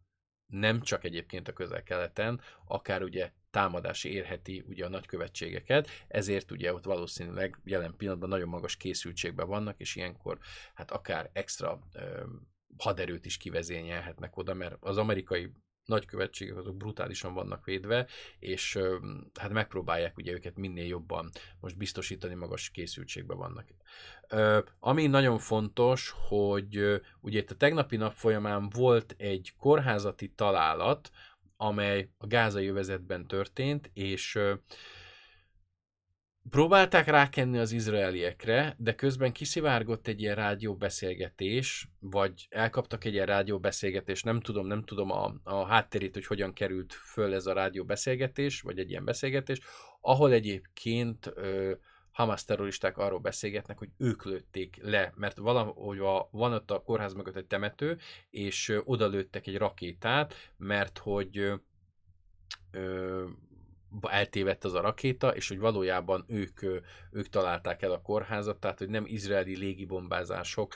nem 0.47 0.81
csak 0.81 1.03
egyébként 1.03 1.47
a 1.47 1.53
közel-keleten, 1.53 2.41
akár 2.65 3.03
ugye 3.03 3.31
támadás 3.55 4.03
érheti 4.03 4.63
ugye 4.67 4.85
a 4.85 4.89
nagykövetségeket, 4.89 5.89
ezért 6.07 6.51
ugye 6.51 6.73
ott 6.73 6.83
valószínűleg 6.83 7.59
jelen 7.63 7.95
pillanatban 7.97 8.29
nagyon 8.29 8.47
magas 8.47 8.77
készültségben 8.77 9.47
vannak, 9.47 9.79
és 9.79 9.95
ilyenkor 9.95 10.37
hát 10.73 10.91
akár 10.91 11.29
extra 11.33 11.79
ö, 11.93 12.23
haderőt 12.77 13.25
is 13.25 13.37
kivezényelhetnek 13.37 14.37
oda, 14.37 14.53
mert 14.53 14.75
az 14.79 14.97
amerikai 14.97 15.51
nagykövetségek 15.85 16.57
azok 16.57 16.77
brutálisan 16.77 17.33
vannak 17.33 17.65
védve, 17.65 18.07
és 18.39 18.79
hát 19.39 19.51
megpróbálják 19.51 20.17
ugye 20.17 20.31
őket 20.31 20.55
minél 20.55 20.85
jobban 20.85 21.29
most 21.59 21.77
biztosítani, 21.77 22.33
magas 22.33 22.69
készültségben 22.69 23.37
vannak. 23.37 23.67
Ami 24.79 25.07
nagyon 25.07 25.37
fontos, 25.37 26.13
hogy 26.27 27.01
ugye 27.21 27.39
itt 27.39 27.51
a 27.51 27.55
tegnapi 27.55 27.95
nap 27.95 28.13
folyamán 28.13 28.69
volt 28.69 29.15
egy 29.17 29.53
kórházati 29.57 30.33
találat, 30.35 31.11
amely 31.57 32.09
a 32.17 32.27
gázai 32.27 32.67
övezetben 32.67 33.27
történt, 33.27 33.89
és 33.93 34.39
próbálták 36.49 37.07
rákenni 37.07 37.57
az 37.57 37.71
izraeliekre, 37.71 38.75
de 38.77 38.95
közben 38.95 39.31
kiszivárgott 39.31 40.07
egy 40.07 40.21
ilyen 40.21 40.35
rádióbeszélgetés, 40.35 41.87
vagy 41.99 42.47
elkaptak 42.49 43.03
egy 43.03 43.13
ilyen 43.13 43.25
rádióbeszélgetés, 43.25 44.23
nem 44.23 44.41
tudom, 44.41 44.67
nem 44.67 44.83
tudom 44.83 45.11
a, 45.11 45.33
a 45.43 45.65
hátterét, 45.65 46.13
hogy 46.13 46.25
hogyan 46.25 46.53
került 46.53 46.93
föl 46.93 47.33
ez 47.33 47.45
a 47.45 47.53
rádióbeszélgetés, 47.53 48.61
vagy 48.61 48.79
egy 48.79 48.89
ilyen 48.89 49.05
beszélgetés, 49.05 49.59
ahol 50.01 50.31
egyébként 50.31 51.31
ö, 51.35 51.73
Hamas 52.15 52.45
terroristák 52.45 52.97
arról 52.97 53.19
beszélgetnek, 53.19 53.77
hogy 53.77 53.89
ők 53.97 54.25
lőtték 54.25 54.77
le, 54.81 55.13
mert 55.15 55.37
valahogy 55.37 55.97
van 56.31 56.53
ott 56.53 56.71
a 56.71 56.81
kórház 56.81 57.13
mögött 57.13 57.35
egy 57.35 57.45
temető, 57.45 57.97
és 58.29 58.81
oda 58.83 59.07
lőttek 59.07 59.47
egy 59.47 59.57
rakétát, 59.57 60.33
mert 60.57 60.97
hogy 60.97 61.37
ö, 62.71 63.27
eltévedt 64.01 64.63
az 64.63 64.73
a 64.73 64.81
rakéta, 64.81 65.35
és 65.35 65.47
hogy 65.47 65.59
valójában 65.59 66.25
ők, 66.27 66.61
ők 67.11 67.29
találták 67.29 67.81
el 67.81 67.91
a 67.91 68.01
kórházat, 68.01 68.59
tehát 68.59 68.77
hogy 68.77 68.89
nem 68.89 69.05
izraeli 69.05 69.57
légibombázások 69.57 70.75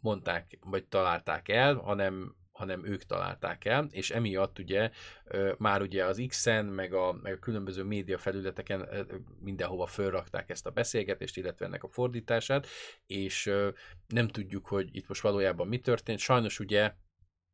mondták, 0.00 0.58
vagy 0.60 0.84
találták 0.84 1.48
el, 1.48 1.74
hanem 1.74 2.34
hanem 2.60 2.84
ők 2.84 3.04
találták 3.04 3.64
el, 3.64 3.88
és 3.90 4.10
emiatt 4.10 4.58
ugye 4.58 4.90
már 5.58 5.82
ugye 5.82 6.04
az 6.04 6.22
X-en, 6.28 6.64
meg 6.64 6.92
a, 6.92 7.12
meg 7.12 7.32
a 7.32 7.38
különböző 7.38 7.82
média 7.82 8.18
felületeken 8.18 8.88
mindenhova 9.40 9.86
fölrakták 9.86 10.50
ezt 10.50 10.66
a 10.66 10.70
beszélgetést, 10.70 11.36
illetve 11.36 11.66
ennek 11.66 11.84
a 11.84 11.88
fordítását, 11.88 12.66
és 13.06 13.52
nem 14.06 14.28
tudjuk, 14.28 14.66
hogy 14.66 14.96
itt 14.96 15.08
most 15.08 15.22
valójában 15.22 15.68
mi 15.68 15.80
történt. 15.80 16.18
Sajnos 16.18 16.58
ugye 16.60 16.92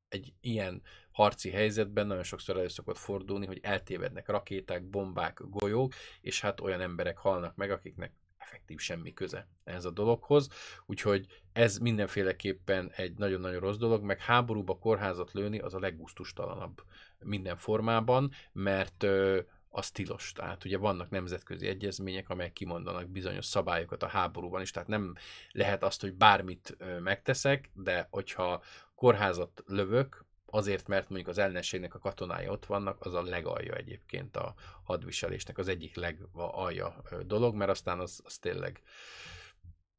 egy 0.08 0.32
ilyen 0.40 0.82
harci 1.10 1.50
helyzetben 1.50 2.06
nagyon 2.06 2.22
sokszor 2.22 2.56
elő 2.56 2.68
szokott 2.68 2.98
fordulni, 2.98 3.46
hogy 3.46 3.58
eltévednek 3.62 4.28
rakéták, 4.28 4.84
bombák, 4.84 5.40
golyók, 5.44 5.92
és 6.20 6.40
hát 6.40 6.60
olyan 6.60 6.80
emberek 6.80 7.18
halnak 7.18 7.56
meg, 7.56 7.70
akiknek 7.70 8.12
effektív 8.46 8.78
semmi 8.78 9.12
köze 9.12 9.48
ehhez 9.64 9.84
a 9.84 9.90
dologhoz, 9.90 10.48
úgyhogy 10.86 11.26
ez 11.52 11.78
mindenféleképpen 11.78 12.92
egy 12.96 13.14
nagyon-nagyon 13.16 13.60
rossz 13.60 13.76
dolog, 13.76 14.02
meg 14.02 14.20
háborúba 14.20 14.78
kórházat 14.78 15.32
lőni 15.32 15.58
az 15.58 15.74
a 15.74 15.78
leggusztustalanabb 15.78 16.82
minden 17.18 17.56
formában, 17.56 18.30
mert 18.52 19.02
ö, 19.02 19.40
az 19.68 19.90
tilos. 19.90 20.32
Tehát 20.32 20.64
ugye 20.64 20.78
vannak 20.78 21.10
nemzetközi 21.10 21.66
egyezmények, 21.66 22.28
amelyek 22.28 22.52
kimondanak 22.52 23.08
bizonyos 23.08 23.44
szabályokat 23.44 24.02
a 24.02 24.08
háborúban 24.08 24.60
is, 24.60 24.70
tehát 24.70 24.88
nem 24.88 25.14
lehet 25.52 25.82
azt, 25.82 26.00
hogy 26.00 26.14
bármit 26.14 26.76
megteszek, 27.00 27.70
de 27.74 28.06
hogyha 28.10 28.62
kórházat 28.94 29.62
lövök, 29.66 30.25
azért, 30.56 30.86
mert 30.86 31.08
mondjuk 31.08 31.30
az 31.30 31.38
ellenségnek 31.38 31.94
a 31.94 31.98
katonái 31.98 32.48
ott 32.48 32.66
vannak, 32.66 33.06
az 33.06 33.14
a 33.14 33.22
legalja 33.22 33.74
egyébként 33.74 34.36
a 34.36 34.54
hadviselésnek, 34.82 35.58
az 35.58 35.68
egyik 35.68 35.96
legalja 35.96 37.02
dolog, 37.26 37.54
mert 37.54 37.70
aztán 37.70 37.98
az, 37.98 38.20
az 38.24 38.38
tényleg 38.38 38.82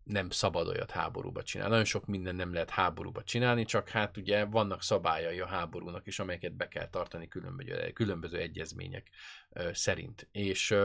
nem 0.03 0.30
szabad 0.30 0.68
olyat 0.68 0.91
háborúba 0.91 1.43
csinálni. 1.43 1.72
Nagyon 1.72 1.88
sok 1.88 2.05
minden 2.05 2.36
nem 2.36 2.53
lehet 2.53 2.70
háborúba 2.70 3.24
csinálni, 3.24 3.66
csak 3.66 3.89
hát 3.89 4.18
ugye 4.18 4.45
vannak 4.45 4.84
szabályai 4.84 5.39
a 5.39 5.45
háborúnak 5.45 6.08
is, 6.08 6.20
amelyeket 6.20 6.53
be 6.53 6.68
kell 6.68 6.89
tartani 6.89 7.28
különböző, 7.28 7.91
különböző 7.91 8.38
egyezmények 8.38 9.10
szerint. 9.72 10.28
És 10.32 10.76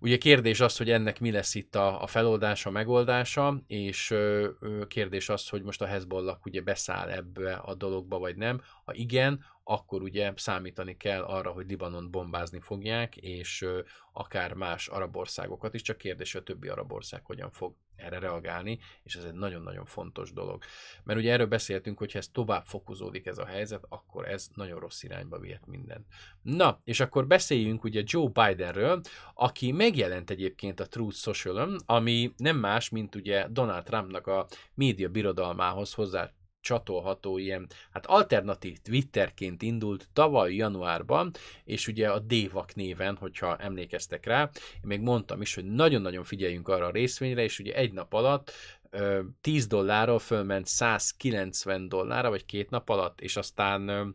Ugye 0.00 0.16
kérdés 0.16 0.60
az, 0.60 0.76
hogy 0.76 0.90
ennek 0.90 1.20
mi 1.20 1.30
lesz 1.30 1.54
itt 1.54 1.74
a, 1.74 2.02
a 2.02 2.06
feloldása, 2.06 2.70
megoldása, 2.70 3.62
és 3.66 4.10
ö, 4.10 4.48
kérdés 4.88 5.28
az, 5.28 5.48
hogy 5.48 5.62
most 5.62 5.82
a 5.82 5.86
Hezbollah 5.86 6.36
ugye 6.44 6.60
beszáll 6.60 7.08
ebbe 7.08 7.52
a 7.52 7.74
dologba, 7.74 8.18
vagy 8.18 8.36
nem. 8.36 8.60
Ha 8.84 8.94
igen, 8.94 9.44
akkor 9.68 10.02
ugye 10.02 10.32
számítani 10.36 10.96
kell 10.96 11.22
arra, 11.22 11.50
hogy 11.50 11.66
Libanon 11.68 12.10
bombázni 12.10 12.60
fogják, 12.60 13.16
és 13.16 13.66
akár 14.12 14.52
más 14.52 14.88
arab 14.88 15.16
országokat 15.16 15.74
is, 15.74 15.82
csak 15.82 15.96
kérdés, 15.96 16.34
a 16.34 16.42
többi 16.42 16.68
arab 16.68 16.92
ország 16.92 17.24
hogyan 17.24 17.50
fog 17.50 17.74
erre 17.96 18.18
reagálni, 18.18 18.78
és 19.02 19.14
ez 19.14 19.24
egy 19.24 19.32
nagyon-nagyon 19.32 19.84
fontos 19.84 20.32
dolog. 20.32 20.62
Mert 21.04 21.18
ugye 21.18 21.32
erről 21.32 21.46
beszéltünk, 21.46 21.98
hogy 21.98 22.12
ha 22.12 22.18
ez 22.18 22.28
tovább 22.28 22.66
fokozódik 22.66 23.26
ez 23.26 23.38
a 23.38 23.46
helyzet, 23.46 23.84
akkor 23.88 24.28
ez 24.28 24.48
nagyon 24.54 24.80
rossz 24.80 25.02
irányba 25.02 25.38
vihet 25.38 25.66
minden. 25.66 26.06
Na, 26.42 26.80
és 26.84 27.00
akkor 27.00 27.26
beszéljünk 27.26 27.84
ugye 27.84 28.02
Joe 28.04 28.28
Bidenről, 28.28 29.00
aki 29.34 29.72
megjelent 29.72 30.30
egyébként 30.30 30.80
a 30.80 30.86
Truth 30.86 31.16
social 31.16 31.78
ami 31.86 32.32
nem 32.36 32.56
más, 32.56 32.88
mint 32.88 33.14
ugye 33.14 33.46
Donald 33.48 33.84
Trumpnak 33.84 34.26
a 34.26 34.46
média 34.74 35.08
birodalmához 35.08 35.94
hozzá 35.94 36.32
csatolható 36.66 37.38
ilyen, 37.38 37.66
hát 37.90 38.06
alternatív 38.06 38.78
Twitterként 38.78 39.62
indult 39.62 40.08
tavaly 40.12 40.54
januárban, 40.54 41.30
és 41.64 41.88
ugye 41.88 42.10
a 42.10 42.18
Dévak 42.18 42.74
néven, 42.74 43.16
hogyha 43.16 43.56
emlékeztek 43.56 44.26
rá, 44.26 44.50
én 44.74 44.80
még 44.82 45.00
mondtam 45.00 45.40
is, 45.40 45.54
hogy 45.54 45.64
nagyon-nagyon 45.64 46.24
figyeljünk 46.24 46.68
arra 46.68 46.86
a 46.86 46.90
részvényre, 46.90 47.42
és 47.42 47.58
ugye 47.58 47.74
egy 47.74 47.92
nap 47.92 48.12
alatt 48.12 48.52
10 49.40 49.66
dollárról 49.66 50.18
fölment 50.18 50.66
190 50.66 51.88
dollárra, 51.88 52.28
vagy 52.28 52.44
két 52.44 52.70
nap 52.70 52.88
alatt, 52.88 53.20
és 53.20 53.36
aztán 53.36 54.14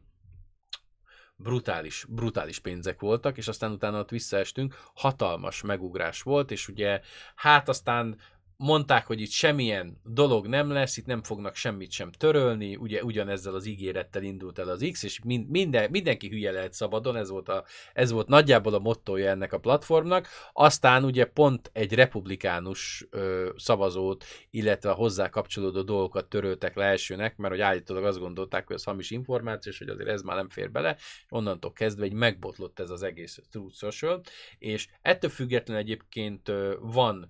brutális, 1.35 2.05
brutális 2.09 2.59
pénzek 2.59 2.99
voltak, 2.99 3.37
és 3.37 3.47
aztán 3.47 3.71
utána 3.71 3.99
ott 3.99 4.09
visszaestünk, 4.09 4.75
hatalmas 4.93 5.61
megugrás 5.61 6.21
volt, 6.21 6.51
és 6.51 6.67
ugye 6.67 7.01
hát 7.35 7.69
aztán 7.69 8.19
mondták, 8.61 9.05
hogy 9.05 9.21
itt 9.21 9.29
semmilyen 9.29 9.97
dolog 10.03 10.47
nem 10.47 10.71
lesz, 10.71 10.97
itt 10.97 11.05
nem 11.05 11.23
fognak 11.23 11.55
semmit 11.55 11.91
sem 11.91 12.11
törölni, 12.11 12.75
ugye 12.75 13.03
ugyanezzel 13.03 13.53
az 13.53 13.65
ígérettel 13.65 14.23
indult 14.23 14.59
el 14.59 14.69
az 14.69 14.87
X, 14.91 15.03
és 15.03 15.19
minden, 15.47 15.89
mindenki 15.89 16.29
hülye 16.29 16.51
lehet 16.51 16.73
szabadon, 16.73 17.15
ez 17.15 17.29
volt, 17.29 17.49
a, 17.49 17.63
ez 17.93 18.11
volt 18.11 18.27
nagyjából 18.27 18.73
a 18.73 18.79
mottoja 18.79 19.29
ennek 19.29 19.53
a 19.53 19.59
platformnak. 19.59 20.27
Aztán 20.53 21.03
ugye 21.03 21.25
pont 21.25 21.69
egy 21.73 21.93
republikánus 21.93 23.07
ö, 23.09 23.49
szavazót, 23.57 24.25
illetve 24.49 24.89
a 24.89 24.93
hozzá 24.93 25.29
kapcsolódó 25.29 25.81
dolgokat 25.81 26.29
töröltek 26.29 26.75
le 26.75 26.85
elsőnek, 26.85 27.37
mert 27.37 27.53
hogy 27.53 27.61
állítólag 27.61 28.03
azt 28.03 28.19
gondolták, 28.19 28.67
hogy 28.67 28.75
ez 28.75 28.83
hamis 28.83 29.11
információ, 29.11 29.71
és 29.71 29.77
hogy 29.77 29.89
azért 29.89 30.09
ez 30.09 30.21
már 30.21 30.35
nem 30.35 30.49
fér 30.49 30.71
bele, 30.71 30.97
onnantól 31.29 31.73
kezdve 31.73 32.03
egy 32.03 32.13
megbotlott 32.13 32.79
ez 32.79 32.89
az 32.89 33.03
egész 33.03 33.39
Truth 33.51 33.75
Social, 33.75 34.21
és 34.57 34.87
ettől 35.01 35.29
függetlenül 35.29 35.81
egyébként 35.81 36.51
van 36.79 37.29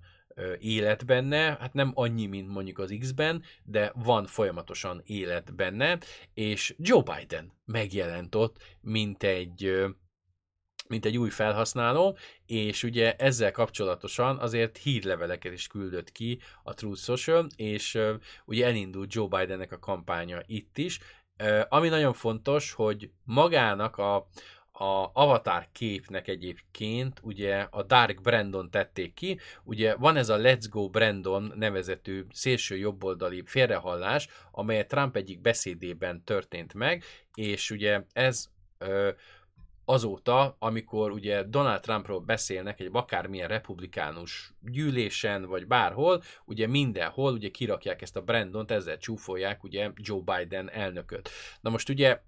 élet 0.60 1.06
benne, 1.06 1.58
hát 1.60 1.74
nem 1.74 1.92
annyi, 1.94 2.26
mint 2.26 2.48
mondjuk 2.48 2.80
az 2.80 2.96
X-ben, 3.00 3.44
de 3.64 3.92
van 3.96 4.26
folyamatosan 4.26 5.02
élet 5.06 5.56
benne, 5.56 5.98
és 6.34 6.76
Joe 6.78 7.04
Biden 7.04 7.52
megjelent 7.66 8.36
ott, 8.36 8.58
mint 8.82 9.24
egy 9.24 9.86
mint 10.88 11.06
egy 11.06 11.18
új 11.18 11.30
felhasználó, 11.30 12.18
és 12.46 12.84
ugye 12.84 13.16
ezzel 13.16 13.52
kapcsolatosan 13.52 14.38
azért 14.38 14.78
hírleveleket 14.78 15.54
is 15.54 15.68
küldött 15.68 16.12
ki 16.12 16.40
a 16.64 16.74
Truth 16.74 17.02
Social, 17.02 17.48
és 17.56 18.00
ugye 18.46 18.66
elindult 18.66 19.14
Joe 19.14 19.28
Bidennek 19.28 19.72
a 19.72 19.80
kampánya 19.80 20.42
itt 20.46 20.78
is, 20.78 21.00
ami 21.70 21.90
nagyon 21.90 22.14
fontos, 22.14 22.72
hogy 22.72 23.12
magának 23.24 23.98
a, 23.98 24.28
a 24.82 25.12
Avatar 25.14 25.68
képnek 25.72 26.28
egyébként 26.28 27.20
ugye 27.24 27.68
a 27.70 27.84
Dark 27.84 28.22
Brandon 28.22 28.70
tették 28.70 29.14
ki, 29.14 29.40
ugye 29.64 29.96
van 29.96 30.16
ez 30.16 30.30
a 30.30 30.38
Let's 30.38 30.66
Go 30.70 30.90
Brandon 30.90 31.54
nevezetű 31.56 32.26
szélső 32.32 32.78
jobboldali 32.78 33.44
félrehallás, 33.46 34.28
amelyet 34.52 34.88
Trump 34.88 35.16
egyik 35.16 35.42
beszédében 35.42 36.24
történt 36.24 36.74
meg, 36.74 37.04
és 37.34 37.72
ugye 37.72 38.04
ez 38.14 38.50
ö, 38.78 39.10
azóta, 39.86 40.56
amikor 40.60 41.12
ugye 41.12 41.44
Donald 41.44 41.82
Trumpról 41.82 42.20
beszélnek 42.20 42.80
egy 42.80 42.90
akármilyen 42.92 43.48
republikánus 43.48 44.54
gyűlésen, 44.62 45.46
vagy 45.46 45.68
bárhol, 45.68 46.22
ugye 46.46 46.68
mindenhol 46.68 47.34
ugye 47.34 47.50
kirakják 47.50 48.02
ezt 48.02 48.16
a 48.16 48.22
Brandont, 48.22 48.72
ezzel 48.72 48.98
csúfolják 48.98 49.64
ugye 49.64 49.92
Joe 49.96 50.22
Biden 50.26 50.70
elnököt. 50.70 51.30
Na 51.62 51.70
most 51.70 51.90
ugye 51.90 52.22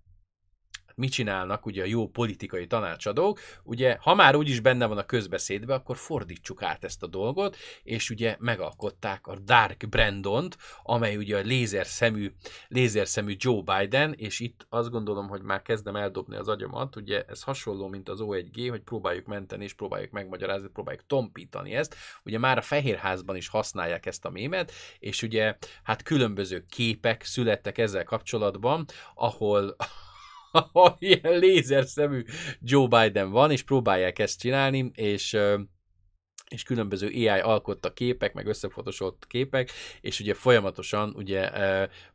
mit 0.96 1.12
csinálnak 1.12 1.66
ugye 1.66 1.82
a 1.82 1.86
jó 1.86 2.08
politikai 2.08 2.68
tanácsadók, 2.68 3.40
ugye 3.64 3.98
ha 4.02 4.16
már 4.16 4.36
úgyis 4.36 4.60
benne 4.60 4.86
van 4.86 4.98
a 4.98 5.06
közbeszédbe, 5.06 5.74
akkor 5.74 5.98
fordítsuk 5.98 6.64
át 6.64 6.84
ezt 6.84 7.04
a 7.04 7.08
dolgot, 7.08 7.58
és 7.84 8.10
ugye 8.10 8.36
megalkották 8.40 9.28
a 9.28 9.36
Dark 9.36 9.90
Brandont, 9.90 10.58
amely 10.84 11.16
ugye 11.16 11.38
a 11.38 11.42
lézerszemű, 11.42 12.32
lézerszemű 12.68 13.36
Joe 13.38 13.62
Biden, 13.62 14.14
és 14.14 14.40
itt 14.40 14.66
azt 14.70 14.90
gondolom, 14.90 15.28
hogy 15.28 15.42
már 15.42 15.62
kezdem 15.62 15.96
eldobni 15.96 16.36
az 16.36 16.48
agyamat, 16.48 16.96
ugye 16.96 17.24
ez 17.28 17.44
hasonló, 17.44 17.88
mint 17.88 18.10
az 18.10 18.20
O1G, 18.22 18.68
hogy 18.70 18.82
próbáljuk 18.82 19.26
menteni, 19.26 19.64
és 19.64 19.74
próbáljuk 19.74 20.12
megmagyarázni, 20.12 20.68
próbáljuk 20.68 21.04
tompítani 21.08 21.74
ezt. 21.74 21.96
Ugye 22.26 22.38
már 22.38 22.58
a 22.58 22.62
Fehérházban 22.62 23.36
is 23.36 23.48
használják 23.48 24.06
ezt 24.06 24.26
a 24.26 24.30
mémet, 24.30 24.72
és 25.00 25.22
ugye 25.22 25.58
hát 25.84 26.04
különböző 26.04 26.66
képek 26.70 27.24
születtek 27.24 27.78
ezzel 27.78 28.04
kapcsolatban, 28.04 28.86
ahol 29.16 29.76
ilyen 31.00 31.40
lézerszemű 31.40 32.24
Joe 32.60 32.88
Biden 32.88 33.30
van, 33.30 33.52
és 33.52 33.64
próbálják 33.64 34.20
ezt 34.20 34.40
csinálni, 34.40 34.92
és 34.96 35.38
és 36.48 36.64
különböző 36.64 37.08
AI 37.08 37.28
alkotta 37.28 37.94
képek, 37.94 38.34
meg 38.34 38.48
összefotosolt 38.48 39.26
képek, 39.28 39.72
és 40.02 40.20
ugye 40.20 40.34
folyamatosan 40.34 41.14
ugye 41.16 41.52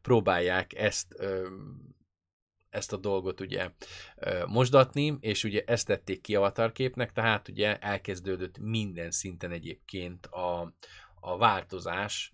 próbálják 0.02 0.74
ezt 0.74 1.16
ezt 2.70 2.92
a 2.92 2.96
dolgot 2.96 3.40
ugye 3.40 3.70
mosdatni, 4.46 5.16
és 5.20 5.44
ugye 5.44 5.62
ezt 5.66 5.86
tették 5.86 6.20
ki 6.20 6.34
avatarképnek, 6.34 7.12
tehát 7.12 7.48
ugye 7.48 7.78
elkezdődött 7.78 8.58
minden 8.58 9.10
szinten 9.10 9.50
egyébként 9.50 10.26
a, 10.26 10.74
a 11.20 11.36
változás 11.36 12.32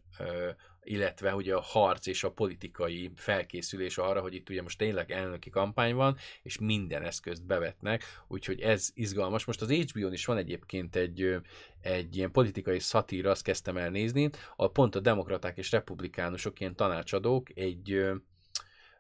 illetve 0.84 1.34
ugye 1.34 1.54
a 1.54 1.60
harc 1.60 2.06
és 2.06 2.24
a 2.24 2.30
politikai 2.30 3.10
felkészülés 3.16 3.98
arra, 3.98 4.20
hogy 4.20 4.34
itt 4.34 4.48
ugye 4.48 4.62
most 4.62 4.78
tényleg 4.78 5.10
elnöki 5.10 5.50
kampány 5.50 5.94
van, 5.94 6.16
és 6.42 6.58
minden 6.58 7.02
eszközt 7.02 7.46
bevetnek, 7.46 8.02
úgyhogy 8.28 8.60
ez 8.60 8.90
izgalmas. 8.94 9.44
Most 9.44 9.62
az 9.62 9.70
HBO-n 9.70 10.12
is 10.12 10.24
van 10.24 10.36
egyébként 10.36 10.96
egy, 10.96 11.36
egy 11.80 12.16
ilyen 12.16 12.30
politikai 12.30 12.78
szatíra, 12.78 13.30
azt 13.30 13.42
kezdtem 13.42 13.76
el 13.76 13.90
nézni, 13.90 14.30
a 14.56 14.68
pont 14.68 14.94
a 14.94 15.00
demokraták 15.00 15.56
és 15.56 15.70
republikánusok, 15.70 16.60
ilyen 16.60 16.76
tanácsadók 16.76 17.58
egy 17.58 18.04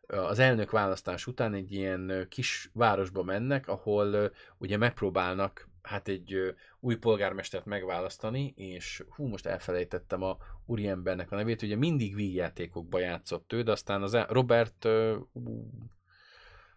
az 0.06 0.38
elnök 0.38 0.70
választás 0.70 1.26
után 1.26 1.54
egy 1.54 1.72
ilyen 1.72 2.26
kis 2.28 2.70
városba 2.72 3.22
mennek, 3.22 3.68
ahol 3.68 4.32
ugye 4.58 4.76
megpróbálnak 4.76 5.68
hát 5.84 6.08
egy 6.08 6.54
új 6.80 6.96
polgármestert 6.96 7.64
megválasztani, 7.64 8.52
és 8.56 9.04
hú, 9.08 9.26
most 9.26 9.46
elfelejtettem 9.46 10.22
a 10.22 10.36
úriembernek 10.66 11.32
a 11.32 11.36
nevét, 11.36 11.62
ugye 11.62 11.76
mindig 11.76 12.14
vígjátékokba 12.14 12.98
játszott 12.98 13.52
ő, 13.52 13.62
de 13.62 13.70
aztán 13.70 14.02
az 14.02 14.16
Robert, 14.28 14.84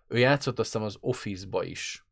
ő 0.08 0.18
játszott 0.18 0.60
azt 0.60 0.76
az 0.76 0.97
Office-ba 0.99 1.64
is, 1.64 2.07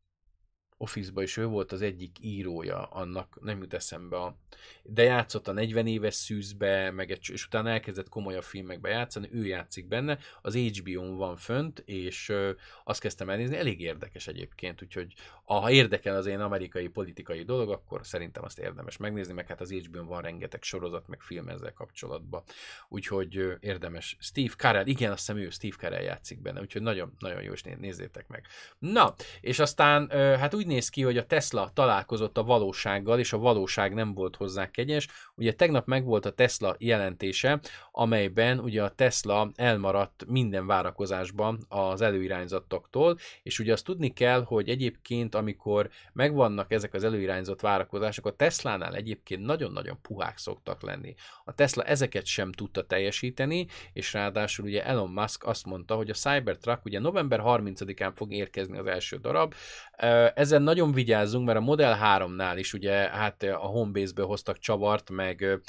Office-ba 0.78 1.22
is 1.22 1.38
ő 1.38 1.46
volt 1.46 1.72
az 1.72 1.82
egyik 1.82 2.18
írója 2.22 2.84
annak, 2.84 3.38
nem 3.42 3.62
jut 3.62 3.74
eszembe 3.74 4.18
a... 4.18 4.38
De 4.84 5.04
játszott 5.04 5.48
a 5.48 5.52
40 5.52 5.88
éves 5.88 6.14
szűzbe, 6.14 6.92
meg 6.92 7.12
egy, 7.12 7.30
és 7.32 7.46
utána 7.46 7.70
elkezdett 7.70 8.10
komolyabb 8.10 8.44
filmekbe 8.44 8.90
játszani, 8.90 9.30
ő 9.32 9.46
játszik 9.46 9.88
benne, 9.88 10.18
az 10.42 10.56
HBO-n 10.56 11.16
van 11.16 11.38
fönt, 11.38 11.80
és 11.80 12.30
ö, 12.30 12.52
azt 12.84 13.00
kezdtem 13.00 13.30
elnézni, 13.30 13.58
elég 13.58 13.82
érdekes 13.82 14.28
egyébként, 14.28 14.82
úgyhogy 14.82 15.14
ha 15.46 15.72
érdekel 15.72 16.16
az 16.16 16.26
én 16.26 16.40
amerikai 16.40 16.88
politikai 16.88 17.44
dolog, 17.44 17.70
akkor 17.70 18.06
szerintem 18.06 18.44
azt 18.44 18.60
érdemes 18.60 18.98
megnézni, 18.98 19.34
meg 19.34 19.48
hát 19.48 19.62
az 19.62 19.72
HBO-n 19.72 20.06
van 20.06 20.22
rengeteg 20.22 20.64
sorozat, 20.64 21.08
meg 21.08 21.22
film 21.22 21.48
ezzel 21.48 21.74
kapcsolatban, 21.74 22.44
úgyhogy 22.90 23.38
ö, 23.38 23.54
érdemes. 23.60 24.18
Steve 24.20 24.54
Carell, 24.58 24.86
igen, 24.86 25.12
azt 25.12 25.20
hiszem 25.20 25.38
ő 25.38 25.50
Steve 25.50 25.76
Carell 25.76 26.02
játszik 26.02 26.42
benne, 26.42 26.62
úgyhogy 26.62 26.82
nagyon, 26.82 27.14
nagyon 27.20 27.42
jó, 27.42 27.52
és 27.52 27.62
nézzétek 27.62 28.28
meg. 28.28 28.46
Na, 28.80 29.14
és 29.42 29.60
aztán 29.60 30.10
ö, 30.12 30.18
hát 30.18 30.54
úgy 30.54 30.65
néz 30.66 30.90
ki, 30.90 31.02
hogy 31.02 31.18
a 31.18 31.26
Tesla 31.26 31.72
találkozott 31.74 32.38
a 32.38 32.44
valósággal, 32.44 33.20
és 33.20 33.34
a 33.34 33.38
valóság 33.38 33.94
nem 33.94 34.14
volt 34.14 34.36
hozzá 34.36 34.72
kegyes. 34.72 35.08
Ugye 35.36 35.54
tegnap 35.54 35.88
megvolt 35.88 36.26
a 36.26 36.32
Tesla 36.32 36.76
jelentése, 36.80 37.60
amelyben 37.92 38.60
ugye 38.60 38.84
a 38.84 38.90
Tesla 38.90 39.52
elmaradt 39.56 40.26
minden 40.28 40.68
várakozásban 40.68 41.66
az 41.68 42.02
előirányzatoktól, 42.02 43.18
és 43.44 43.60
ugye 43.60 43.74
azt 43.74 43.86
tudni 43.86 44.14
kell, 44.14 44.44
hogy 44.44 44.70
egyébként 44.70 45.36
amikor 45.36 45.90
megvannak 46.14 46.72
ezek 46.72 46.94
az 46.94 47.04
előirányzott 47.04 47.62
várakozások, 47.62 48.26
a 48.26 48.36
Teslánál 48.36 48.96
egyébként 48.96 49.46
nagyon-nagyon 49.46 49.98
puhák 50.02 50.38
szoktak 50.38 50.82
lenni. 50.82 51.16
A 51.44 51.54
Tesla 51.54 51.84
ezeket 51.84 52.26
sem 52.26 52.52
tudta 52.52 52.86
teljesíteni, 52.86 53.68
és 53.94 54.14
ráadásul 54.14 54.66
ugye 54.66 54.86
Elon 54.86 55.10
Musk 55.10 55.46
azt 55.46 55.66
mondta, 55.66 55.96
hogy 55.96 56.10
a 56.10 56.14
Cybertruck 56.14 56.86
ugye 56.86 57.00
november 57.00 57.42
30-án 57.44 58.12
fog 58.16 58.34
érkezni 58.34 58.78
az 58.78 58.86
első 58.86 59.18
darab. 59.18 59.54
Ezen 60.56 60.68
nagyon 60.68 60.92
vigyázzunk, 60.92 61.46
mert 61.46 61.58
a 61.58 61.62
Model 61.62 62.00
3-nál 62.04 62.56
is 62.58 62.74
ugye 62.74 62.94
hát 62.94 63.44
a 63.44 63.56
Homebase-ből 63.56 64.26
hoztak 64.26 64.60
csavart, 64.60 65.10
meg 65.10 65.60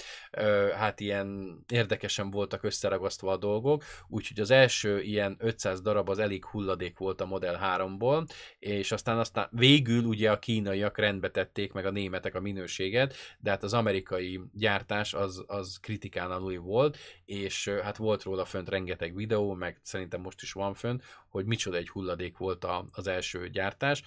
hát 0.77 1.01
ilyen 1.01 1.59
érdekesen 1.69 2.31
voltak 2.31 2.63
összeragasztva 2.63 3.33
a 3.33 3.37
dolgok, 3.37 3.85
úgyhogy 4.09 4.41
az 4.41 4.51
első 4.51 5.01
ilyen 5.01 5.37
500 5.39 5.81
darab 5.81 6.09
az 6.09 6.19
elég 6.19 6.45
hulladék 6.45 6.99
volt 6.99 7.21
a 7.21 7.27
Model 7.27 7.61
3-ból, 7.63 8.29
és 8.59 8.93
aztán 8.93 9.19
aztán 9.19 9.49
végül 9.51 10.05
ugye 10.05 10.31
a 10.31 10.39
kínaiak 10.39 10.99
rendbe 10.99 11.31
tették, 11.31 11.73
meg 11.73 11.87
a 11.87 11.91
németek 11.91 12.35
a 12.35 12.41
minőséget, 12.41 13.15
de 13.39 13.51
hát 13.51 13.63
az 13.63 13.75
amerikai 13.75 14.41
gyártás 14.53 15.15
az, 15.15 15.45
az 15.47 15.79
kritikán 15.81 16.31
alul 16.31 16.59
volt, 16.59 16.99
és 17.25 17.69
hát 17.83 17.97
volt 17.97 18.23
róla 18.23 18.45
fönt 18.45 18.69
rengeteg 18.69 19.15
videó, 19.15 19.53
meg 19.53 19.81
szerintem 19.83 20.21
most 20.21 20.43
is 20.43 20.53
van 20.53 20.75
fönt, 20.75 21.03
hogy 21.37 21.47
micsoda 21.47 21.77
egy 21.77 21.89
hulladék 21.89 22.37
volt 22.37 22.65
a, 22.65 22.85
az 22.93 23.07
első 23.07 23.49
gyártás, 23.49 24.03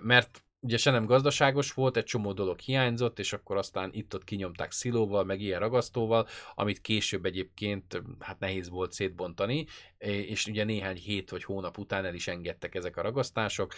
mert 0.00 0.44
ugye 0.60 0.76
se 0.76 0.90
nem 0.90 1.06
gazdaságos 1.06 1.72
volt, 1.72 1.96
egy 1.96 2.04
csomó 2.04 2.32
dolog 2.32 2.58
hiányzott, 2.58 3.18
és 3.18 3.32
akkor 3.32 3.56
aztán 3.56 3.90
itt-ott 3.92 4.24
kinyomták 4.24 4.72
szilóval, 4.72 5.24
meg 5.24 5.40
ilyen 5.40 5.60
ragasztóval, 5.60 6.26
amit 6.54 6.80
később 6.80 7.24
egyébként 7.24 8.02
hát 8.18 8.38
nehéz 8.38 8.68
volt 8.68 8.92
szétbontani, 8.92 9.66
és 9.98 10.46
ugye 10.46 10.64
néhány 10.64 10.96
hét 10.96 11.30
vagy 11.30 11.44
hónap 11.44 11.78
után 11.78 12.04
el 12.04 12.14
is 12.14 12.28
engedtek 12.28 12.74
ezek 12.74 12.96
a 12.96 13.02
ragasztások. 13.02 13.74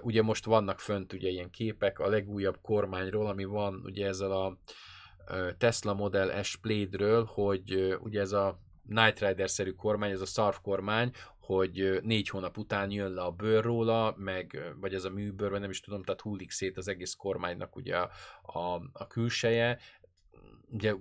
Ugye 0.00 0.22
most 0.22 0.44
vannak 0.44 0.80
fönt 0.80 1.12
ugye 1.12 1.28
ilyen 1.28 1.50
képek 1.50 1.98
a 1.98 2.08
legújabb 2.08 2.58
kormányról, 2.60 3.26
ami 3.26 3.44
van 3.44 3.80
ugye 3.84 4.06
ezzel 4.06 4.32
a 4.32 4.58
Tesla 5.58 5.94
Model 5.94 6.42
S 6.42 6.56
Plaid-ről, 6.56 7.24
hogy 7.24 7.96
ugye 8.00 8.20
ez 8.20 8.32
a 8.32 8.60
Night 8.82 9.20
Rider-szerű 9.20 9.70
kormány, 9.70 10.10
ez 10.10 10.20
a 10.20 10.26
szarv 10.26 10.56
kormány, 10.62 11.10
hogy 11.40 12.00
négy 12.02 12.28
hónap 12.28 12.58
után 12.58 12.90
jön 12.90 13.12
le 13.12 13.22
a 13.22 13.30
bőr 13.30 13.64
róla, 13.64 14.14
meg, 14.18 14.74
vagy 14.80 14.94
ez 14.94 15.04
a 15.04 15.10
műbőr, 15.10 15.50
vagy 15.50 15.60
nem 15.60 15.70
is 15.70 15.80
tudom, 15.80 16.02
tehát 16.02 16.20
hullik 16.20 16.50
szét 16.50 16.76
az 16.76 16.88
egész 16.88 17.14
kormánynak 17.14 17.76
ugye 17.76 17.96
a, 17.96 18.10
a, 18.42 18.82
a 18.92 19.06
külseje, 19.06 19.78
ugye 20.72 20.94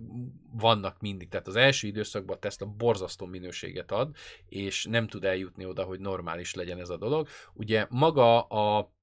vannak 0.52 1.00
mindig, 1.00 1.30
tehát 1.30 1.48
az 1.48 1.56
első 1.56 1.88
időszakban 1.88 2.36
a 2.36 2.40
Tesla 2.40 2.66
borzasztó 2.66 3.26
minőséget 3.26 3.92
ad, 3.92 4.16
és 4.46 4.86
nem 4.86 5.08
tud 5.08 5.24
eljutni 5.24 5.66
oda, 5.66 5.84
hogy 5.84 6.00
normális 6.00 6.54
legyen 6.54 6.80
ez 6.80 6.90
a 6.90 6.98
dolog. 6.98 7.28
Ugye 7.54 7.86
maga 7.90 8.42
a 8.42 8.94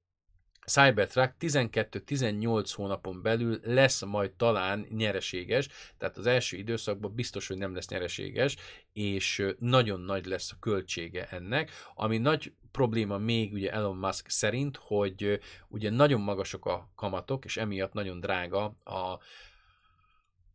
Cybertruck 0.68 1.32
12-18 1.40 2.70
hónapon 2.74 3.22
belül 3.22 3.60
lesz 3.62 4.02
majd 4.04 4.30
talán 4.30 4.86
nyereséges, 4.90 5.68
tehát 5.98 6.16
az 6.16 6.26
első 6.26 6.56
időszakban 6.56 7.14
biztos, 7.14 7.48
hogy 7.48 7.58
nem 7.58 7.74
lesz 7.74 7.88
nyereséges, 7.88 8.56
és 8.92 9.46
nagyon 9.58 10.00
nagy 10.00 10.26
lesz 10.26 10.52
a 10.52 10.56
költsége 10.60 11.26
ennek, 11.30 11.70
ami 11.94 12.18
nagy 12.18 12.52
probléma 12.72 13.18
még 13.18 13.52
ugye 13.52 13.72
Elon 13.72 13.96
Musk 13.96 14.28
szerint, 14.28 14.76
hogy 14.82 15.40
ugye 15.68 15.90
nagyon 15.90 16.20
magasak 16.20 16.64
a 16.64 16.90
kamatok, 16.94 17.44
és 17.44 17.56
emiatt 17.56 17.92
nagyon 17.92 18.20
drága 18.20 18.74
a, 18.84 19.18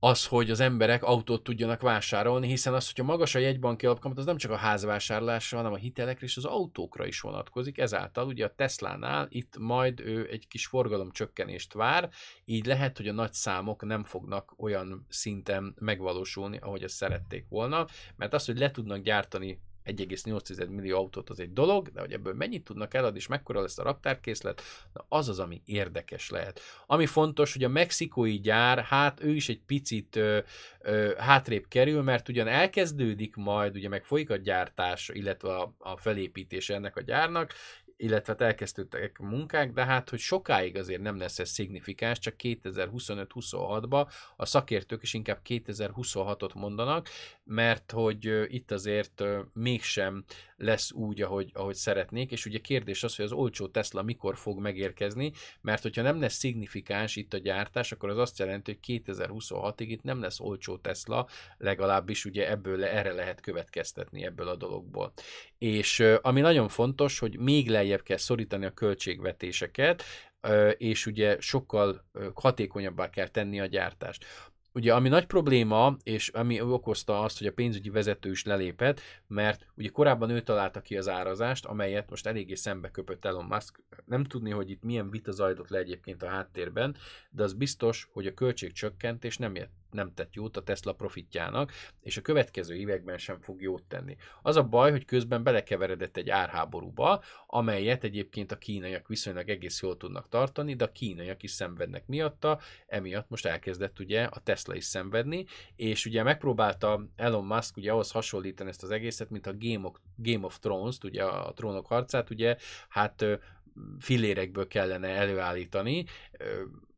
az, 0.04 0.26
hogy 0.26 0.50
az 0.50 0.60
emberek 0.60 1.04
autót 1.04 1.44
tudjanak 1.44 1.82
vásárolni, 1.82 2.48
hiszen 2.48 2.74
az, 2.74 2.86
hogyha 2.86 3.04
magas 3.04 3.36
a 3.36 3.40
jegybanki 3.40 3.86
alapkamat, 3.86 4.18
az 4.18 4.26
nem 4.26 4.38
csak 4.38 4.52
a 4.52 4.56
házvásárlásra, 4.56 5.58
hanem 5.58 5.74
a 5.74 5.76
hitelekre 5.76 6.26
és 6.26 6.38
az 6.38 6.46
autókra 6.46 7.06
is 7.06 7.20
vonatkozik. 7.20 7.78
Ezáltal 7.78 8.28
ugye 8.28 8.46
a 8.46 8.54
Teslánál 8.56 9.28
itt 9.30 9.58
majd 9.58 10.00
ő 10.00 10.28
egy 10.32 10.48
kis 10.48 10.66
forgalomcsökkenést 10.66 11.74
vár, 11.74 12.10
így 12.46 12.66
lehet, 12.66 12.98
hogy 12.98 13.08
a 13.08 13.14
nagy 13.14 13.34
számok 13.34 13.86
nem 13.86 14.04
fognak 14.04 14.54
olyan 14.58 15.06
szinten 15.10 15.76
megvalósulni, 15.80 16.58
ahogy 16.58 16.84
ezt 16.84 16.96
szerették 16.96 17.46
volna, 17.50 17.86
mert 18.16 18.34
az, 18.34 18.46
hogy 18.46 18.58
le 18.58 18.72
tudnak 18.72 19.02
gyártani 19.02 19.62
1,8 19.86 20.70
millió 20.70 20.98
autót 20.98 21.30
az 21.30 21.40
egy 21.40 21.54
dolog, 21.54 21.92
de 21.92 22.00
hogy 22.00 22.14
ebből 22.14 22.34
mennyit 22.34 22.64
tudnak 22.64 22.94
eladni, 22.94 23.18
és 23.18 23.28
mekkora 23.28 23.62
lesz 23.62 23.78
a 23.78 23.84
raktárkészlet, 23.84 24.62
na 24.94 25.06
az 25.10 25.30
az, 25.30 25.40
ami 25.40 25.62
érdekes 25.66 26.30
lehet. 26.30 26.60
Ami 26.86 27.06
fontos, 27.06 27.54
hogy 27.54 27.64
a 27.64 27.70
mexikói 27.70 28.40
gyár, 28.40 28.80
hát 28.80 29.24
ő 29.24 29.30
is 29.30 29.50
egy 29.50 29.62
picit 29.66 30.16
ö, 30.16 30.40
ö, 30.82 31.14
hátrébb 31.18 31.68
kerül, 31.68 32.02
mert 32.02 32.30
ugyan 32.30 32.48
elkezdődik 32.48 33.36
majd, 33.36 33.76
ugye 33.76 33.90
meg 33.90 34.06
folyik 34.06 34.30
a 34.30 34.36
gyártás, 34.36 35.10
illetve 35.14 35.56
a, 35.56 35.74
a 35.78 35.98
felépítés 35.98 36.70
ennek 36.70 36.96
a 36.96 37.02
gyárnak, 37.02 37.54
illetve 37.98 38.32
hát 38.32 38.42
elkezdődtek 38.42 39.18
a 39.20 39.24
munkák, 39.24 39.72
de 39.74 39.86
hát, 39.86 40.10
hogy 40.10 40.20
sokáig 40.20 40.78
azért 40.78 41.02
nem 41.02 41.18
lesz 41.18 41.40
ez 41.40 41.50
szignifikáns, 41.50 42.20
csak 42.20 42.36
2025-26-ba 42.38 44.10
a 44.36 44.46
szakértők 44.46 45.04
is 45.04 45.14
inkább 45.14 45.40
2026-ot 45.50 46.54
mondanak, 46.54 47.10
mert 47.44 47.92
hogy 47.92 48.46
itt 48.48 48.72
azért 48.72 49.24
mégsem 49.54 50.24
lesz 50.64 50.92
úgy, 50.92 51.22
ahogy, 51.22 51.52
ahogy 51.54 51.76
szeretnék, 51.76 52.32
és 52.32 52.46
ugye 52.46 52.60
kérdés 52.60 53.04
az, 53.04 53.16
hogy 53.16 53.26
az 53.26 53.32
olcsó 53.32 53.68
Tesla 53.68 54.02
mikor 54.02 54.38
fog 54.38 54.60
megérkezni, 54.60 55.32
mert 55.62 55.82
hogyha 55.82 56.02
nem 56.02 56.20
lesz 56.20 56.34
szignifikáns 56.34 57.16
itt 57.16 57.34
a 57.34 57.38
gyártás, 57.38 57.92
akkor 57.92 58.10
az 58.10 58.18
azt 58.18 58.40
jelenti, 58.40 58.80
hogy 58.82 59.02
2026-ig 59.06 59.86
itt 59.88 60.04
nem 60.04 60.22
lesz 60.22 60.40
olcsó 60.40 60.78
Tesla, 60.78 61.28
legalábbis 61.58 62.26
ugye 62.26 62.50
ebből 62.50 62.84
erre 62.84 63.12
lehet 63.12 63.42
következtetni 63.42 64.26
ebből 64.26 64.48
a 64.48 64.56
dologból. 64.56 65.14
És 65.58 66.04
ami 66.22 66.42
nagyon 66.42 66.68
fontos, 66.68 67.20
hogy 67.20 67.40
még 67.40 67.70
lejjebb 67.70 68.04
kell 68.04 68.18
szorítani 68.18 68.66
a 68.66 68.74
költségvetéseket, 68.74 70.04
és 70.78 71.06
ugye 71.06 71.38
sokkal 71.40 72.06
hatékonyabbá 72.34 73.10
kell 73.10 73.28
tenni 73.28 73.60
a 73.60 73.66
gyártást. 73.66 74.26
Ugye, 74.76 74.94
ami 74.94 75.10
nagy 75.10 75.26
probléma, 75.26 75.98
és 76.04 76.30
ami 76.30 76.62
okozta 76.62 77.22
azt, 77.22 77.38
hogy 77.38 77.48
a 77.48 77.54
pénzügyi 77.54 77.90
vezető 77.90 78.32
is 78.32 78.44
lelépett, 78.44 79.02
mert 79.28 79.66
ugye 79.76 79.90
korábban 79.90 80.30
ő 80.30 80.42
találta 80.42 80.82
ki 80.82 80.98
az 80.98 81.10
árazást, 81.10 81.66
amelyet 81.66 82.10
most 82.10 82.28
eléggé 82.28 82.56
szembe 82.56 82.92
köpött 82.92 83.26
Elon 83.26 83.46
Musk. 83.46 83.84
Nem 84.06 84.24
tudni, 84.24 84.50
hogy 84.50 84.70
itt 84.70 84.84
milyen 84.84 85.10
vita 85.10 85.32
zajlott 85.32 85.70
le 85.70 85.78
egyébként 85.78 86.24
a 86.24 86.28
háttérben, 86.28 86.96
de 87.30 87.44
az 87.44 87.54
biztos, 87.54 88.10
hogy 88.12 88.28
a 88.28 88.34
költségcsökkentés 88.34 89.38
nem 89.38 89.56
jött 89.56 89.83
nem 89.94 90.14
tett 90.14 90.34
jót 90.34 90.58
a 90.58 90.64
Tesla 90.64 90.94
profitjának, 90.94 91.72
és 92.02 92.18
a 92.18 92.22
következő 92.22 92.76
években 92.76 93.18
sem 93.18 93.40
fog 93.40 93.62
jót 93.62 93.84
tenni. 93.84 94.16
Az 94.42 94.56
a 94.56 94.64
baj, 94.64 94.92
hogy 94.92 95.06
közben 95.06 95.44
belekeveredett 95.44 96.18
egy 96.18 96.30
árháborúba, 96.30 97.24
amelyet 97.48 98.04
egyébként 98.04 98.52
a 98.52 98.58
kínaiak 98.58 99.08
viszonylag 99.08 99.50
egész 99.50 99.82
jól 99.82 99.98
tudnak 99.98 100.30
tartani, 100.30 100.74
de 100.74 100.84
a 100.84 100.92
kínaiak 100.92 101.44
is 101.44 101.52
szenvednek 101.52 102.08
miatta, 102.08 102.60
emiatt 102.88 103.30
most 103.30 103.46
elkezdett 103.46 104.00
ugye 104.00 104.24
a 104.24 104.40
Tesla 104.40 104.76
is 104.76 104.86
szenvedni, 104.86 105.46
és 105.76 106.06
ugye 106.06 106.24
megpróbálta 106.24 107.08
Elon 107.16 107.46
Musk 107.46 107.78
ugye 107.78 107.92
ahhoz 107.92 108.12
hasonlítani 108.12 108.70
ezt 108.70 108.84
az 108.84 108.92
egészet, 108.92 109.30
mint 109.30 109.48
a 109.48 109.58
Game 109.58 109.88
of, 109.88 109.96
Game 110.16 110.46
of 110.46 110.60
Thrones-t, 110.60 111.04
ugye 111.04 111.24
a 111.24 111.54
trónok 111.54 111.88
harcát, 111.88 112.30
ugye 112.30 112.58
hát 112.90 113.26
fillérekből 114.00 114.68
kellene 114.68 115.08
előállítani, 115.08 116.06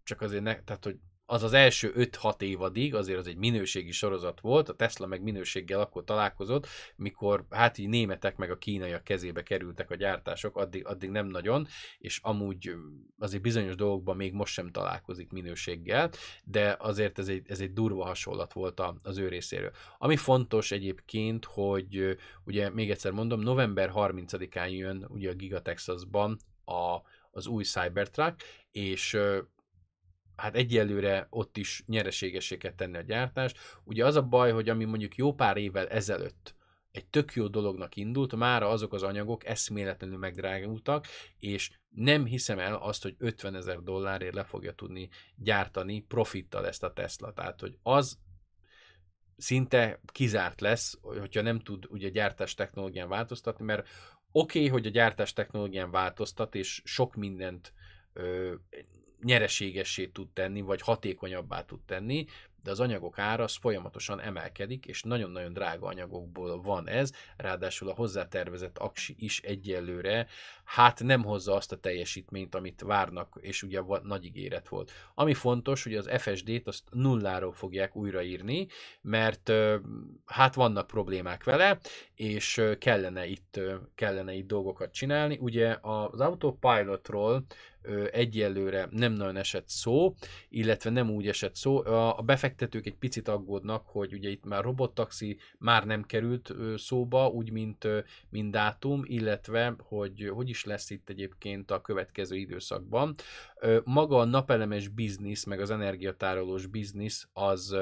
csak 0.03 0.21
azért 0.21 0.43
ne, 0.43 0.61
tehát 0.63 0.83
hogy 0.83 0.97
az 1.25 1.43
az 1.43 1.53
első 1.53 1.93
5-6 1.97 2.41
évadig, 2.41 2.95
azért 2.95 3.19
az 3.19 3.27
egy 3.27 3.37
minőségi 3.37 3.91
sorozat 3.91 4.39
volt, 4.39 4.69
a 4.69 4.73
Tesla 4.73 5.07
meg 5.07 5.21
minőséggel 5.21 5.79
akkor 5.79 6.03
találkozott, 6.03 6.67
mikor 6.95 7.45
hát 7.49 7.77
így 7.77 7.87
németek 7.87 8.37
meg 8.37 8.51
a 8.51 8.57
kínaiak 8.57 9.03
kezébe 9.03 9.43
kerültek 9.43 9.91
a 9.91 9.95
gyártások, 9.95 10.57
addig, 10.57 10.85
addig 10.85 11.09
nem 11.09 11.27
nagyon, 11.27 11.67
és 11.97 12.19
amúgy 12.23 12.75
azért 13.19 13.41
bizonyos 13.41 13.75
dolgokban 13.75 14.15
még 14.15 14.33
most 14.33 14.53
sem 14.53 14.71
találkozik 14.71 15.31
minőséggel, 15.31 16.09
de 16.43 16.75
azért 16.79 17.19
ez 17.19 17.27
egy, 17.27 17.43
ez 17.47 17.59
egy 17.59 17.73
durva 17.73 18.05
hasonlat 18.05 18.53
volt 18.53 18.81
az 19.01 19.17
ő 19.17 19.27
részéről. 19.27 19.71
Ami 19.97 20.15
fontos 20.15 20.71
egyébként, 20.71 21.45
hogy 21.45 22.17
ugye 22.43 22.69
még 22.69 22.91
egyszer 22.91 23.11
mondom, 23.11 23.39
november 23.39 23.91
30-án 23.95 24.71
jön 24.71 25.05
ugye 25.09 25.29
a 25.29 25.33
Giga 25.33 25.61
Texasban 25.61 26.37
a, 26.65 26.97
az 27.31 27.47
új 27.47 27.63
Cybertruck, 27.63 28.43
és 28.71 29.17
hát 30.35 30.55
egyelőre 30.55 31.27
ott 31.29 31.57
is 31.57 31.83
nyereségesé 31.87 32.57
kell 32.57 32.73
tenni 32.73 32.97
a 32.97 33.01
gyártást. 33.01 33.57
Ugye 33.83 34.05
az 34.05 34.15
a 34.15 34.23
baj, 34.23 34.51
hogy 34.51 34.69
ami 34.69 34.85
mondjuk 34.85 35.15
jó 35.15 35.33
pár 35.33 35.57
évvel 35.57 35.87
ezelőtt 35.87 36.55
egy 36.95 37.05
tök 37.05 37.33
jó 37.33 37.47
dolognak 37.47 37.95
indult, 37.95 38.35
mára 38.35 38.69
azok 38.69 38.93
az 38.93 39.03
anyagok 39.03 39.45
eszméletlenül 39.45 40.17
megdrágultak, 40.17 41.05
és 41.37 41.71
nem 41.89 42.25
hiszem 42.25 42.59
el 42.59 42.75
azt, 42.75 43.03
hogy 43.03 43.15
50 43.17 43.55
ezer 43.55 43.79
dollárért 43.79 44.33
le 44.33 44.43
fogja 44.43 44.73
tudni 44.73 45.09
gyártani 45.35 46.01
profittal 46.01 46.67
ezt 46.67 46.83
a 46.83 46.93
Tesla. 46.93 47.33
Tehát, 47.33 47.59
hogy 47.59 47.77
az 47.83 48.19
szinte 49.37 49.99
kizárt 50.11 50.61
lesz, 50.61 50.97
hogyha 51.01 51.41
nem 51.41 51.59
tud 51.59 51.85
ugye 51.89 52.09
gyártás 52.09 52.53
technológián 52.53 53.09
változtatni, 53.09 53.65
mert 53.65 53.87
oké, 54.31 54.57
okay, 54.59 54.71
hogy 54.71 54.85
a 54.85 54.89
gyártás 54.89 55.33
technológián 55.33 55.91
változtat, 55.91 56.55
és 56.55 56.81
sok 56.83 57.15
mindent 57.15 57.73
ö, 58.13 58.53
nyereségessé 59.25 60.05
tud 60.05 60.29
tenni, 60.33 60.61
vagy 60.61 60.81
hatékonyabbá 60.81 61.61
tud 61.61 61.79
tenni, 61.85 62.25
de 62.65 62.71
az 62.71 62.79
anyagok 62.79 63.19
ára 63.19 63.43
az 63.43 63.55
folyamatosan 63.55 64.21
emelkedik, 64.21 64.85
és 64.85 65.03
nagyon-nagyon 65.03 65.53
drága 65.53 65.87
anyagokból 65.87 66.61
van 66.61 66.87
ez, 66.87 67.11
ráadásul 67.37 67.89
a 67.89 67.93
hozzátervezett 67.93 68.77
aksi 68.77 69.15
is 69.19 69.41
egyelőre, 69.41 70.27
hát 70.63 71.03
nem 71.03 71.23
hozza 71.23 71.55
azt 71.55 71.71
a 71.71 71.79
teljesítményt, 71.79 72.55
amit 72.55 72.81
várnak, 72.81 73.37
és 73.41 73.63
ugye 73.63 73.81
nagy 74.03 74.25
ígéret 74.25 74.67
volt. 74.67 74.91
Ami 75.13 75.33
fontos, 75.33 75.83
hogy 75.83 75.95
az 75.95 76.09
FSD-t 76.17 76.67
azt 76.67 76.83
nulláról 76.91 77.53
fogják 77.53 77.95
újraírni, 77.95 78.67
mert 79.01 79.51
hát 80.25 80.55
vannak 80.55 80.87
problémák 80.87 81.43
vele, 81.43 81.79
és 82.15 82.61
kellene 82.79 83.25
itt, 83.25 83.59
kellene 83.95 84.33
itt 84.33 84.47
dolgokat 84.47 84.93
csinálni. 84.93 85.37
Ugye 85.41 85.77
az 85.81 86.19
autopilotról 86.19 87.45
egyelőre 88.11 88.87
nem 88.91 89.13
nagyon 89.13 89.35
esett 89.35 89.69
szó, 89.69 90.15
illetve 90.49 90.89
nem 90.89 91.09
úgy 91.09 91.27
esett 91.27 91.55
szó. 91.55 91.85
A 91.85 92.21
befektetők 92.25 92.85
egy 92.85 92.95
picit 92.95 93.27
aggódnak, 93.27 93.85
hogy 93.87 94.13
ugye 94.13 94.29
itt 94.29 94.45
már 94.45 94.63
robottaxi 94.63 95.37
már 95.57 95.85
nem 95.85 96.03
került 96.03 96.53
szóba, 96.77 97.27
úgy, 97.27 97.51
mint, 97.51 97.87
mint 98.29 98.51
dátum, 98.51 99.01
illetve, 99.05 99.75
hogy 99.77 100.31
hogy 100.33 100.49
is 100.49 100.63
lesz 100.63 100.89
itt 100.89 101.09
egyébként 101.09 101.71
a 101.71 101.81
következő 101.81 102.35
időszakban. 102.35 103.15
Maga 103.83 104.17
a 104.17 104.25
napelemes 104.25 104.87
biznisz, 104.87 105.43
meg 105.43 105.59
az 105.59 105.71
energiatárolós 105.71 106.65
biznisz 106.65 107.27
az 107.33 107.75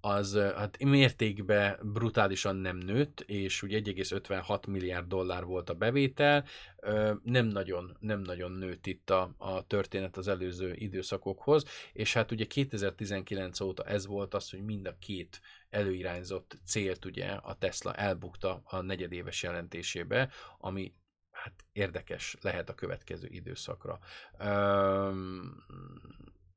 az 0.00 0.38
hát 0.56 0.78
mértékben 0.84 1.78
brutálisan 1.82 2.56
nem 2.56 2.76
nőtt, 2.76 3.20
és 3.20 3.62
ugye 3.62 3.80
1,56 3.80 4.68
milliárd 4.68 5.06
dollár 5.06 5.44
volt 5.44 5.70
a 5.70 5.74
bevétel, 5.74 6.44
nem 7.22 7.46
nagyon, 7.46 7.96
nem 8.00 8.20
nagyon 8.20 8.52
nőtt 8.52 8.86
itt 8.86 9.10
a, 9.10 9.34
a 9.38 9.66
történet 9.66 10.16
az 10.16 10.28
előző 10.28 10.74
időszakokhoz, 10.74 11.64
és 11.92 12.12
hát 12.12 12.30
ugye 12.30 12.44
2019 12.44 13.60
óta 13.60 13.84
ez 13.84 14.06
volt 14.06 14.34
az, 14.34 14.50
hogy 14.50 14.62
mind 14.62 14.86
a 14.86 14.96
két 14.98 15.40
előirányzott 15.70 16.58
célt 16.64 17.04
ugye 17.04 17.26
a 17.26 17.54
Tesla 17.54 17.94
elbukta 17.94 18.62
a 18.64 18.80
negyedéves 18.80 19.42
jelentésébe, 19.42 20.30
ami 20.58 20.94
hát 21.30 21.64
érdekes 21.72 22.36
lehet 22.40 22.68
a 22.68 22.74
következő 22.74 23.28
időszakra. 23.30 23.98
Üm, 24.40 25.64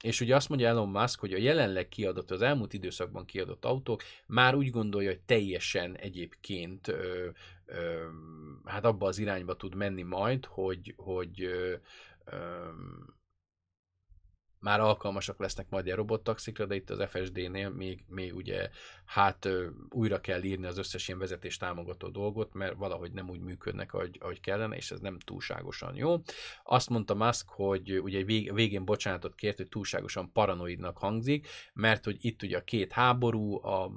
és 0.01 0.21
ugye 0.21 0.35
azt 0.35 0.49
mondja 0.49 0.67
Elon 0.67 0.89
Musk, 0.89 1.19
hogy 1.19 1.33
a 1.33 1.37
jelenleg 1.37 1.87
kiadott, 1.87 2.31
az 2.31 2.41
elmúlt 2.41 2.73
időszakban 2.73 3.25
kiadott 3.25 3.65
autók 3.65 4.03
már 4.25 4.55
úgy 4.55 4.69
gondolja, 4.69 5.09
hogy 5.09 5.21
teljesen 5.21 5.95
egyébként 5.95 6.87
ö, 6.87 7.29
ö, 7.65 8.07
hát 8.65 8.85
abba 8.85 9.07
az 9.07 9.17
irányba 9.17 9.55
tud 9.55 9.75
menni 9.75 10.01
majd, 10.01 10.45
hogy, 10.45 10.93
hogy 10.97 11.43
ö, 11.43 11.73
ö, 12.25 12.67
már 14.61 14.79
alkalmasak 14.79 15.39
lesznek 15.39 15.69
majd 15.69 15.87
a 15.87 15.95
robottaxikra, 15.95 16.65
de 16.65 16.75
itt 16.75 16.89
az 16.89 17.03
FSD-nél 17.09 17.69
még, 17.69 18.03
még 18.07 18.35
ugye 18.35 18.69
hát 19.05 19.49
újra 19.89 20.21
kell 20.21 20.43
írni 20.43 20.65
az 20.65 20.77
összes 20.77 21.07
ilyen 21.07 21.19
vezetés 21.19 21.57
támogató 21.57 22.07
dolgot, 22.07 22.53
mert 22.53 22.75
valahogy 22.75 23.11
nem 23.11 23.29
úgy 23.29 23.39
működnek, 23.39 23.93
ahogy, 23.93 24.17
ahogy 24.19 24.39
kellene, 24.39 24.75
és 24.75 24.91
ez 24.91 24.99
nem 24.99 25.19
túlságosan 25.19 25.95
jó. 25.95 26.15
Azt 26.63 26.89
mondta 26.89 27.15
Musk, 27.15 27.49
hogy 27.49 27.99
ugye 27.99 28.23
végén 28.53 28.85
bocsánatot 28.85 29.35
kért, 29.35 29.57
hogy 29.57 29.67
túlságosan 29.67 30.31
paranoidnak 30.31 30.97
hangzik, 30.97 31.47
mert 31.73 32.05
hogy 32.05 32.17
itt 32.21 32.43
ugye 32.43 32.57
a 32.57 32.63
két 32.63 32.91
háború, 32.91 33.65
a 33.65 33.91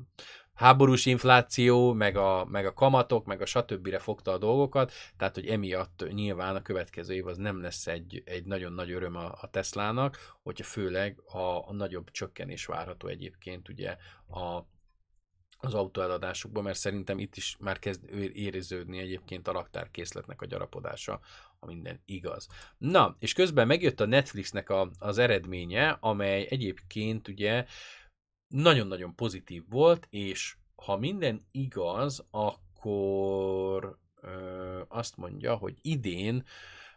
háborús 0.54 1.06
infláció, 1.06 1.92
meg 1.92 2.16
a, 2.16 2.44
meg 2.44 2.66
a 2.66 2.72
kamatok, 2.72 3.24
meg 3.26 3.40
a 3.40 3.46
stb. 3.46 3.96
fogta 3.96 4.32
a 4.32 4.38
dolgokat, 4.38 4.92
tehát 5.16 5.34
hogy 5.34 5.46
emiatt 5.46 6.04
nyilván 6.12 6.56
a 6.56 6.62
következő 6.62 7.14
év 7.14 7.26
az 7.26 7.36
nem 7.36 7.60
lesz 7.60 7.86
egy, 7.86 8.22
egy 8.24 8.44
nagyon 8.44 8.72
nagy 8.72 8.90
öröm 8.90 9.16
a, 9.16 9.32
a 9.40 9.50
Teslának, 9.50 10.18
hogyha 10.42 10.64
főleg 10.64 11.20
a, 11.26 11.68
a 11.68 11.72
nagyobb 11.72 12.10
csökkenés 12.10 12.66
várható 12.66 13.08
egyébként 13.08 13.68
ugye 13.68 13.96
a, 14.26 14.66
az 15.64 15.74
autóeladásukban, 15.74 16.62
mert 16.62 16.78
szerintem 16.78 17.18
itt 17.18 17.36
is 17.36 17.56
már 17.60 17.78
kezd 17.78 18.04
éreződni 18.32 18.98
egyébként 18.98 19.48
a 19.48 19.52
raktárkészletnek 19.52 20.42
a 20.42 20.46
gyarapodása, 20.46 21.20
ha 21.60 21.66
minden 21.66 22.00
igaz. 22.04 22.46
Na, 22.78 23.16
és 23.18 23.32
közben 23.32 23.66
megjött 23.66 24.00
a 24.00 24.06
Netflixnek 24.06 24.70
a, 24.70 24.90
az 24.98 25.18
eredménye, 25.18 25.96
amely 26.00 26.46
egyébként 26.50 27.28
ugye 27.28 27.64
nagyon-nagyon 28.48 29.14
pozitív 29.14 29.62
volt, 29.68 30.06
és 30.10 30.56
ha 30.76 30.96
minden 30.96 31.40
igaz, 31.50 32.26
akkor 32.30 33.98
ö, 34.20 34.82
azt 34.88 35.16
mondja, 35.16 35.54
hogy 35.54 35.74
idén 35.82 36.44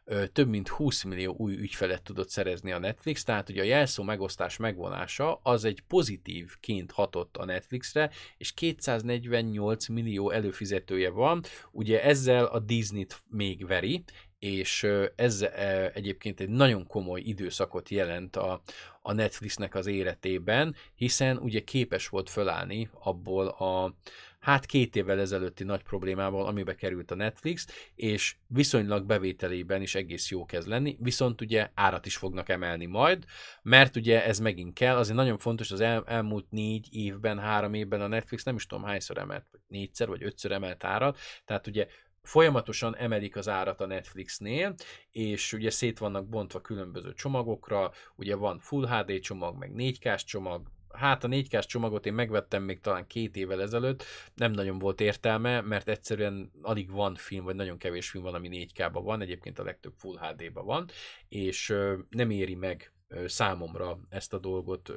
ö, 0.04 0.28
több 0.28 0.48
mint 0.48 0.68
20 0.68 1.04
millió 1.04 1.36
új 1.38 1.54
ügyfelet 1.56 2.04
tudott 2.04 2.30
szerezni 2.30 2.72
a 2.72 2.80
Netflix, 2.80 3.24
tehát 3.24 3.50
ugye 3.50 3.62
a 3.62 3.66
jelszó 3.66 4.04
megosztás 4.04 4.58
megvonása 4.58 5.40
az 5.44 5.64
egy 5.64 5.84
pozitívként 5.88 6.92
hatott 6.92 7.38
a 7.38 7.46
Netflixre, 7.46 8.12
és 8.38 8.54
248 8.54 9.88
millió 9.88 10.30
előfizetője 10.32 11.10
van, 11.10 11.44
ugye 11.72 12.04
ezzel 12.04 12.46
a 12.46 12.60
Disney-t 12.60 13.24
még 13.30 13.68
veri, 13.68 14.04
és 14.40 14.88
ez 15.16 15.46
egyébként 15.94 16.40
egy 16.40 16.50
nagyon 16.50 16.88
komoly 16.88 17.22
időszakot 17.22 17.90
jelent 17.90 18.36
a, 18.36 18.62
a 19.02 19.14
Netflixnek 19.14 19.76
az 19.76 19.88
életében, 19.88 20.76
hiszen 20.96 21.38
ugye 21.38 21.60
képes 21.60 22.08
volt 22.08 22.30
fölállni 22.30 22.90
abból 22.94 23.48
a 23.48 23.96
hát 24.40 24.66
két 24.66 24.96
évvel 24.96 25.20
ezelőtti 25.20 25.64
nagy 25.64 25.84
problémával, 25.84 26.46
amibe 26.46 26.76
került 26.76 27.12
a 27.12 27.16
Netflix, 27.16 27.68
és 27.96 28.36
viszonylag 28.48 29.06
bevételében 29.06 29.82
is 29.82 29.96
egész 29.96 30.30
jó 30.32 30.46
kezd 30.46 30.68
lenni, 30.68 30.98
viszont 31.00 31.42
ugye 31.42 31.70
árat 31.74 32.06
is 32.06 32.18
fognak 32.18 32.50
emelni 32.50 32.86
majd, 32.86 33.26
mert 33.62 33.96
ugye 33.96 34.26
ez 34.26 34.40
megint 34.40 34.74
kell, 34.74 34.96
azért 34.96 35.18
nagyon 35.18 35.38
fontos, 35.38 35.72
az 35.72 35.80
el, 35.80 36.04
elmúlt 36.06 36.46
négy 36.50 36.88
évben, 36.92 37.40
három 37.40 37.74
évben 37.74 38.02
a 38.02 38.08
Netflix 38.08 38.44
nem 38.44 38.56
is 38.56 38.66
tudom 38.66 38.84
hányszor 38.84 39.18
emelt, 39.18 39.46
négyszer, 39.68 40.08
vagy 40.08 40.24
ötször 40.24 40.52
emelt 40.52 40.84
árat, 40.84 41.18
tehát 41.46 41.68
ugye 41.68 41.88
folyamatosan 42.28 42.96
emelik 42.96 43.36
az 43.36 43.48
árat 43.48 43.82
a 43.82 43.86
Netflixnél, 43.86 44.76
és 45.12 45.54
ugye 45.54 45.70
szét 45.70 45.98
vannak 45.98 46.28
bontva 46.28 46.62
különböző 46.62 47.14
csomagokra, 47.14 47.92
ugye 48.16 48.36
van 48.36 48.60
Full 48.60 48.88
HD 48.88 49.20
csomag, 49.20 49.58
meg 49.58 49.72
4K 49.76 50.24
csomag, 50.26 50.68
hát 50.94 51.24
a 51.24 51.28
4K 51.28 51.64
csomagot 51.66 52.06
én 52.06 52.14
megvettem 52.14 52.64
még 52.64 52.80
talán 52.80 53.08
két 53.08 53.36
évvel 53.36 53.62
ezelőtt, 53.62 54.04
nem 54.36 54.52
nagyon 54.52 54.80
volt 54.80 55.02
értelme, 55.02 55.62
mert 55.62 55.90
egyszerűen 55.90 56.52
alig 56.62 56.92
van 56.92 57.16
film, 57.16 57.44
vagy 57.44 57.56
nagyon 57.56 57.78
kevés 57.78 58.10
film 58.10 58.24
van, 58.24 58.34
ami 58.34 58.50
4K-ban 58.52 59.02
van, 59.04 59.22
egyébként 59.22 59.60
a 59.60 59.64
legtöbb 59.64 59.94
Full 59.98 60.18
HD-ban 60.18 60.66
van, 60.66 60.90
és 61.28 61.74
nem 62.10 62.30
éri 62.30 62.56
meg 62.56 62.94
számomra 63.26 64.00
ezt 64.10 64.34
a 64.34 64.40
dolgot 64.40 64.94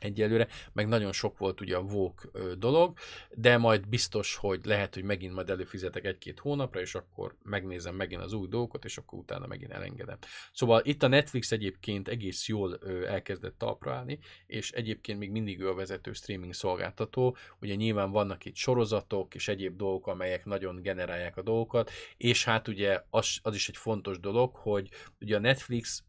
egyelőre, 0.00 0.48
meg 0.72 0.88
nagyon 0.88 1.12
sok 1.12 1.38
volt 1.38 1.60
ugye 1.60 1.76
a 1.76 1.82
VOK 1.82 2.30
dolog, 2.58 2.98
de 3.30 3.58
majd 3.58 3.88
biztos, 3.88 4.34
hogy 4.36 4.60
lehet, 4.64 4.94
hogy 4.94 5.02
megint 5.02 5.34
majd 5.34 5.50
előfizetek 5.50 6.04
egy-két 6.04 6.38
hónapra, 6.38 6.80
és 6.80 6.94
akkor 6.94 7.36
megnézem 7.42 7.94
megint 7.94 8.22
az 8.22 8.32
új 8.32 8.48
dolgokat, 8.48 8.84
és 8.84 8.98
akkor 8.98 9.18
utána 9.18 9.46
megint 9.46 9.72
elengedem. 9.72 10.18
Szóval 10.52 10.80
itt 10.84 11.02
a 11.02 11.08
Netflix 11.08 11.52
egyébként 11.52 12.08
egész 12.08 12.48
jól 12.48 12.78
elkezdett 13.06 13.58
talpra 13.58 13.94
állni, 13.94 14.18
és 14.46 14.72
egyébként 14.72 15.18
még 15.18 15.30
mindig 15.30 15.60
ő 15.60 15.68
a 15.68 15.74
vezető 15.74 16.12
streaming 16.12 16.54
szolgáltató, 16.54 17.36
ugye 17.60 17.74
nyilván 17.74 18.10
vannak 18.10 18.44
itt 18.44 18.56
sorozatok 18.56 19.34
és 19.34 19.48
egyéb 19.48 19.76
dolgok, 19.76 20.06
amelyek 20.06 20.44
nagyon 20.44 20.82
generálják 20.82 21.36
a 21.36 21.42
dolgokat, 21.42 21.90
és 22.16 22.44
hát 22.44 22.68
ugye 22.68 23.02
az, 23.10 23.38
az 23.42 23.54
is 23.54 23.68
egy 23.68 23.76
fontos 23.76 24.20
dolog, 24.20 24.54
hogy 24.54 24.88
ugye 25.20 25.36
a 25.36 25.40
Netflix 25.40 26.04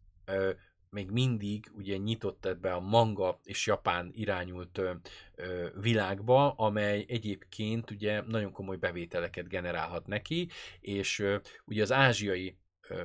még 0.92 1.12
mindig 1.12 1.72
ugye 1.74 1.98
nyitott 1.98 2.46
ebbe 2.46 2.74
a 2.74 2.80
manga 2.80 3.40
és 3.44 3.68
japán 3.68 4.12
irányult 4.14 4.78
ö, 4.78 4.92
ö, 5.36 5.68
világba, 5.82 6.52
amely 6.52 7.06
egyébként 7.08 7.92
ugye 7.92 8.22
nagyon 8.22 8.52
komoly 8.52 8.78
bevételeket 8.78 9.48
generálhat 9.48 10.08
neki, 10.08 10.50
és 10.80 11.20
ö, 11.20 11.38
ugye 11.66 11.82
az 11.82 11.92
ázsiai 11.92 12.56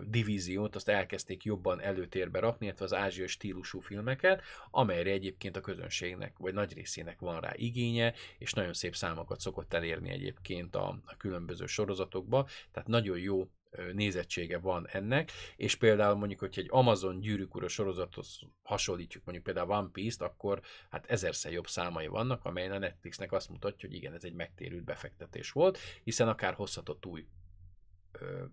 divíziót, 0.07 0.75
azt 0.75 0.89
elkezdték 0.89 1.45
jobban 1.45 1.81
előtérbe 1.81 2.39
rakni, 2.39 2.67
illetve 2.67 2.85
az 2.85 2.95
ázsiai 2.95 3.27
stílusú 3.27 3.81
filmeket, 3.81 4.43
amelyre 4.71 5.11
egyébként 5.11 5.57
a 5.57 5.61
közönségnek, 5.61 6.39
vagy 6.39 6.55
nagy 6.55 6.73
részének 6.73 7.21
van 7.21 7.41
rá 7.41 7.53
igénye, 7.55 8.15
és 8.39 8.53
nagyon 8.53 8.73
szép 8.73 8.97
számokat 8.97 9.41
szokott 9.41 9.75
elérni 9.75 10.11
egyébként 10.11 10.77
a, 10.77 10.99
a 11.05 11.17
különböző 11.17 11.67
sorozatokba, 11.67 12.49
tehát 12.73 12.89
nagyon 12.89 13.19
jó 13.19 13.49
nézettsége 13.93 14.59
van 14.59 14.89
ennek, 14.89 15.33
és 15.57 15.75
például 15.75 16.15
mondjuk, 16.15 16.41
hogy 16.41 16.55
egy 16.57 16.69
Amazon 16.71 17.21
gyűrűk 17.21 17.55
ura 17.55 17.69
sorozathoz 17.69 18.41
hasonlítjuk 18.63 19.25
mondjuk 19.25 19.47
például 19.47 19.71
One 19.71 19.89
Piece-t, 19.93 20.23
akkor 20.23 20.61
hát 20.91 21.11
ezerszer 21.11 21.53
jobb 21.53 21.67
számai 21.67 22.07
vannak, 22.07 22.45
amelyen 22.45 22.73
a 22.73 22.79
Netflixnek 22.79 23.33
azt 23.33 23.49
mutatja, 23.49 23.89
hogy 23.89 23.97
igen, 23.97 24.15
ez 24.15 24.25
egy 24.25 24.35
megtérült 24.35 24.85
befektetés 24.85 25.51
volt, 25.51 25.79
hiszen 26.05 26.29
akár 26.29 26.55
hozhatott 26.55 27.07
új 27.07 27.27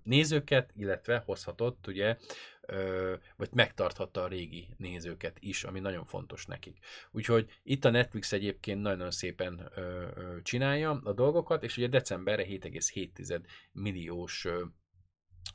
nézőket, 0.03 0.71
illetve 0.75 1.23
hozhatott, 1.25 1.87
ugye, 1.87 2.17
vagy 3.35 3.49
megtarthatta 3.51 4.23
a 4.23 4.27
régi 4.27 4.67
nézőket 4.77 5.37
is, 5.39 5.63
ami 5.63 5.79
nagyon 5.79 6.05
fontos 6.05 6.45
nekik. 6.45 6.77
Úgyhogy 7.11 7.59
itt 7.63 7.85
a 7.85 7.89
Netflix 7.89 8.31
egyébként 8.31 8.81
nagyon 8.81 9.11
szépen 9.11 9.71
csinálja 10.43 11.01
a 11.03 11.13
dolgokat, 11.13 11.63
és 11.63 11.77
ugye 11.77 11.87
decemberre 11.87 12.45
7,7 12.45 13.41
milliós 13.71 14.47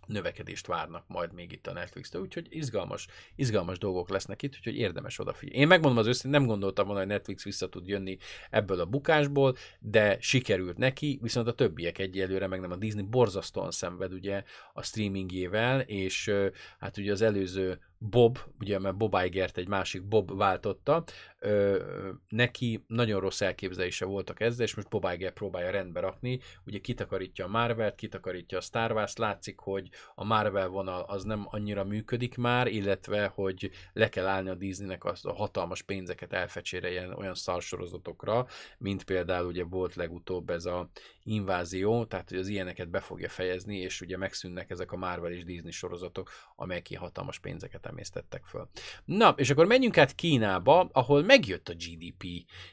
növekedést 0.06 0.66
várnak 0.66 1.04
majd 1.06 1.32
még 1.32 1.52
itt 1.52 1.66
a 1.66 1.72
Netflix-től, 1.72 2.22
úgyhogy 2.22 2.46
izgalmas, 2.50 3.06
izgalmas 3.34 3.78
dolgok 3.78 4.08
lesznek 4.08 4.42
itt, 4.42 4.54
úgyhogy 4.54 4.76
érdemes 4.76 5.18
odafigyelni. 5.18 5.60
Én 5.60 5.66
megmondom 5.66 5.98
az 5.98 6.06
őszintén, 6.06 6.40
nem 6.40 6.48
gondoltam 6.48 6.86
volna, 6.86 7.00
hogy 7.00 7.10
Netflix 7.10 7.44
vissza 7.44 7.68
tud 7.68 7.88
jönni 7.88 8.18
ebből 8.50 8.80
a 8.80 8.86
bukásból, 8.86 9.56
de 9.80 10.16
sikerült 10.20 10.76
neki, 10.76 11.18
viszont 11.22 11.48
a 11.48 11.54
többiek 11.54 11.98
egyelőre, 11.98 12.46
meg 12.46 12.60
nem 12.60 12.70
a 12.70 12.76
Disney 12.76 13.04
borzasztóan 13.04 13.70
szenved 13.70 14.12
ugye 14.12 14.42
a 14.72 14.82
streamingjével, 14.82 15.80
és 15.80 16.30
hát 16.78 16.96
ugye 16.96 17.12
az 17.12 17.22
előző 17.22 17.80
Bob, 17.98 18.38
ugye 18.60 18.78
mert 18.78 18.96
Bob 18.96 19.16
Igert 19.24 19.56
egy 19.56 19.68
másik 19.68 20.02
Bob 20.02 20.36
váltotta, 20.36 21.04
ö, 21.38 21.82
neki 22.28 22.84
nagyon 22.86 23.20
rossz 23.20 23.40
elképzelése 23.40 24.04
voltak 24.04 24.40
ezzel, 24.40 24.64
és 24.64 24.74
most 24.74 24.88
Bob 24.88 25.08
Iger 25.12 25.32
próbálja 25.32 25.70
rendbe 25.70 26.00
rakni, 26.00 26.40
ugye 26.66 26.78
kitakarítja 26.78 27.44
a 27.44 27.48
Marvel-t, 27.48 27.94
kitakarítja 27.94 28.58
a 28.58 28.60
Star 28.60 28.92
Wars, 28.92 29.16
látszik, 29.16 29.58
hogy 29.58 29.88
a 30.14 30.24
Marvel 30.24 30.68
vonal 30.68 31.00
az 31.00 31.24
nem 31.24 31.46
annyira 31.50 31.84
működik 31.84 32.36
már, 32.36 32.66
illetve, 32.66 33.26
hogy 33.26 33.70
le 33.92 34.08
kell 34.08 34.26
állni 34.26 34.48
a 34.48 34.54
Disneynek 34.54 35.04
azt 35.04 35.26
a 35.26 35.32
hatalmas 35.32 35.82
pénzeket 35.82 36.32
elfecséreljen 36.32 37.12
olyan 37.12 37.34
szarsorozatokra, 37.34 38.46
mint 38.78 39.04
például 39.04 39.46
ugye 39.46 39.64
volt 39.64 39.94
legutóbb 39.94 40.50
ez 40.50 40.64
a 40.64 40.90
invázió, 41.22 42.04
tehát 42.04 42.28
hogy 42.28 42.38
az 42.38 42.48
ilyeneket 42.48 42.88
be 42.88 43.00
fogja 43.00 43.28
fejezni, 43.28 43.76
és 43.76 44.00
ugye 44.00 44.16
megszűnnek 44.16 44.70
ezek 44.70 44.92
a 44.92 44.96
Marvel 44.96 45.32
és 45.32 45.44
Disney 45.44 45.70
sorozatok, 45.70 46.30
amelyek 46.56 46.90
ilyen 46.90 47.02
hatalmas 47.02 47.38
pénzeket 47.38 47.86
emésztettek 47.88 48.44
föl. 48.44 48.68
Na, 49.04 49.34
és 49.36 49.50
akkor 49.50 49.66
menjünk 49.66 49.98
át 49.98 50.14
Kínába, 50.14 50.88
ahol 50.92 51.22
megjött 51.22 51.68
a 51.68 51.74
GDP 51.74 52.24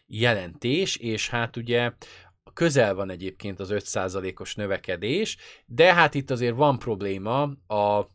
jelentés, 0.08 0.96
és 0.96 1.30
hát 1.30 1.58
ugye 1.58 1.92
közel 2.54 2.94
van 2.96 3.10
egyébként 3.10 3.60
az 3.60 3.70
5%-os 3.72 4.56
növekedés, 4.56 5.38
de 5.66 5.94
hát 5.94 6.14
itt 6.14 6.32
azért 6.32 6.56
van 6.56 6.80
probléma 6.80 7.42
a 7.68 8.08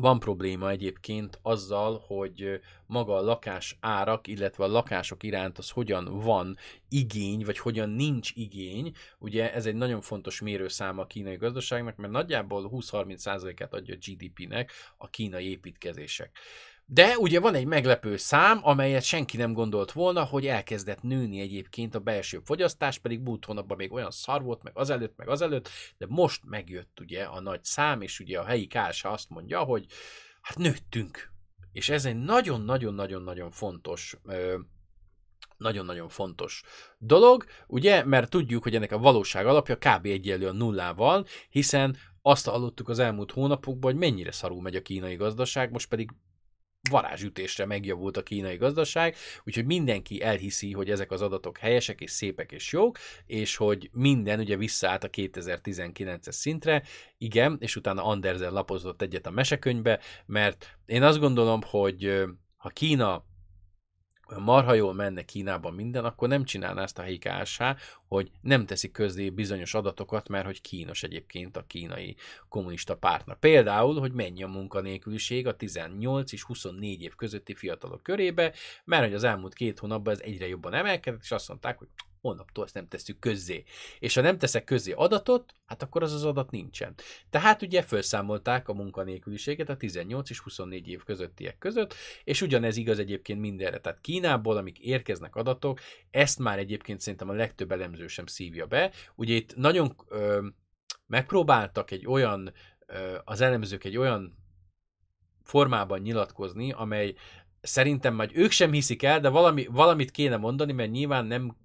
van 0.00 0.18
probléma 0.18 0.70
egyébként 0.70 1.38
azzal, 1.42 2.04
hogy 2.06 2.60
maga 2.86 3.16
a 3.16 3.20
lakás 3.20 3.76
árak, 3.80 4.26
illetve 4.26 4.64
a 4.64 4.68
lakások 4.68 5.22
iránt 5.22 5.58
az 5.58 5.70
hogyan 5.70 6.20
van 6.20 6.56
igény, 6.88 7.44
vagy 7.44 7.58
hogyan 7.58 7.90
nincs 7.90 8.30
igény. 8.34 8.92
Ugye 9.18 9.52
ez 9.52 9.66
egy 9.66 9.74
nagyon 9.74 10.00
fontos 10.00 10.40
mérőszám 10.40 10.98
a 10.98 11.06
kínai 11.06 11.36
gazdaságnak, 11.36 11.96
mert 11.96 12.12
nagyjából 12.12 12.70
20-30%-át 12.72 13.74
adja 13.74 13.94
a 13.94 13.98
GDP-nek 14.06 14.72
a 14.96 15.08
kínai 15.08 15.50
építkezések. 15.50 16.38
De 16.92 17.18
ugye 17.18 17.40
van 17.40 17.54
egy 17.54 17.66
meglepő 17.66 18.16
szám, 18.16 18.60
amelyet 18.62 19.02
senki 19.02 19.36
nem 19.36 19.52
gondolt 19.52 19.92
volna, 19.92 20.24
hogy 20.24 20.46
elkezdett 20.46 21.02
nőni 21.02 21.40
egyébként 21.40 21.94
a 21.94 22.00
belső 22.00 22.40
fogyasztás, 22.44 22.98
pedig 22.98 23.20
múlt 23.20 23.44
hónapban 23.44 23.76
még 23.76 23.92
olyan 23.92 24.10
szar 24.10 24.42
volt, 24.42 24.62
meg 24.62 24.78
azelőtt, 24.78 25.16
meg 25.16 25.28
azelőtt, 25.28 25.68
de 25.98 26.06
most 26.08 26.42
megjött 26.44 27.00
ugye 27.00 27.22
a 27.22 27.40
nagy 27.40 27.64
szám, 27.64 28.00
és 28.00 28.20
ugye 28.20 28.38
a 28.38 28.44
helyi 28.44 28.66
KSH 28.66 29.06
azt 29.06 29.30
mondja, 29.30 29.60
hogy 29.60 29.86
hát 30.40 30.58
nőttünk 30.58 31.30
és 31.72 31.88
ez 31.88 32.04
egy 32.04 32.16
nagyon-nagyon-nagyon-nagyon 32.16 33.50
fontos 33.50 34.16
nagyon-nagyon 35.56 36.08
fontos 36.08 36.62
dolog, 36.98 37.44
ugye, 37.66 38.04
mert 38.04 38.30
tudjuk, 38.30 38.62
hogy 38.62 38.74
ennek 38.74 38.92
a 38.92 38.98
valóság 38.98 39.46
alapja 39.46 39.76
kb. 39.76 40.06
egyenlő 40.06 40.48
a 40.48 40.52
nullával, 40.52 41.26
hiszen 41.50 41.96
azt 42.22 42.46
hallottuk 42.46 42.88
az 42.88 42.98
elmúlt 42.98 43.30
hónapokban, 43.30 43.90
hogy 43.90 44.00
mennyire 44.00 44.32
szarul 44.32 44.60
megy 44.60 44.76
a 44.76 44.82
kínai 44.82 45.14
gazdaság, 45.14 45.70
most 45.70 45.88
pedig 45.88 46.10
varázsütésre 46.90 47.66
megjavult 47.66 48.16
a 48.16 48.22
kínai 48.22 48.56
gazdaság, 48.56 49.16
úgyhogy 49.44 49.64
mindenki 49.64 50.22
elhiszi, 50.22 50.72
hogy 50.72 50.90
ezek 50.90 51.10
az 51.10 51.22
adatok 51.22 51.58
helyesek 51.58 52.00
és 52.00 52.10
szépek 52.10 52.52
és 52.52 52.72
jók, 52.72 52.98
és 53.26 53.56
hogy 53.56 53.90
minden 53.92 54.38
ugye 54.38 54.56
visszaállt 54.56 55.04
a 55.04 55.10
2019-es 55.10 56.30
szintre, 56.30 56.82
igen, 57.18 57.56
és 57.60 57.76
utána 57.76 58.04
Andersen 58.04 58.52
lapozott 58.52 59.02
egyet 59.02 59.26
a 59.26 59.30
mesekönyvbe, 59.30 60.00
mert 60.26 60.78
én 60.86 61.02
azt 61.02 61.18
gondolom, 61.18 61.60
hogy 61.62 62.24
ha 62.56 62.68
Kína 62.68 63.24
marha 64.38 64.74
jól 64.74 64.94
menne 64.94 65.22
Kínában 65.22 65.74
minden, 65.74 66.04
akkor 66.04 66.28
nem 66.28 66.44
csinálná 66.44 66.82
ezt 66.82 66.98
a 66.98 67.02
helyi 67.02 67.18
KSH, 67.18 67.62
hogy 68.10 68.30
nem 68.40 68.66
teszi 68.66 68.90
közzé 68.90 69.30
bizonyos 69.30 69.74
adatokat, 69.74 70.28
mert 70.28 70.44
hogy 70.44 70.60
kínos 70.60 71.02
egyébként 71.02 71.56
a 71.56 71.64
kínai 71.66 72.16
kommunista 72.48 72.96
pártnak. 72.96 73.40
Például, 73.40 73.98
hogy 73.98 74.12
mennyi 74.12 74.42
a 74.42 74.48
munkanélküliség 74.48 75.46
a 75.46 75.56
18 75.56 76.32
és 76.32 76.42
24 76.42 77.02
év 77.02 77.14
közötti 77.14 77.54
fiatalok 77.54 78.02
körébe, 78.02 78.52
mert 78.84 79.04
hogy 79.04 79.14
az 79.14 79.24
elmúlt 79.24 79.54
két 79.54 79.78
hónapban 79.78 80.12
ez 80.12 80.20
egyre 80.20 80.48
jobban 80.48 80.74
emelkedett, 80.74 81.22
és 81.22 81.30
azt 81.30 81.48
mondták, 81.48 81.78
hogy 81.78 81.88
holnaptól 82.20 82.64
ezt 82.64 82.74
nem 82.74 82.88
tesszük 82.88 83.18
közzé. 83.18 83.64
És 83.98 84.14
ha 84.14 84.20
nem 84.20 84.38
teszek 84.38 84.64
közzé 84.64 84.92
adatot, 84.92 85.54
hát 85.66 85.82
akkor 85.82 86.02
az 86.02 86.12
az 86.12 86.24
adat 86.24 86.50
nincsen. 86.50 86.94
Tehát 87.30 87.62
ugye 87.62 87.82
felszámolták 87.82 88.68
a 88.68 88.74
munkanélküliséget 88.74 89.68
a 89.68 89.76
18 89.76 90.30
és 90.30 90.38
24 90.38 90.88
év 90.88 91.02
közöttiek 91.04 91.58
között, 91.58 91.94
és 92.24 92.42
ugyanez 92.42 92.76
igaz 92.76 92.98
egyébként 92.98 93.40
mindenre. 93.40 93.80
Tehát 93.80 94.00
Kínából, 94.00 94.56
amik 94.56 94.78
érkeznek 94.78 95.36
adatok, 95.36 95.80
ezt 96.10 96.38
már 96.38 96.58
egyébként 96.58 97.00
szerintem 97.00 97.28
a 97.28 97.32
legtöbb 97.32 97.72
elemző 97.72 97.99
sem 98.08 98.26
szívja 98.26 98.66
be. 98.66 98.90
Ugye 99.14 99.34
itt 99.34 99.56
nagyon 99.56 99.96
ö, 100.08 100.46
megpróbáltak 101.06 101.90
egy 101.90 102.06
olyan, 102.06 102.52
ö, 102.86 103.18
az 103.24 103.40
elemzők 103.40 103.84
egy 103.84 103.96
olyan 103.96 104.38
formában 105.42 106.00
nyilatkozni, 106.00 106.72
amely 106.72 107.14
szerintem 107.60 108.14
majd 108.14 108.30
ők 108.34 108.50
sem 108.50 108.72
hiszik 108.72 109.02
el, 109.02 109.20
de 109.20 109.28
valami, 109.28 109.66
valamit 109.66 110.10
kéne 110.10 110.36
mondani, 110.36 110.72
mert 110.72 110.90
nyilván 110.90 111.26
nem 111.26 111.56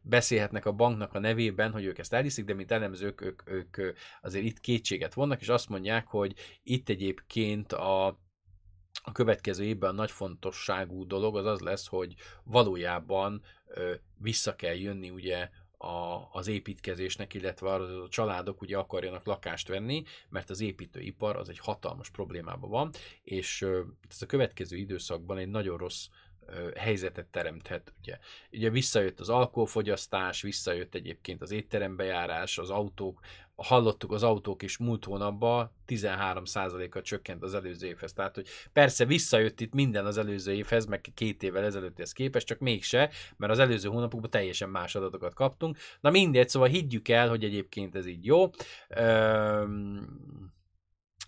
beszélhetnek 0.00 0.66
a 0.66 0.72
banknak 0.72 1.14
a 1.14 1.18
nevében, 1.18 1.72
hogy 1.72 1.84
ők 1.84 1.98
ezt 1.98 2.12
elhiszik, 2.12 2.44
de 2.44 2.54
mint 2.54 2.70
elemzők, 2.70 3.20
ők, 3.20 3.42
ők 3.50 3.76
azért 4.22 4.44
itt 4.44 4.60
kétséget 4.60 5.14
vonnak, 5.14 5.40
és 5.40 5.48
azt 5.48 5.68
mondják, 5.68 6.06
hogy 6.06 6.34
itt 6.62 6.88
egyébként 6.88 7.72
a, 7.72 8.06
a 9.02 9.12
következő 9.12 9.64
évben 9.64 9.90
a 9.90 9.92
nagy 9.92 10.10
fontosságú 10.10 11.06
dolog 11.06 11.36
az 11.36 11.46
az 11.46 11.60
lesz, 11.60 11.86
hogy 11.86 12.14
valójában 12.44 13.42
ö, 13.66 13.94
vissza 14.18 14.54
kell 14.54 14.74
jönni 14.74 15.10
ugye 15.10 15.48
a, 15.84 16.28
az 16.32 16.46
építkezésnek, 16.46 17.34
illetve 17.34 17.72
a 17.72 18.08
családok 18.08 18.60
ugye 18.60 18.76
akarjanak 18.78 19.26
lakást 19.26 19.68
venni, 19.68 20.02
mert 20.28 20.50
az 20.50 20.60
építőipar 20.60 21.36
az 21.36 21.48
egy 21.48 21.58
hatalmas 21.58 22.10
problémában 22.10 22.70
van, 22.70 22.90
és 23.22 23.62
ez 24.10 24.22
a 24.22 24.26
következő 24.26 24.76
időszakban 24.76 25.38
egy 25.38 25.48
nagyon 25.48 25.78
rossz 25.78 26.06
helyzetet 26.76 27.26
teremthet. 27.26 27.92
Ugye. 28.00 28.18
ugye 28.52 28.70
visszajött 28.70 29.20
az 29.20 29.28
alkoholfogyasztás, 29.28 30.42
visszajött 30.42 30.94
egyébként 30.94 31.42
az 31.42 31.50
étterembejárás, 31.50 32.58
az 32.58 32.70
autók, 32.70 33.20
hallottuk 33.56 34.12
az 34.12 34.22
autók 34.22 34.62
is 34.62 34.78
múlt 34.78 35.04
hónapban 35.04 35.70
13%-kal 35.86 37.02
csökkent 37.02 37.42
az 37.42 37.54
előző 37.54 37.86
évhez. 37.86 38.12
Tehát, 38.12 38.34
hogy 38.34 38.46
persze 38.72 39.04
visszajött 39.04 39.60
itt 39.60 39.74
minden 39.74 40.06
az 40.06 40.18
előző 40.18 40.52
évhez, 40.52 40.86
meg 40.86 41.00
két 41.14 41.42
évvel 41.42 41.64
ezelőtthez 41.64 42.12
képest, 42.12 42.46
csak 42.46 42.58
mégse, 42.58 43.10
mert 43.36 43.52
az 43.52 43.58
előző 43.58 43.88
hónapokban 43.88 44.30
teljesen 44.30 44.68
más 44.68 44.94
adatokat 44.94 45.34
kaptunk. 45.34 45.78
Na 46.00 46.10
mindegy, 46.10 46.48
szóval 46.48 46.68
higgyük 46.68 47.08
el, 47.08 47.28
hogy 47.28 47.44
egyébként 47.44 47.94
ez 47.94 48.06
így 48.06 48.24
jó. 48.24 48.50
Üm 49.00 50.53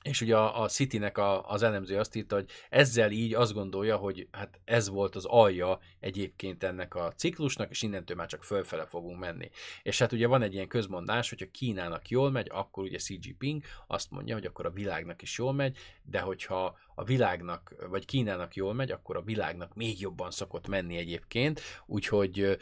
és 0.06 0.20
ugye 0.20 0.36
a, 0.36 0.62
a 0.62 0.68
City-nek 0.68 1.18
a, 1.18 1.48
az 1.48 1.62
elemző 1.62 1.98
azt 1.98 2.14
írta, 2.14 2.34
hogy 2.34 2.50
ezzel 2.68 3.10
így 3.10 3.34
azt 3.34 3.52
gondolja, 3.52 3.96
hogy 3.96 4.28
hát 4.32 4.60
ez 4.64 4.88
volt 4.88 5.16
az 5.16 5.24
alja 5.24 5.78
egyébként 6.00 6.62
ennek 6.62 6.94
a 6.94 7.12
ciklusnak, 7.12 7.70
és 7.70 7.82
innentől 7.82 8.16
már 8.16 8.26
csak 8.26 8.44
fölfele 8.44 8.86
fogunk 8.86 9.18
menni. 9.18 9.50
És 9.82 9.98
hát 9.98 10.12
ugye 10.12 10.26
van 10.26 10.42
egy 10.42 10.54
ilyen 10.54 10.68
közmondás, 10.68 11.28
hogyha 11.28 11.50
Kínának 11.50 12.08
jól 12.08 12.30
megy, 12.30 12.48
akkor 12.50 12.84
ugye 12.84 12.96
Xi 12.96 13.18
Jinping 13.20 13.62
azt 13.86 14.10
mondja, 14.10 14.34
hogy 14.34 14.46
akkor 14.46 14.66
a 14.66 14.70
világnak 14.70 15.22
is 15.22 15.38
jól 15.38 15.52
megy, 15.52 15.76
de 16.02 16.20
hogyha 16.20 16.78
a 16.94 17.04
világnak, 17.04 17.74
vagy 17.90 18.04
Kínának 18.04 18.54
jól 18.54 18.74
megy, 18.74 18.90
akkor 18.90 19.16
a 19.16 19.22
világnak 19.22 19.74
még 19.74 20.00
jobban 20.00 20.30
szokott 20.30 20.68
menni 20.68 20.96
egyébként, 20.96 21.60
úgyhogy 21.86 22.58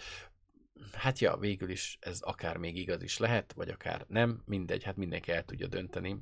hát 0.92 1.18
ja, 1.18 1.36
végül 1.36 1.70
is 1.70 1.99
ez 2.01 2.20
akár 2.20 2.57
még 2.57 2.76
igaz 2.76 3.03
is 3.03 3.18
lehet, 3.18 3.53
vagy 3.53 3.68
akár 3.68 4.05
nem, 4.09 4.42
mindegy, 4.45 4.82
hát 4.82 4.97
mindenki 4.97 5.32
el 5.32 5.45
tudja 5.45 5.66
dönteni, 5.66 6.18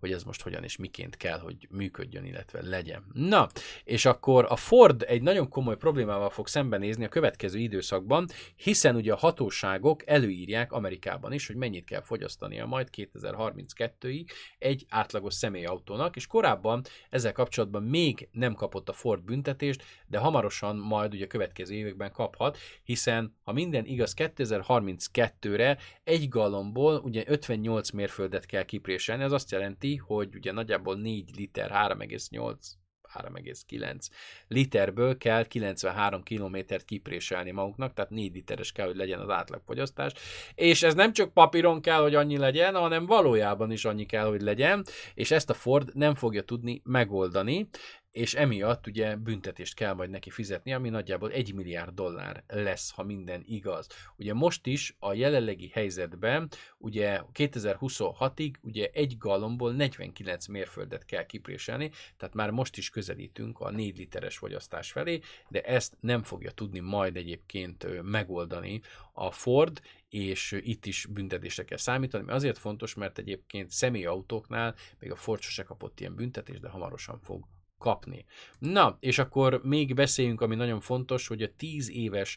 hogy 0.00 0.12
ez 0.12 0.22
most 0.22 0.42
hogyan 0.42 0.62
és 0.62 0.76
miként 0.76 1.16
kell, 1.16 1.38
hogy 1.38 1.68
működjön, 1.70 2.24
illetve 2.24 2.62
legyen. 2.62 3.04
Na, 3.12 3.48
és 3.84 4.04
akkor 4.04 4.46
a 4.48 4.56
Ford 4.56 5.02
egy 5.02 5.22
nagyon 5.22 5.48
komoly 5.48 5.76
problémával 5.76 6.30
fog 6.30 6.48
szembenézni 6.48 7.04
a 7.04 7.08
következő 7.08 7.58
időszakban, 7.58 8.26
hiszen 8.56 8.96
ugye 8.96 9.12
a 9.12 9.16
hatóságok 9.16 10.06
előírják 10.06 10.72
Amerikában 10.72 11.32
is, 11.32 11.46
hogy 11.46 11.56
mennyit 11.56 11.84
kell 11.84 12.02
fogyasztania 12.02 12.66
majd 12.66 12.88
2032-ig 12.96 14.28
egy 14.58 14.86
átlagos 14.88 15.34
személyautónak, 15.34 16.16
és 16.16 16.26
korábban 16.26 16.84
ezzel 17.10 17.32
kapcsolatban 17.32 17.82
még 17.82 18.28
nem 18.32 18.54
kapott 18.54 18.88
a 18.88 18.92
Ford 18.92 19.22
büntetést, 19.22 19.84
de 20.06 20.18
hamarosan 20.18 20.76
majd 20.76 21.14
ugye 21.14 21.24
a 21.24 21.28
következő 21.28 21.74
években 21.74 22.12
kaphat, 22.12 22.58
hiszen 22.82 23.36
ha 23.44 23.52
minden 23.52 23.84
igaz, 23.84 24.14
2032-re 24.16 25.78
egy 26.04 26.28
galomból 26.28 27.00
ugye 27.04 27.24
58 27.26 27.90
mérföldet 27.90 28.46
kell 28.46 28.62
kipréselni, 28.62 29.22
az 29.22 29.32
azt 29.32 29.50
jelenti, 29.50 29.85
hogy 29.94 30.34
ugye 30.34 30.52
nagyjából 30.52 30.96
4 30.96 31.36
liter 31.36 31.70
3,8 31.70 32.56
3,9 33.14 34.08
literből 34.48 35.16
kell 35.16 35.46
93 35.46 36.22
kilométert 36.22 36.84
kipréselni 36.84 37.50
maguknak, 37.50 37.92
tehát 37.94 38.10
4 38.10 38.34
literes 38.34 38.72
kell, 38.72 38.86
hogy 38.86 38.96
legyen 38.96 39.20
az 39.20 39.30
átlagfogyasztás. 39.30 40.12
És 40.54 40.82
ez 40.82 40.94
nem 40.94 41.12
csak 41.12 41.32
papíron 41.32 41.80
kell, 41.80 42.00
hogy 42.00 42.14
annyi 42.14 42.36
legyen, 42.36 42.74
hanem 42.74 43.06
valójában 43.06 43.70
is 43.70 43.84
annyi 43.84 44.06
kell, 44.06 44.26
hogy 44.26 44.40
legyen, 44.40 44.84
és 45.14 45.30
ezt 45.30 45.50
a 45.50 45.54
Ford 45.54 45.94
nem 45.94 46.14
fogja 46.14 46.42
tudni 46.42 46.80
megoldani, 46.84 47.68
és 48.16 48.34
emiatt 48.34 48.86
ugye 48.86 49.16
büntetést 49.16 49.74
kell 49.74 49.92
majd 49.92 50.10
neki 50.10 50.30
fizetni, 50.30 50.72
ami 50.72 50.88
nagyjából 50.88 51.32
1 51.32 51.54
milliárd 51.54 51.94
dollár 51.94 52.44
lesz, 52.46 52.90
ha 52.90 53.02
minden 53.02 53.42
igaz. 53.46 53.86
Ugye 54.16 54.34
most 54.34 54.66
is 54.66 54.96
a 54.98 55.14
jelenlegi 55.14 55.68
helyzetben, 55.68 56.50
ugye 56.78 57.20
2026-ig 57.32 58.54
ugye 58.60 58.90
egy 58.92 59.16
galomból 59.18 59.72
49 59.72 60.46
mérföldet 60.46 61.04
kell 61.04 61.26
kipréselni, 61.26 61.90
tehát 62.16 62.34
már 62.34 62.50
most 62.50 62.76
is 62.76 62.90
közelítünk 62.90 63.60
a 63.60 63.70
4 63.70 63.96
literes 63.96 64.36
fogyasztás 64.36 64.92
felé, 64.92 65.20
de 65.48 65.60
ezt 65.60 65.96
nem 66.00 66.22
fogja 66.22 66.50
tudni 66.50 66.80
majd 66.80 67.16
egyébként 67.16 68.02
megoldani 68.02 68.80
a 69.12 69.30
Ford, 69.30 69.80
és 70.08 70.56
itt 70.60 70.86
is 70.86 71.06
büntetésre 71.06 71.64
kell 71.64 71.78
számítani, 71.78 72.24
mert 72.24 72.36
azért 72.36 72.58
fontos, 72.58 72.94
mert 72.94 73.18
egyébként 73.18 73.70
személyautóknál 73.70 74.74
még 74.98 75.10
a 75.10 75.16
Ford 75.16 75.40
sose 75.40 75.62
kapott 75.62 76.00
ilyen 76.00 76.14
büntetést, 76.14 76.60
de 76.60 76.68
hamarosan 76.68 77.20
fog 77.20 77.46
kapni. 77.78 78.24
Na, 78.58 78.96
és 79.00 79.18
akkor 79.18 79.60
még 79.64 79.94
beszéljünk, 79.94 80.40
ami 80.40 80.54
nagyon 80.54 80.80
fontos, 80.80 81.26
hogy 81.26 81.42
a 81.42 81.54
10 81.56 81.90
éves 81.90 82.36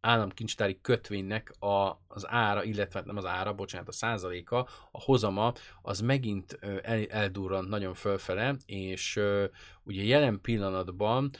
államkincstári 0.00 0.78
kötvénynek 0.80 1.50
a, 1.58 2.02
az 2.08 2.28
ára, 2.28 2.64
illetve 2.64 2.98
hát 2.98 3.08
nem 3.08 3.16
az 3.16 3.26
ára, 3.26 3.54
bocsánat, 3.54 3.88
a 3.88 3.92
százaléka, 3.92 4.68
a 4.90 5.00
hozama, 5.00 5.52
az 5.82 6.00
megint 6.00 6.58
el, 6.82 7.04
eldurrant 7.06 7.68
nagyon 7.68 7.94
fölfele, 7.94 8.56
és 8.66 9.20
ugye 9.82 10.02
jelen 10.02 10.40
pillanatban 10.40 11.30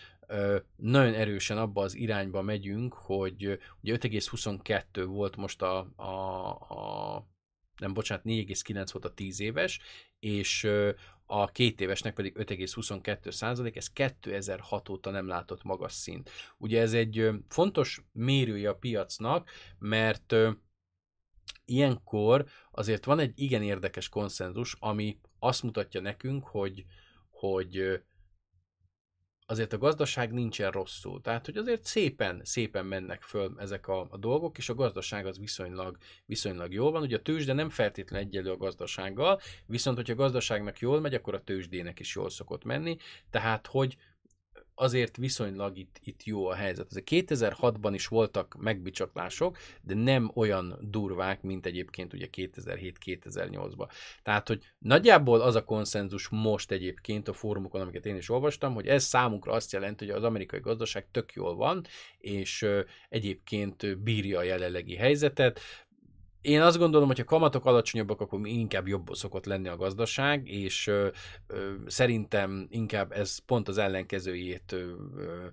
nagyon 0.77 1.15
erősen 1.15 1.59
abba 1.59 1.83
az 1.83 1.95
irányba 1.95 2.43
megyünk, 2.43 2.95
hogy 2.95 3.59
ugye 3.83 3.97
5,22 3.97 5.05
volt 5.07 5.37
most 5.37 5.63
a, 5.63 5.87
a, 5.97 6.49
a 6.51 7.27
nem 7.81 7.95
bocsánat, 7.95 8.25
4,9 8.25 8.89
volt 8.93 9.05
a 9.05 9.15
10 9.15 9.41
éves, 9.41 9.81
és 10.19 10.69
a 11.27 11.47
két 11.47 11.81
évesnek 11.81 12.15
pedig 12.15 12.35
5,22 12.37 13.31
százalék, 13.31 13.77
ez 13.77 13.91
2006 13.91 14.89
óta 14.89 15.11
nem 15.11 15.27
látott 15.27 15.63
magas 15.63 15.93
szint. 15.93 16.31
Ugye 16.59 16.81
ez 16.81 16.93
egy 16.93 17.31
fontos 17.49 18.03
mérője 18.13 18.69
a 18.69 18.75
piacnak, 18.75 19.51
mert 19.79 20.35
ilyenkor 21.65 22.47
azért 22.71 23.05
van 23.05 23.19
egy 23.19 23.33
igen 23.35 23.63
érdekes 23.63 24.09
konszenzus, 24.09 24.77
ami 24.79 25.19
azt 25.39 25.63
mutatja 25.63 26.01
nekünk, 26.01 26.45
hogy, 26.45 26.85
hogy 27.31 28.03
azért 29.51 29.73
a 29.73 29.79
gazdaság 29.79 30.33
nincsen 30.33 30.71
rosszul. 30.71 31.21
Tehát, 31.21 31.45
hogy 31.47 31.57
azért 31.57 31.85
szépen, 31.85 32.41
szépen 32.45 32.87
mennek 32.87 33.23
föl 33.23 33.55
ezek 33.59 33.89
a, 33.89 34.07
a 34.11 34.17
dolgok, 34.17 34.59
és 34.59 34.69
a 34.69 34.75
gazdaság 34.75 35.27
az 35.27 35.39
viszonylag, 35.39 35.97
viszonylag 36.27 36.73
jól 36.73 36.91
van. 36.91 37.03
Ugye 37.03 37.17
a 37.17 37.23
tőzsde 37.23 37.53
nem 37.53 37.71
feltétlenül 37.71 38.27
egyelő 38.27 38.51
a 38.51 38.57
gazdasággal, 38.57 39.41
viszont 39.67 39.97
hogyha 39.97 40.13
a 40.13 40.17
gazdaságnak 40.17 40.79
jól 40.79 41.01
megy, 41.01 41.15
akkor 41.15 41.35
a 41.35 41.45
tőzsdének 41.45 42.01
is 42.01 42.15
jól 42.15 42.31
szokott 42.31 42.65
menni. 42.65 42.97
Tehát, 43.31 43.67
hogy 43.67 43.97
azért 44.81 45.17
viszonylag 45.17 45.77
itt, 45.77 46.01
itt 46.05 46.25
jó 46.25 46.47
a 46.47 46.55
helyzet. 46.55 46.87
Azért 46.91 47.07
2006-ban 47.11 47.91
is 47.93 48.07
voltak 48.07 48.57
megbicsaklások, 48.59 49.59
de 49.83 49.95
nem 49.95 50.31
olyan 50.35 50.79
durvák, 50.81 51.43
mint 51.43 51.67
egyébként 51.67 52.13
ugye 52.13 52.29
2007-2008-ban. 52.37 53.89
Tehát, 54.23 54.49
hogy 54.49 54.63
nagyjából 54.79 55.41
az 55.41 55.55
a 55.55 55.65
konszenzus 55.65 56.29
most 56.29 56.71
egyébként 56.71 57.29
a 57.29 57.33
fórumokon, 57.33 57.81
amiket 57.81 58.07
én 58.07 58.17
is 58.17 58.31
olvastam, 58.31 58.75
hogy 58.75 58.87
ez 58.87 59.05
számunkra 59.05 59.53
azt 59.53 59.73
jelenti, 59.73 60.07
hogy 60.07 60.15
az 60.15 60.25
amerikai 60.25 60.61
gazdaság 60.61 61.07
tök 61.11 61.33
jól 61.33 61.57
van, 61.57 61.85
és 62.19 62.67
egyébként 63.09 63.99
bírja 64.03 64.39
a 64.39 64.43
jelenlegi 64.43 64.97
helyzetet 64.97 65.61
én 66.41 66.61
azt 66.61 66.79
gondolom, 66.79 67.07
hogy 67.07 67.19
ha 67.19 67.25
kamatok 67.25 67.65
alacsonyabbak, 67.65 68.21
akkor 68.21 68.47
inkább 68.47 68.89
jobb 68.89 69.15
szokott 69.15 69.45
lenni 69.45 69.69
a 69.69 69.77
gazdaság, 69.77 70.49
és 70.49 70.87
ö, 70.87 71.09
ö, 71.47 71.73
szerintem 71.87 72.67
inkább 72.71 73.13
ez 73.13 73.39
pont 73.39 73.69
az 73.69 73.79
ellenkezőjét 73.79 74.73
ö, 74.73 74.93
ö, 75.17 75.47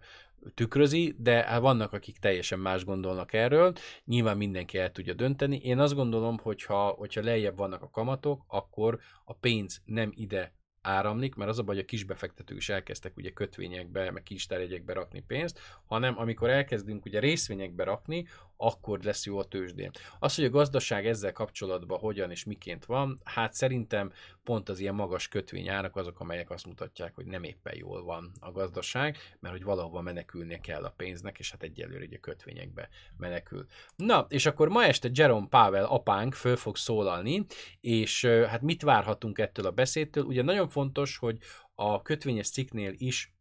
tükrözi, 0.54 1.16
de 1.18 1.44
hát 1.44 1.62
vannak, 1.62 1.94
akik 1.94 2.18
teljesen 2.18 2.60
más 2.60 2.86
gondolnak 2.86 3.34
erről. 3.34 3.74
Nyilván 4.06 4.38
mindenki 4.38 4.78
el 4.78 4.92
tudja 4.92 5.14
dönteni. 5.14 5.58
Én 5.58 5.80
azt 5.80 5.96
gondolom, 5.96 6.38
hogy 6.38 6.64
ha, 6.64 6.88
hogyha 6.88 7.22
lejjebb 7.22 7.58
vannak 7.58 7.82
a 7.82 7.90
kamatok, 7.90 8.44
akkor 8.48 9.00
a 9.26 9.34
pénz 9.34 9.82
nem 9.86 10.12
ide 10.16 10.56
áramlik, 10.88 11.36
mert 11.36 11.50
az 11.50 11.60
a 11.60 11.64
baj, 11.64 11.76
hogy 11.76 11.84
a 11.84 11.88
kisbefektetők 11.88 12.58
is 12.58 12.70
elkezdtek 12.70 13.18
ugye 13.18 13.30
kötvényekbe, 13.30 14.12
meg 14.12 14.24
kincstárjegyekbe 14.24 14.94
rakni 14.94 15.24
pénzt, 15.28 15.60
hanem 15.86 16.18
amikor 16.18 16.50
elkezdünk 16.50 17.06
ugye 17.06 17.20
részvényekbe 17.20 17.84
rakni, 17.84 18.28
akkor 18.58 19.00
lesz 19.00 19.26
jó 19.26 19.38
a 19.38 19.46
tőzsdén. 19.46 19.92
Az, 20.20 20.36
hogy 20.36 20.46
a 20.46 20.50
gazdaság 20.50 21.08
ezzel 21.08 21.32
kapcsolatban 21.32 22.00
hogyan 22.00 22.32
és 22.32 22.44
miként 22.44 22.86
van, 22.86 23.20
hát 23.24 23.54
szerintem 23.54 24.12
pont 24.44 24.70
az 24.70 24.80
ilyen 24.80 24.96
magas 24.96 25.28
kötvényárak 25.28 25.96
azok, 25.96 26.20
amelyek 26.20 26.50
azt 26.50 26.66
mutatják, 26.66 27.16
hogy 27.16 27.26
nem 27.26 27.44
éppen 27.44 27.76
jól 27.78 28.04
van 28.04 28.32
a 28.40 28.52
gazdaság, 28.52 29.18
mert 29.40 29.54
hogy 29.56 29.64
valahova 29.64 30.02
menekülnie 30.02 30.60
kell 30.60 30.84
a 30.84 30.94
pénznek, 30.98 31.40
és 31.40 31.52
hát 31.52 31.64
egyelőre 31.64 32.06
ugye 32.06 32.18
kötvényekbe 32.18 32.90
menekül. 33.18 33.66
Na, 33.96 34.26
és 34.30 34.46
akkor 34.46 34.70
ma 34.70 34.84
este 34.84 35.10
Jerome 35.14 35.48
Powell 35.48 35.86
apánk 35.86 36.34
föl 36.34 36.56
fog 36.56 36.78
szólalni, 36.78 37.46
és 37.82 38.26
hát 38.26 38.62
mit 38.62 38.82
várhatunk 38.82 39.40
ettől 39.40 39.66
a 39.66 39.72
beszédtől? 39.72 40.24
Ugye 40.24 40.42
nagyon 40.42 40.70
fontos, 40.70 41.18
hogy 41.18 41.38
a 41.76 42.02
kötvényes 42.02 42.50
cikknél 42.50 42.94
is 42.98 43.32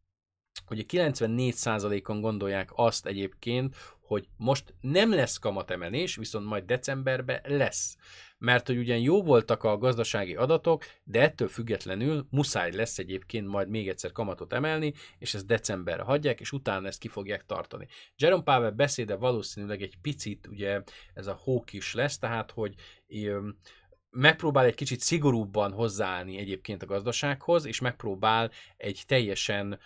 hogy 0.65 0.85
94%-on 0.87 2.21
gondolják 2.21 2.69
azt 2.75 3.05
egyébként, 3.05 3.75
hogy 4.07 4.27
most 4.37 4.73
nem 4.81 5.13
lesz 5.13 5.37
kamatemelés, 5.37 6.15
viszont 6.15 6.45
majd 6.45 6.63
decemberben 6.63 7.41
lesz. 7.43 7.97
Mert 8.37 8.67
hogy 8.67 8.77
ugyan 8.77 8.99
jó 8.99 9.23
voltak 9.23 9.63
a 9.63 9.77
gazdasági 9.77 10.35
adatok, 10.35 10.85
de 11.03 11.21
ettől 11.21 11.47
függetlenül 11.47 12.27
muszáj 12.29 12.71
lesz 12.71 12.97
egyébként 12.97 13.47
majd 13.47 13.69
még 13.69 13.89
egyszer 13.89 14.11
kamatot 14.11 14.53
emelni, 14.53 14.93
és 15.17 15.33
ezt 15.33 15.45
decemberre 15.45 16.03
hagyják, 16.03 16.39
és 16.39 16.51
utána 16.51 16.87
ezt 16.87 16.99
ki 16.99 17.07
fogják 17.07 17.45
tartani. 17.45 17.87
Jerome 18.15 18.43
Powell 18.43 18.69
beszéde 18.71 19.15
valószínűleg 19.15 19.81
egy 19.81 19.97
picit, 20.01 20.47
ugye 20.47 20.81
ez 21.13 21.27
a 21.27 21.39
hók 21.41 21.73
is 21.73 21.93
lesz, 21.93 22.17
tehát 22.17 22.51
hogy 22.51 22.73
megpróbál 24.09 24.65
egy 24.65 24.75
kicsit 24.75 24.99
szigorúbban 24.99 25.71
hozzáállni 25.71 26.37
egyébként 26.37 26.83
a 26.83 26.85
gazdasághoz, 26.85 27.65
és 27.65 27.79
megpróbál 27.79 28.51
egy 28.77 29.03
teljesen 29.07 29.79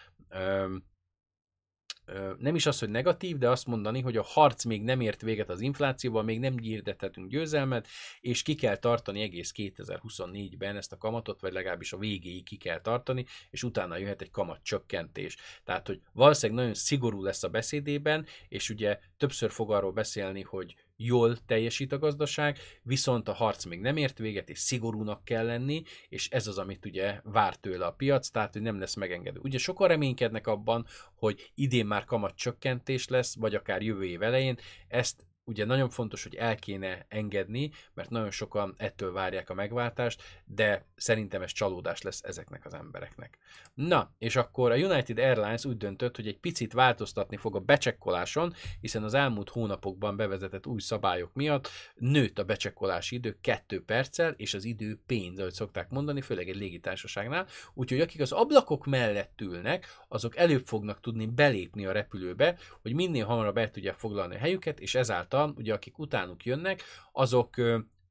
nem 2.38 2.56
is 2.56 2.66
az, 2.66 2.80
hogy 2.80 2.90
negatív, 2.90 3.38
de 3.38 3.50
azt 3.50 3.68
mondani, 3.68 4.02
hogy 4.02 4.18
a 4.18 4.24
harc 4.24 4.64
még 4.64 4.84
nem 4.84 5.02
ért 5.02 5.22
véget 5.22 5.50
az 5.50 5.62
inflációval, 5.62 6.24
még 6.24 6.40
nem 6.40 6.58
hirdethetünk 6.58 7.30
győzelmet, 7.30 7.88
és 8.22 8.42
ki 8.42 8.56
kell 8.56 8.78
tartani 8.78 9.22
egész 9.22 9.52
2024-ben 9.56 10.76
ezt 10.76 10.92
a 10.92 10.98
kamatot, 10.98 11.42
vagy 11.42 11.54
legalábbis 11.54 11.94
a 11.94 11.98
végéig 11.98 12.44
ki 12.44 12.58
kell 12.58 12.82
tartani, 12.82 13.26
és 13.50 13.64
utána 13.64 13.98
jöhet 13.98 14.22
egy 14.22 14.32
kamat 14.32 14.60
csökkentés. 14.64 15.38
Tehát, 15.64 15.88
hogy 15.88 16.02
valószínűleg 16.14 16.62
nagyon 16.62 16.76
szigorú 16.76 17.24
lesz 17.24 17.44
a 17.44 17.50
beszédében, 17.50 18.26
és 18.48 18.70
ugye 18.70 19.00
többször 19.18 19.52
fog 19.52 19.72
arról 19.72 19.92
beszélni, 19.92 20.42
hogy 20.42 20.76
jól 21.06 21.38
teljesít 21.46 21.92
a 21.92 22.00
gazdaság, 22.00 22.58
viszont 22.84 23.28
a 23.28 23.34
harc 23.34 23.66
még 23.66 23.80
nem 23.80 23.98
ért 23.98 24.18
véget, 24.18 24.50
és 24.50 24.60
szigorúnak 24.60 25.24
kell 25.24 25.46
lenni, 25.46 25.84
és 26.10 26.30
ez 26.30 26.48
az, 26.48 26.58
amit 26.58 26.86
ugye 26.86 27.20
vár 27.24 27.56
tőle 27.56 27.86
a 27.86 27.94
piac, 27.94 28.30
tehát 28.30 28.54
hogy 28.54 28.62
nem 28.62 28.80
lesz 28.80 28.96
megengedő. 28.96 29.40
Ugye 29.44 29.58
sokan 29.58 29.88
reménykednek 29.88 30.48
abban, 30.48 30.86
hogy 31.16 31.52
idén 31.56 31.86
már 31.86 32.06
kamat 32.06 32.36
csökkentés 32.36 33.08
lesz, 33.08 33.36
vagy 33.36 33.56
akár 33.56 33.82
jövő 33.82 34.04
év 34.04 34.22
elején, 34.22 34.58
ezt 34.88 35.26
ugye 35.52 35.66
nagyon 35.66 35.90
fontos, 35.90 36.24
hogy 36.24 36.36
el 36.36 36.56
kéne 36.56 37.06
engedni, 37.10 37.72
mert 37.94 38.10
nagyon 38.10 38.32
sokan 38.32 38.76
ettől 38.78 39.12
várják 39.12 39.50
a 39.50 39.54
megváltást, 39.54 40.24
de 40.46 40.86
szerintem 40.96 41.42
ez 41.42 41.52
csalódás 41.52 42.02
lesz 42.02 42.22
ezeknek 42.24 42.66
az 42.66 42.74
embereknek. 42.74 43.38
Na, 43.74 44.14
és 44.18 44.36
akkor 44.36 44.72
a 44.72 44.76
United 44.76 45.18
Airlines 45.18 45.66
úgy 45.66 45.78
döntött, 45.78 46.16
hogy 46.16 46.28
egy 46.28 46.40
picit 46.40 46.74
változtatni 46.74 47.38
fog 47.38 47.56
a 47.56 47.60
becsekkoláson, 47.60 48.54
hiszen 48.82 49.04
az 49.04 49.14
elmúlt 49.14 49.50
hónapokban 49.50 50.16
bevezetett 50.16 50.68
új 50.68 50.80
szabályok 50.80 51.34
miatt 51.34 51.70
nőtt 51.96 52.40
a 52.40 52.44
becsekkolási 52.44 53.16
idő 53.16 53.38
2 53.42 53.84
perccel, 53.84 54.34
és 54.38 54.54
az 54.54 54.64
idő 54.64 55.00
pénz, 55.06 55.40
ahogy 55.40 55.54
szokták 55.54 55.90
mondani, 55.90 56.22
főleg 56.22 56.50
egy 56.50 56.56
légitársaságnál. 56.56 57.48
Úgyhogy 57.74 58.02
akik 58.02 58.22
az 58.22 58.32
ablakok 58.32 58.86
mellett 58.86 59.42
ülnek, 59.42 59.88
azok 60.08 60.38
előbb 60.38 60.66
fognak 60.66 61.00
tudni 61.00 61.26
belépni 61.26 61.86
a 61.86 61.92
repülőbe, 61.92 62.58
hogy 62.82 62.94
minél 62.94 63.26
hamarabb 63.26 63.58
el 63.58 63.70
tudják 63.70 63.96
foglalni 63.96 64.36
a 64.36 64.40
helyüket, 64.40 64.80
és 64.80 64.96
ezáltal 64.96 65.41
által, 65.42 65.54
ugye 65.58 65.74
akik 65.74 65.98
utánuk 65.98 66.46
jönnek, 66.46 66.84
azok 67.12 67.56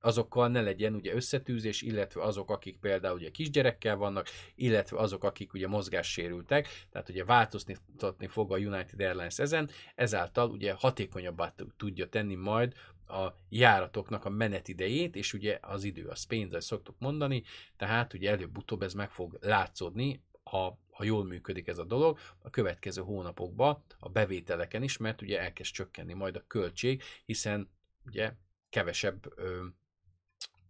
azokkal 0.02 0.48
ne 0.48 0.60
legyen 0.60 0.94
ugye 0.94 1.14
összetűzés, 1.14 1.82
illetve 1.82 2.22
azok, 2.22 2.50
akik 2.50 2.76
például 2.76 3.16
ugye 3.16 3.30
kisgyerekkel 3.30 3.96
vannak, 3.96 4.26
illetve 4.54 4.98
azok, 4.98 5.24
akik 5.24 5.52
ugye 5.52 5.68
mozgássérültek, 5.68 6.68
tehát 6.90 7.08
ugye 7.08 7.24
változtatni 7.24 8.26
fog 8.26 8.52
a 8.52 8.56
United 8.56 9.00
Airlines 9.00 9.38
ezen, 9.38 9.70
ezáltal 9.94 10.50
ugye 10.50 10.72
hatékonyabbá 10.72 11.54
tudja 11.76 12.08
tenni 12.08 12.34
majd 12.34 12.74
a 13.06 13.28
járatoknak 13.48 14.24
a 14.24 14.30
menetidejét, 14.30 15.16
és 15.16 15.32
ugye 15.32 15.58
az 15.60 15.84
idő 15.84 16.06
az 16.06 16.24
pénz, 16.24 16.54
ezt 16.54 16.66
szoktuk 16.66 16.94
mondani, 16.98 17.42
tehát 17.76 18.14
ugye 18.14 18.30
előbb-utóbb 18.30 18.82
ez 18.82 18.94
meg 18.94 19.10
fog 19.10 19.38
látszódni 19.40 20.22
ha, 20.50 20.78
ha 20.90 21.04
jól 21.04 21.24
működik 21.24 21.66
ez 21.68 21.78
a 21.78 21.84
dolog, 21.84 22.18
a 22.38 22.50
következő 22.50 23.02
hónapokban 23.02 23.84
a 23.98 24.08
bevételeken 24.08 24.82
is, 24.82 24.96
mert 24.96 25.22
ugye 25.22 25.40
elkezd 25.40 25.72
csökkenni 25.72 26.12
majd 26.12 26.36
a 26.36 26.44
költség, 26.46 27.02
hiszen 27.24 27.70
ugye 28.06 28.32
kevesebb 28.70 29.32
ö, 29.36 29.66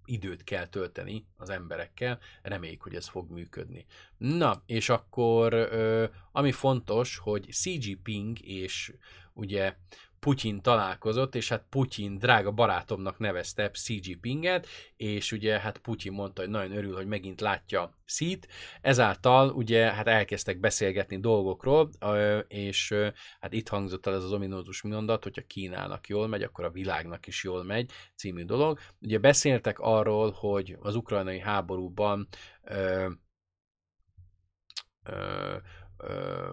időt 0.05 0.45
kell 0.45 0.67
tölteni 0.67 1.27
az 1.37 1.51
emberekkel, 1.51 2.19
reméljük, 2.43 2.83
hogy 2.83 2.95
ez 2.95 3.09
fog 3.09 3.31
működni. 3.31 3.87
Na, 4.17 4.63
és 4.67 4.89
akkor 4.89 5.53
ö, 5.53 6.07
ami 6.33 6.53
fontos, 6.53 7.17
hogy 7.17 7.49
CG 7.53 8.03
Ping 8.03 8.41
és 8.41 8.95
ugye 9.33 9.77
Putyin 10.21 10.63
találkozott, 10.63 11.35
és 11.35 11.49
hát 11.49 11.67
Putyin 11.69 12.19
drága 12.19 12.51
barátomnak 12.51 13.19
nevezte 13.19 13.71
Xi 13.71 14.01
Jinpinget, 14.03 14.67
és 14.97 15.33
ugye 15.33 15.59
hát 15.59 15.79
Putyin 15.79 16.13
mondta, 16.13 16.41
hogy 16.41 16.51
nagyon 16.51 16.77
örül, 16.77 16.95
hogy 16.95 17.07
megint 17.07 17.41
látja 17.41 17.99
Szít. 18.05 18.49
Ezáltal 18.81 19.51
ugye 19.51 19.93
hát 19.93 20.07
elkezdtek 20.07 20.61
beszélgetni 20.61 21.21
dolgokról, 21.21 21.91
és 22.49 22.95
hát 23.41 23.53
itt 23.53 23.69
hangzott 23.69 24.07
el 24.07 24.15
ez 24.15 24.25
az 24.25 24.33
ominózus 24.33 24.83
mondat, 24.83 25.23
hogyha 25.23 25.47
Kínának 25.47 26.09
jól 26.09 26.29
megy, 26.29 26.43
akkor 26.43 26.65
a 26.65 26.71
világnak 26.71 27.27
is 27.27 27.45
jól 27.45 27.65
megy, 27.65 27.91
című 28.17 28.45
dolog. 28.45 28.79
Ugye 29.01 29.19
beszéltek 29.19 29.79
arról, 29.79 30.31
hogy 30.31 30.77
az 30.81 30.95
ukrajnai 30.95 31.39
háborúban 31.39 32.29
ö, 32.63 33.11
ö, 35.05 35.57
ö, 35.97 36.51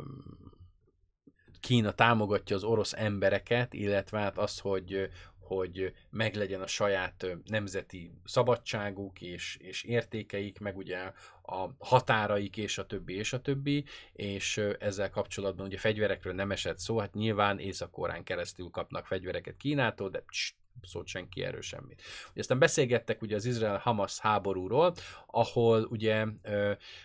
Kína 1.68 1.92
támogatja 1.92 2.56
az 2.56 2.64
orosz 2.64 2.94
embereket, 2.94 3.74
illetve 3.74 4.20
hát 4.20 4.38
az, 4.38 4.60
hogy, 4.60 5.10
hogy 5.40 5.94
meglegyen 6.10 6.62
a 6.62 6.68
saját 6.68 7.26
nemzeti 7.46 8.12
szabadságuk 8.24 9.22
és, 9.22 9.58
és 9.62 9.84
értékeik, 9.84 10.60
meg 10.60 10.78
ugye 10.78 11.12
a 11.42 11.70
határaik 11.80 12.58
és 12.58 12.78
a 12.78 12.86
többi 12.86 13.16
és 13.16 13.34
a 13.34 13.42
többi, 13.42 13.86
és 14.14 14.58
ezzel 14.80 15.10
kapcsolatban 15.10 15.66
ugye 15.66 15.78
fegyverekről 15.78 16.34
nem 16.34 16.52
esett 16.52 16.80
szó, 16.80 16.98
hát 16.98 17.14
nyilván 17.14 17.60
észak 17.60 18.24
keresztül 18.24 18.70
kapnak 18.70 19.06
fegyvereket 19.06 19.58
Kínától, 19.58 20.10
de 20.10 20.20
pss, 20.20 20.54
szólt 20.82 21.08
senki 21.08 21.44
erről 21.44 21.62
semmit. 21.62 22.02
Ugye 22.32 22.40
aztán 22.40 22.60
beszélgettek 22.60 23.22
ugye 23.22 23.36
az 23.36 23.46
Izrael-Hamas 23.46 24.20
háborúról, 24.20 24.94
ahol 25.26 25.84
ugye 25.84 26.26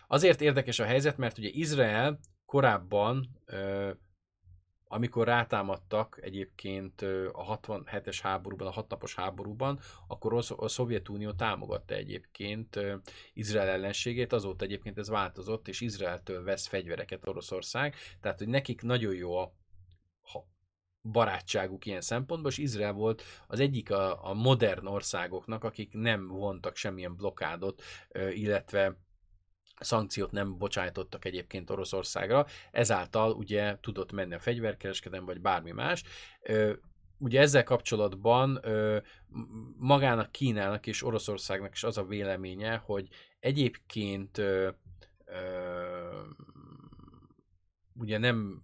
azért 0.09 0.41
érdekes 0.41 0.79
a 0.79 0.85
helyzet, 0.85 1.17
mert 1.17 1.39
ugye 1.39 1.49
Izrael 1.53 2.19
korábban 2.47 3.29
amikor 4.93 5.27
rátámadtak 5.27 6.19
egyébként 6.23 7.03
a 7.33 7.59
67-es 7.61 8.19
háborúban, 8.23 8.67
a 8.67 8.71
hatnapos 8.71 9.15
háborúban, 9.15 9.81
akkor 10.07 10.45
a 10.57 10.69
Szovjetunió 10.69 11.33
támogatta 11.33 11.95
egyébként 11.95 12.81
Izrael 13.33 13.69
ellenségét, 13.69 14.33
azóta 14.33 14.65
egyébként 14.65 14.99
ez 14.99 15.09
változott, 15.09 15.69
és 15.69 15.81
Izraeltől 15.81 16.45
vesz 16.45 16.67
fegyvereket 16.67 17.29
Oroszország, 17.29 17.95
tehát 18.21 18.39
hogy 18.39 18.49
nekik 18.49 18.83
nagyon 18.83 19.15
jó 19.15 19.37
a 19.37 19.53
barátságuk 21.03 21.87
ilyen 21.87 22.01
szempontból, 22.01 22.51
és 22.51 22.59
Izrael 22.59 22.93
volt 22.93 23.23
az 23.47 23.61
egyik 23.61 23.91
a, 23.91 24.29
a 24.29 24.35
modern 24.35 24.87
országoknak, 24.87 25.65
akik 25.65 25.93
nem 25.93 26.29
vontak 26.29 26.77
semmilyen 26.77 27.17
blokádot, 27.17 27.83
illetve 28.33 28.97
szankciót 29.83 30.31
nem 30.31 30.59
bocsájtottak 30.59 31.25
egyébként 31.25 31.71
Oroszországra, 31.71 32.47
ezáltal 32.71 33.33
ugye 33.33 33.77
tudott 33.81 34.13
menni 34.13 34.35
a 34.35 34.39
fegyverkereskedelem, 34.39 35.25
vagy 35.25 35.41
bármi 35.41 35.71
más. 35.71 36.03
Ugye 37.19 37.41
ezzel 37.41 37.65
kapcsolatban 37.65 38.61
magának 39.79 40.33
Kínának 40.33 40.87
és 40.87 41.03
Oroszországnak 41.03 41.73
is 41.73 41.85
az 41.85 41.99
a 41.99 42.05
véleménye, 42.05 42.77
hogy 42.77 43.09
egyébként 43.41 44.41
ugye 47.95 48.19
nem 48.19 48.63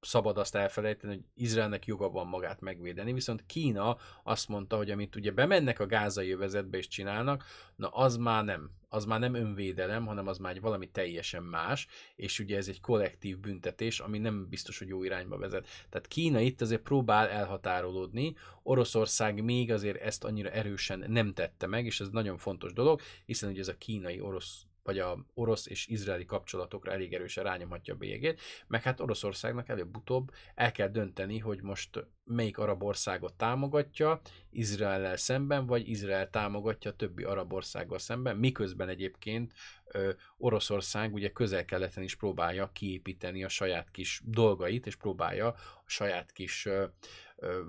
szabad 0.00 0.38
azt 0.38 0.54
elfelejteni, 0.54 1.14
hogy 1.14 1.24
Izraelnek 1.34 1.86
joga 1.86 2.10
van 2.10 2.26
magát 2.26 2.60
megvédeni, 2.60 3.12
viszont 3.12 3.46
Kína 3.46 3.96
azt 4.22 4.48
mondta, 4.48 4.76
hogy 4.76 4.90
amit 4.90 5.16
ugye 5.16 5.30
bemennek 5.30 5.80
a 5.80 5.86
gázai 5.86 6.32
övezetbe 6.32 6.78
és 6.78 6.88
csinálnak, 6.88 7.44
na 7.76 7.88
az 7.88 8.16
már 8.16 8.44
nem. 8.44 8.70
Az 8.88 9.04
már 9.04 9.20
nem 9.20 9.34
önvédelem, 9.34 10.06
hanem 10.06 10.26
az 10.26 10.38
már 10.38 10.54
egy 10.54 10.60
valami 10.60 10.90
teljesen 10.90 11.42
más, 11.42 11.86
és 12.16 12.38
ugye 12.38 12.56
ez 12.56 12.68
egy 12.68 12.80
kollektív 12.80 13.38
büntetés, 13.38 14.00
ami 14.00 14.18
nem 14.18 14.48
biztos, 14.48 14.78
hogy 14.78 14.88
jó 14.88 15.04
irányba 15.04 15.38
vezet. 15.38 15.66
Tehát 15.88 16.06
Kína 16.06 16.40
itt 16.40 16.60
azért 16.60 16.82
próbál 16.82 17.28
elhatárolódni, 17.28 18.36
Oroszország 18.62 19.44
még 19.44 19.72
azért 19.72 20.00
ezt 20.00 20.24
annyira 20.24 20.50
erősen 20.50 21.04
nem 21.08 21.32
tette 21.32 21.66
meg, 21.66 21.86
és 21.86 22.00
ez 22.00 22.08
nagyon 22.08 22.38
fontos 22.38 22.72
dolog, 22.72 23.00
hiszen 23.24 23.50
ugye 23.50 23.60
ez 23.60 23.68
a 23.68 23.76
kínai-orosz 23.76 24.67
vagy 24.88 24.98
a 24.98 25.24
orosz 25.34 25.66
és 25.66 25.86
izraeli 25.86 26.24
kapcsolatokra 26.24 26.92
elég 26.92 27.14
erősen 27.14 27.44
rányomhatja 27.44 27.94
a 27.94 27.96
bélyegét, 27.96 28.40
meg 28.66 28.82
hát 28.82 29.00
Oroszországnak 29.00 29.68
előbb-utóbb 29.68 30.30
el 30.54 30.72
kell 30.72 30.88
dönteni, 30.88 31.38
hogy 31.38 31.62
most 31.62 32.06
melyik 32.24 32.58
arab 32.58 32.82
országot 32.82 33.34
támogatja 33.34 34.20
Izraellel 34.50 35.16
szemben, 35.16 35.66
vagy 35.66 35.88
Izrael 35.88 36.30
támogatja 36.30 36.92
többi 36.92 37.24
arab 37.24 37.52
országgal 37.52 37.98
szemben, 37.98 38.36
miközben 38.36 38.88
egyébként 38.88 39.52
ö, 39.86 40.10
Oroszország 40.36 41.12
ugye 41.14 41.28
közel-keleten 41.28 42.02
is 42.02 42.16
próbálja 42.16 42.70
kiépíteni 42.72 43.44
a 43.44 43.48
saját 43.48 43.90
kis 43.90 44.22
dolgait, 44.24 44.86
és 44.86 44.96
próbálja 44.96 45.46
a 45.46 45.56
saját 45.86 46.32
kis 46.32 46.66
ö, 46.66 46.84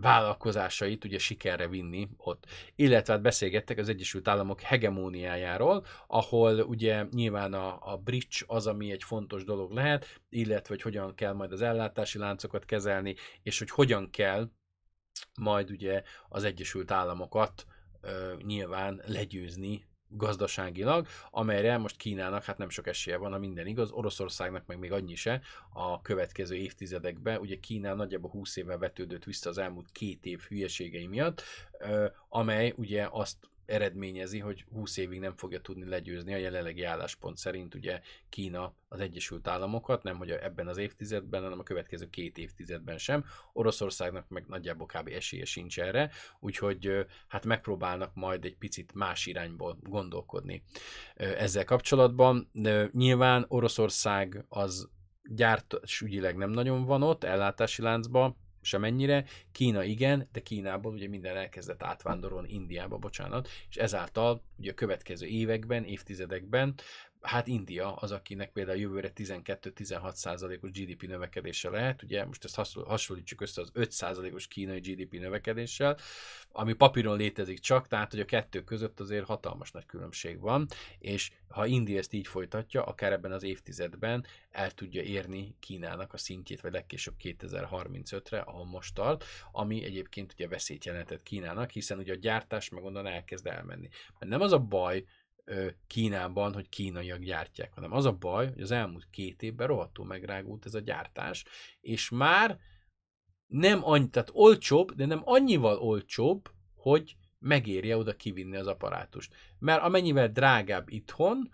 vállalkozásait 0.02 1.06
ugye 1.06 1.18
sikerre 1.18 1.68
vinni 1.68 2.10
ott. 2.18 2.46
Illetve 2.76 3.14
hát 3.14 3.22
beszélgettek 3.22 3.78
az 3.78 3.90
Egyesült 3.90 4.28
Államok 4.28 4.62
hegemóniájáról, 4.62 5.86
ahol 6.08 6.60
ugye 6.60 7.06
nyilván 7.12 7.54
a, 7.54 7.92
a 7.94 7.98
bridge 7.98 8.38
az, 8.48 8.68
ami 8.68 8.92
egy 8.92 9.04
fontos 9.04 9.44
dolog 9.44 9.72
lehet, 9.72 10.22
illetve 10.30 10.74
hogy 10.74 10.82
hogyan 10.82 11.16
kell 11.16 11.34
majd 11.34 11.52
az 11.52 11.62
ellátási 11.62 12.18
láncokat 12.18 12.66
kezelni, 12.66 13.16
és 13.44 13.60
hogy 13.60 13.70
hogyan 13.70 14.10
kell 14.10 14.50
majd 15.40 15.72
ugye 15.72 16.04
az 16.30 16.44
Egyesült 16.44 16.92
Államokat 16.92 17.66
ö, 18.02 18.34
nyilván 18.46 19.02
legyőzni 19.06 19.89
gazdaságilag, 20.10 21.08
amelyre 21.32 21.78
most 21.78 21.98
Kínának 21.98 22.44
hát 22.44 22.58
nem 22.58 22.70
sok 22.70 22.88
esélye 22.88 23.18
van, 23.18 23.32
ha 23.32 23.38
minden 23.38 23.68
igaz, 23.68 23.92
Oroszországnak 23.92 24.66
meg 24.66 24.80
még 24.80 24.92
annyi 24.92 25.16
se 25.16 25.42
a 25.74 26.02
következő 26.02 26.56
évtizedekben. 26.56 27.40
Ugye 27.40 27.60
Kína 27.60 27.94
nagyjából 27.94 28.32
20 28.32 28.56
évvel 28.56 28.78
vetődött 28.78 29.24
vissza 29.24 29.50
az 29.50 29.58
elmúlt 29.58 29.92
két 29.92 30.26
év 30.26 30.42
hülyeségei 30.42 31.08
miatt, 31.08 31.44
amely 32.30 32.74
ugye 32.78 33.08
azt 33.12 33.38
eredményezi, 33.70 34.40
hogy 34.40 34.66
20 34.72 34.98
évig 34.98 35.20
nem 35.20 35.36
fogja 35.36 35.60
tudni 35.60 35.90
legyőzni 35.90 36.34
a 36.34 36.38
jelenlegi 36.38 36.84
álláspont 36.84 37.38
szerint 37.38 37.76
ugye 37.76 38.02
Kína 38.30 38.74
az 38.88 39.00
Egyesült 39.00 39.48
Államokat, 39.48 40.04
nem 40.04 40.18
hogy 40.18 40.30
ebben 40.30 40.68
az 40.68 40.78
évtizedben, 40.78 41.44
hanem 41.44 41.60
a 41.60 41.64
következő 41.64 42.10
két 42.10 42.38
évtizedben 42.38 42.98
sem. 42.98 43.26
Oroszországnak 43.54 44.30
meg 44.30 44.46
nagyjából 44.48 44.88
kb. 44.88 45.08
esélye 45.08 45.46
sincs 45.46 45.80
erre, 45.80 46.12
úgyhogy 46.40 47.06
hát 47.28 47.46
megpróbálnak 47.46 48.14
majd 48.14 48.46
egy 48.46 48.58
picit 48.58 48.94
más 48.94 49.26
irányból 49.26 49.78
gondolkodni 49.82 50.64
ezzel 51.16 51.66
kapcsolatban. 51.66 52.52
Nyilván 52.92 53.46
Oroszország 53.48 54.46
az 54.50 54.90
gyártásügyileg 55.24 56.36
nem 56.36 56.50
nagyon 56.50 56.86
van 56.86 57.04
ott, 57.04 57.24
ellátási 57.24 57.82
láncban, 57.82 58.38
semennyire. 58.62 59.26
Kína 59.52 59.84
igen, 59.84 60.30
de 60.32 60.40
Kínából 60.40 60.94
ugye 60.94 61.08
minden 61.08 61.36
elkezdett 61.36 61.84
átvándorolni 61.84 62.54
Indiába, 62.54 62.98
bocsánat, 62.98 63.50
és 63.70 63.76
ezáltal 63.76 64.44
ugye 64.58 64.72
a 64.72 64.74
következő 64.74 65.26
években, 65.26 65.84
évtizedekben 65.84 66.76
hát 67.22 67.48
India 67.48 67.96
az, 67.96 68.12
akinek 68.12 68.52
például 68.52 68.78
jövőre 68.78 69.12
12-16 69.16 70.14
százalékos 70.14 70.72
GDP 70.72 71.08
növekedése 71.08 71.70
lehet, 71.70 72.04
ugye 72.04 72.26
most 72.26 72.44
ezt 72.44 72.74
hasonlítsuk 72.74 73.42
össze 73.42 73.62
az 73.62 73.70
5 73.74 73.92
százalékos 73.92 74.48
kínai 74.48 74.80
GDP 74.80 75.20
növekedéssel, 75.20 75.98
ami 76.52 76.74
papíron 76.74 77.18
létezik 77.18 77.60
csak, 77.60 77.88
tehát 77.88 78.12
hogy 78.12 78.20
a 78.20 78.26
kettő 78.26 78.64
között 78.64 79.00
azért 79.00 79.26
hatalmas 79.26 79.72
nagy 79.72 79.86
különbség 79.86 80.40
van, 80.40 80.68
és 81.00 81.32
ha 81.48 81.66
India 81.66 81.98
ezt 81.98 82.14
így 82.14 82.28
folytatja, 82.28 82.84
akár 82.84 83.12
ebben 83.12 83.32
az 83.32 83.44
évtizedben 83.44 84.26
el 84.52 84.72
tudja 84.72 85.02
érni 85.02 85.56
Kínának 85.60 86.14
a 86.14 86.18
szintjét, 86.18 86.62
vagy 86.62 86.72
legkésőbb 86.72 87.14
2035-re, 87.24 88.40
ahol 88.40 88.66
most 88.66 88.96
tart, 88.96 89.26
ami 89.52 89.84
egyébként 89.84 90.34
ugye 90.34 90.48
veszélyt 90.48 90.86
jelentett 90.86 91.24
Kínának, 91.24 91.70
hiszen 91.70 91.98
ugye 91.98 92.14
a 92.14 92.18
gyártás 92.18 92.70
meg 92.70 92.84
onnan 92.84 93.08
elkezd 93.08 93.48
elmenni. 93.48 93.90
Mert 94.20 94.32
nem 94.32 94.42
az 94.42 94.52
a 94.52 94.60
baj, 94.60 95.04
Kínában, 95.88 96.54
hogy 96.54 96.70
kínaiak 96.70 97.20
gyártják, 97.20 97.74
hanem 97.74 97.92
az 97.92 98.06
a 98.06 98.12
baj, 98.12 98.50
hogy 98.50 98.62
az 98.62 98.72
elmúlt 98.72 99.08
két 99.12 99.42
évben 99.42 99.68
rohadtul 99.68 100.06
megrágult 100.06 100.66
ez 100.66 100.74
a 100.74 100.80
gyártás, 100.80 101.46
és 101.80 102.10
már 102.10 102.60
nem 103.48 103.80
annyi, 103.84 104.10
tehát 104.10 104.30
olcsóbb, 104.34 104.92
de 104.92 105.06
nem 105.06 105.22
annyival 105.24 105.78
olcsóbb, 105.78 106.52
hogy 106.76 107.16
megérje 107.40 107.98
oda 107.98 108.16
kivinni 108.16 108.56
az 108.56 108.68
apparátust. 108.68 109.36
Mert 109.60 109.82
amennyivel 109.82 110.30
drágább 110.30 110.90
itthon, 110.90 111.50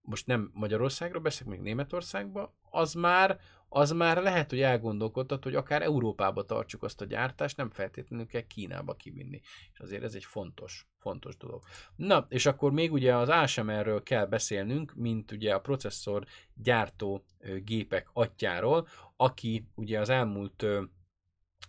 most 0.00 0.26
nem 0.26 0.50
Magyarországra 0.54 1.20
beszélek, 1.20 1.52
még 1.52 1.60
Németországba, 1.60 2.56
az 2.70 2.92
már 2.92 3.40
az 3.68 3.90
már 3.90 4.22
lehet, 4.22 4.50
hogy 4.50 4.60
elgondolkodtat, 4.60 5.44
hogy 5.44 5.54
akár 5.54 5.82
Európába 5.82 6.44
tartsuk 6.44 6.82
azt 6.82 7.00
a 7.00 7.04
gyártást, 7.04 7.56
nem 7.56 7.70
feltétlenül 7.70 8.26
kell 8.26 8.46
Kínába 8.46 8.94
kivinni. 8.94 9.40
És 9.72 9.78
azért 9.78 10.02
ez 10.02 10.14
egy 10.14 10.24
fontos, 10.24 10.86
fontos 10.98 11.36
dolog. 11.36 11.62
Na, 11.96 12.26
és 12.28 12.46
akkor 12.46 12.72
még 12.72 12.92
ugye 12.92 13.16
az 13.16 13.28
ASMR-ről 13.28 14.02
kell 14.02 14.26
beszélnünk, 14.26 14.94
mint 14.94 15.32
ugye 15.32 15.54
a 15.54 15.60
processzor 15.60 16.24
gyártó 16.54 17.24
gépek 17.64 18.08
atyáról, 18.12 18.88
aki 19.16 19.68
ugye 19.74 20.00
az 20.00 20.08
elmúlt 20.08 20.66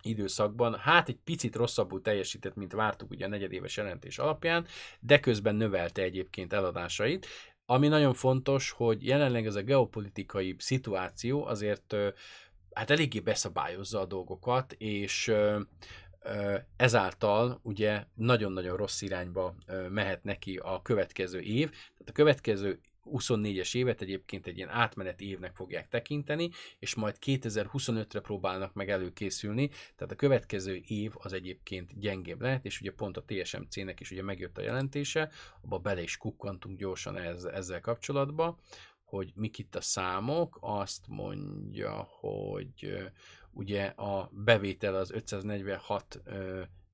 időszakban, 0.01 0.75
hát 0.75 1.09
egy 1.09 1.19
picit 1.23 1.55
rosszabbul 1.55 2.01
teljesített, 2.01 2.55
mint 2.55 2.73
vártuk 2.73 3.09
ugye 3.09 3.25
a 3.25 3.29
negyedéves 3.29 3.77
jelentés 3.77 4.19
alapján, 4.19 4.65
de 4.99 5.19
közben 5.19 5.55
növelte 5.55 6.01
egyébként 6.01 6.53
eladásait. 6.53 7.27
Ami 7.69 7.87
nagyon 7.87 8.13
fontos, 8.13 8.71
hogy 8.71 9.05
jelenleg 9.05 9.45
ez 9.45 9.55
a 9.55 9.61
geopolitikai 9.61 10.55
szituáció 10.57 11.45
azért 11.45 11.95
hát 12.73 12.89
eléggé 12.89 13.19
beszabályozza 13.19 13.99
a 13.99 14.05
dolgokat, 14.05 14.73
és 14.77 15.33
ezáltal 16.75 17.59
ugye 17.63 18.03
nagyon-nagyon 18.13 18.77
rossz 18.77 19.01
irányba 19.01 19.55
mehet 19.89 20.23
neki 20.23 20.57
a 20.57 20.81
következő 20.81 21.39
év. 21.39 21.69
Tehát 21.69 22.09
a 22.09 22.11
következő 22.11 22.79
24-es 23.11 23.75
évet 23.75 24.01
egyébként 24.01 24.47
egy 24.47 24.57
ilyen 24.57 24.69
átmeneti 24.69 25.29
évnek 25.29 25.55
fogják 25.55 25.87
tekinteni, 25.87 26.49
és 26.79 26.95
majd 26.95 27.15
2025-re 27.25 28.19
próbálnak 28.19 28.73
meg 28.73 28.89
előkészülni, 28.89 29.67
tehát 29.67 30.13
a 30.13 30.15
következő 30.15 30.81
év 30.87 31.13
az 31.15 31.33
egyébként 31.33 31.99
gyengébb 31.99 32.41
lehet, 32.41 32.65
és 32.65 32.81
ugye 32.81 32.91
pont 32.91 33.17
a 33.17 33.23
TSMC-nek 33.25 33.99
is 33.99 34.11
ugye 34.11 34.23
megjött 34.23 34.57
a 34.57 34.61
jelentése, 34.61 35.31
abba 35.61 35.77
bele 35.77 36.01
is 36.01 36.17
kukkantunk 36.17 36.77
gyorsan 36.77 37.17
ez, 37.17 37.43
ezzel 37.43 37.81
kapcsolatban, 37.81 38.57
hogy 39.03 39.31
mik 39.35 39.57
itt 39.57 39.75
a 39.75 39.81
számok, 39.81 40.57
azt 40.61 41.07
mondja, 41.07 42.07
hogy 42.09 43.09
ugye 43.51 43.85
a 43.85 44.29
bevétel 44.33 44.95
az 44.95 45.11
546 45.11 46.21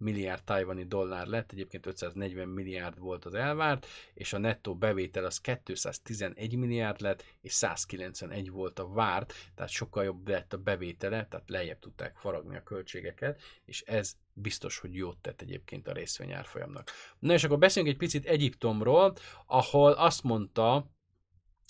milliárd 0.04 0.44
tajvani 0.44 0.84
dollár 0.84 1.28
lett, 1.28 1.52
egyébként 1.52 1.86
540 1.86 2.48
milliárd 2.48 3.00
volt 3.00 3.26
az 3.26 3.34
elvárt, 3.34 3.88
és 4.14 4.34
a 4.34 4.38
nettó 4.38 4.76
bevétel 4.76 5.26
az 5.26 5.42
211 5.42 6.56
milliárd 6.56 7.02
lett, 7.02 7.24
és 7.42 7.54
191 7.54 8.52
volt 8.52 8.80
a 8.80 8.88
várt, 8.88 9.34
tehát 9.56 9.72
sokkal 9.72 10.04
jobb 10.04 10.28
lett 10.28 10.54
a 10.54 10.58
bevétele, 10.58 11.28
tehát 11.28 11.50
lejjebb 11.50 11.80
tudták 11.80 12.16
faragni 12.16 12.56
a 12.56 12.64
költségeket, 12.64 13.42
és 13.66 13.82
ez 13.82 14.16
biztos, 14.34 14.78
hogy 14.78 14.96
jót 14.96 15.18
tett 15.18 15.42
egyébként 15.42 15.88
a 15.88 15.94
részvényárfolyamnak. 15.94 16.92
Na 17.20 17.34
és 17.34 17.44
akkor 17.44 17.58
beszéljünk 17.58 17.94
egy 17.94 18.02
picit 18.02 18.26
Egyiptomról, 18.26 19.14
ahol 19.46 19.92
azt 19.92 20.24
mondta 20.24 20.92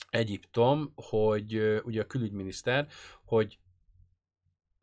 Egyiptom, 0.09 0.93
hogy 0.95 1.81
ugye 1.83 2.01
a 2.01 2.07
külügyminiszter, 2.07 2.87
hogy 3.25 3.59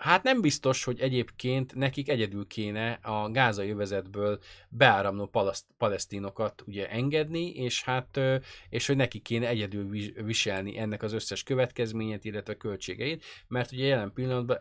Hát 0.01 0.23
nem 0.23 0.41
biztos, 0.41 0.85
hogy 0.85 1.01
egyébként 1.01 1.75
nekik 1.75 2.09
egyedül 2.09 2.47
kéne 2.47 2.99
a 3.03 3.31
gázai 3.31 3.71
övezetből 3.71 4.39
beáramló 4.69 5.27
palaszt, 5.27 5.67
palesztinokat 5.79 6.63
ugye 6.67 6.91
engedni, 6.91 7.51
és 7.51 7.83
hát 7.83 8.21
és 8.69 8.87
hogy 8.87 8.97
neki 8.97 9.19
kéne 9.19 9.49
egyedül 9.49 9.89
viselni 10.25 10.79
ennek 10.79 11.03
az 11.03 11.13
összes 11.13 11.43
következményét, 11.43 12.25
illetve 12.25 12.57
költségeit, 12.57 13.25
mert 13.49 13.73
ugye 13.73 13.87
jelen 13.87 14.13
pillanatban 14.13 14.59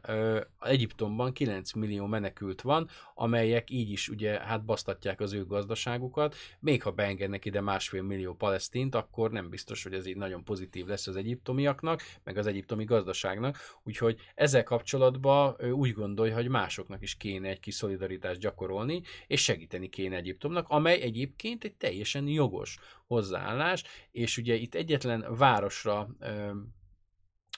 Egyiptomban 0.61 1.33
9 1.33 1.73
millió 1.73 2.05
menekült 2.05 2.61
van, 2.61 2.89
amelyek 3.15 3.69
így 3.69 3.91
is 3.91 4.09
ugye 4.09 4.39
hát 4.39 4.65
basztatják 4.65 5.19
az 5.19 5.33
ő 5.33 5.45
gazdaságukat, 5.45 6.35
még 6.59 6.83
ha 6.83 6.91
beengednek 6.91 7.45
ide 7.45 7.61
másfél 7.61 8.01
millió 8.01 8.33
palesztint, 8.33 8.95
akkor 8.95 9.31
nem 9.31 9.49
biztos, 9.49 9.83
hogy 9.83 9.93
ez 9.93 10.05
így 10.05 10.17
nagyon 10.17 10.43
pozitív 10.43 10.85
lesz 10.85 11.07
az 11.07 11.15
egyiptomiaknak, 11.15 12.01
meg 12.23 12.37
az 12.37 12.47
egyiptomi 12.47 12.83
gazdaságnak, 12.83 13.57
úgyhogy 13.83 14.19
ezzel 14.35 14.63
kapcsolatban 14.63 15.27
ő 15.59 15.71
úgy 15.71 15.93
gondolja, 15.93 16.33
hogy 16.35 16.47
másoknak 16.47 17.01
is 17.01 17.17
kéne 17.17 17.49
egy 17.49 17.59
kis 17.59 17.73
szolidaritást 17.73 18.39
gyakorolni, 18.39 19.01
és 19.27 19.43
segíteni 19.43 19.89
kéne 19.89 20.15
Egyiptomnak, 20.15 20.67
amely 20.69 21.01
egyébként 21.01 21.63
egy 21.63 21.75
teljesen 21.75 22.27
jogos 22.27 22.77
hozzáállás, 23.07 23.83
és 24.11 24.37
ugye 24.37 24.55
itt 24.55 24.75
egyetlen 24.75 25.35
városra 25.37 26.09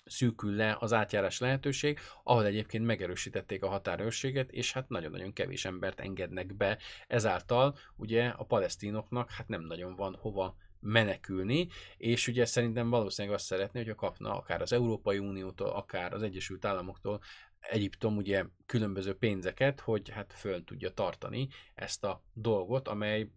szűkül 0.06 0.56
le 0.56 0.78
az 0.80 0.94
átjárás 0.94 1.40
lehetőség, 1.40 2.00
ahol 2.24 2.46
egyébként 2.46 2.86
megerősítették 2.86 3.64
a 3.64 3.70
határőrséget, 3.70 4.52
és 4.52 4.74
hát 4.74 4.90
nagyon-nagyon 4.90 5.34
kevés 5.34 5.66
embert 5.66 6.00
engednek 6.00 6.56
be. 6.56 6.78
Ezáltal 7.08 7.78
ugye 7.96 8.28
a 8.28 8.44
palesztinoknak 8.44 9.32
hát 9.32 9.48
nem 9.48 9.62
nagyon 9.62 9.96
van 9.96 10.16
hova 10.20 10.56
menekülni, 10.80 11.68
és 11.98 12.28
ugye 12.28 12.46
szerintem 12.46 12.90
valószínűleg 12.90 13.38
azt 13.38 13.46
szeretné, 13.46 13.80
hogyha 13.80 13.96
kapna 13.96 14.38
akár 14.38 14.62
az 14.62 14.74
Európai 14.74 15.18
Uniótól, 15.18 15.70
akár 15.70 16.14
az 16.14 16.24
Egyesült 16.24 16.66
Államoktól 16.66 17.22
Egyiptom 17.62 18.18
ugye 18.18 18.46
különböző 18.66 19.14
pénzeket, 19.14 19.80
hogy 19.80 20.10
hát 20.10 20.34
föl 20.34 20.64
tudja 20.64 20.94
tartani 20.94 21.48
ezt 21.74 22.04
a 22.04 22.24
dolgot, 22.34 22.88
amely 22.88 23.32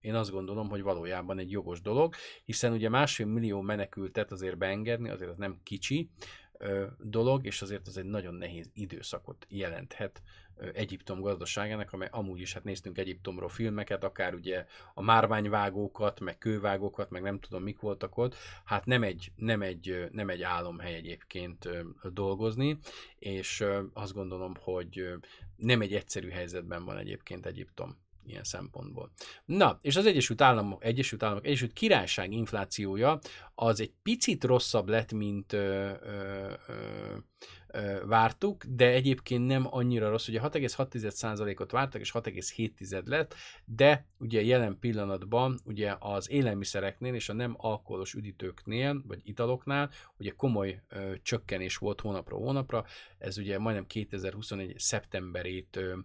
én 0.00 0.14
azt 0.14 0.30
gondolom, 0.30 0.68
hogy 0.68 0.82
valójában 0.82 1.38
egy 1.38 1.50
jogos 1.50 1.80
dolog, 1.80 2.14
hiszen 2.44 2.72
ugye 2.72 2.88
másfél 2.88 3.26
millió 3.26 3.60
menekültet 3.60 4.32
azért 4.32 4.58
beengedni, 4.58 5.08
azért 5.08 5.30
az 5.30 5.36
nem 5.36 5.60
kicsi 5.62 6.10
ö, 6.58 6.86
dolog, 6.98 7.46
és 7.46 7.62
azért 7.62 7.86
az 7.86 7.96
egy 7.96 8.04
nagyon 8.04 8.34
nehéz 8.34 8.70
időszakot 8.74 9.46
jelenthet 9.48 10.22
Egyiptom 10.72 11.20
gazdaságának, 11.20 11.92
amely 11.92 12.08
amúgy 12.10 12.40
is, 12.40 12.52
hát 12.52 12.64
néztünk 12.64 12.98
Egyiptomról 12.98 13.48
filmeket, 13.48 14.04
akár 14.04 14.34
ugye 14.34 14.66
a 14.94 15.02
márványvágókat, 15.02 16.20
meg 16.20 16.38
kővágókat, 16.38 17.10
meg 17.10 17.22
nem 17.22 17.40
tudom 17.40 17.62
mik 17.62 17.80
voltak 17.80 18.16
ott, 18.16 18.34
hát 18.64 18.86
nem 18.86 19.02
egy, 19.02 19.32
nem 19.36 19.62
egy, 19.62 20.08
nem 20.12 20.28
egy 20.28 20.42
álomhely 20.42 20.94
egyébként 20.94 21.68
dolgozni, 22.12 22.78
és 23.18 23.64
azt 23.92 24.14
gondolom, 24.14 24.54
hogy 24.60 25.08
nem 25.56 25.80
egy 25.80 25.94
egyszerű 25.94 26.28
helyzetben 26.28 26.84
van 26.84 26.96
egyébként 26.96 27.46
Egyiptom 27.46 27.96
ilyen 28.28 28.44
szempontból. 28.44 29.10
Na, 29.44 29.78
és 29.82 29.96
az 29.96 30.06
Egyesült 30.06 30.40
Államok, 30.40 30.84
Egyesült 30.84 31.22
Államok, 31.22 31.46
Egyesült 31.46 31.72
Királyság 31.72 32.32
inflációja 32.32 33.18
az 33.54 33.80
egy 33.80 33.92
picit 34.02 34.44
rosszabb 34.44 34.88
lett, 34.88 35.12
mint 35.12 35.52
ö, 35.52 35.92
ö, 36.02 36.52
ö, 36.66 38.06
vártuk, 38.06 38.64
de 38.64 38.86
egyébként 38.86 39.46
nem 39.46 39.66
annyira 39.70 40.10
rossz. 40.10 40.28
Ugye 40.28 40.40
6,6%-ot 40.40 41.70
vártak, 41.70 42.00
és 42.00 42.12
6,7 42.12 43.04
lett, 43.04 43.34
de 43.64 44.06
ugye 44.18 44.42
jelen 44.42 44.78
pillanatban 44.78 45.58
ugye 45.64 45.96
az 45.98 46.30
élelmiszereknél 46.30 47.14
és 47.14 47.28
a 47.28 47.32
nem 47.32 47.54
alkoholos 47.56 48.14
üdítőknél, 48.14 49.02
vagy 49.06 49.20
italoknál 49.24 49.90
ugye 50.16 50.30
komoly 50.30 50.82
ö, 50.88 51.12
csökkenés 51.22 51.76
volt 51.76 52.00
hónapról 52.00 52.40
hónapra. 52.40 52.84
Ez 53.18 53.38
ugye 53.38 53.58
majdnem 53.58 53.86
2021. 53.86 54.74
szeptemberét 54.78 55.76
ö, 55.76 55.96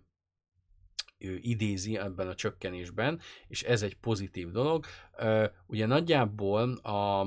idézi 1.41 1.97
ebben 1.97 2.27
a 2.27 2.35
csökkenésben, 2.35 3.19
és 3.47 3.63
ez 3.63 3.81
egy 3.81 3.95
pozitív 3.95 4.51
dolog. 4.51 4.85
Ugye 5.65 5.85
nagyjából 5.85 6.73
a, 6.73 7.19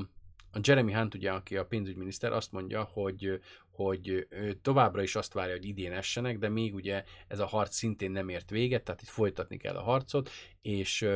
a 0.52 0.60
Jeremy 0.62 0.92
Hunt, 0.92 1.14
ugye, 1.14 1.30
aki 1.30 1.56
a 1.56 1.66
pénzügyminiszter, 1.66 2.32
azt 2.32 2.52
mondja, 2.52 2.82
hogy, 2.82 3.40
hogy 3.70 4.28
továbbra 4.62 5.02
is 5.02 5.16
azt 5.16 5.32
várja, 5.32 5.54
hogy 5.54 5.66
idén 5.66 5.92
essenek, 5.92 6.38
de 6.38 6.48
még 6.48 6.74
ugye 6.74 7.04
ez 7.28 7.38
a 7.38 7.46
harc 7.46 7.74
szintén 7.74 8.10
nem 8.10 8.28
ért 8.28 8.50
véget, 8.50 8.84
tehát 8.84 9.02
itt 9.02 9.08
folytatni 9.08 9.56
kell 9.56 9.76
a 9.76 9.82
harcot, 9.82 10.30
és 10.62 11.08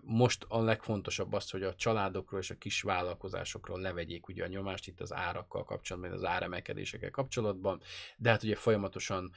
most 0.00 0.44
a 0.48 0.60
legfontosabb 0.60 1.32
az, 1.32 1.50
hogy 1.50 1.62
a 1.62 1.74
családokról 1.74 2.40
és 2.40 2.50
a 2.50 2.58
kis 2.58 2.82
vállalkozásokról 2.82 3.80
levegyék 3.80 4.28
ugye 4.28 4.44
a 4.44 4.48
nyomást 4.48 4.86
itt 4.86 5.00
az 5.00 5.12
árakkal 5.12 5.64
kapcsolatban, 5.64 6.12
az 6.12 6.24
áremelkedésekkel 6.24 7.10
kapcsolatban, 7.10 7.80
de 8.16 8.30
hát 8.30 8.42
ugye 8.42 8.56
folyamatosan 8.56 9.32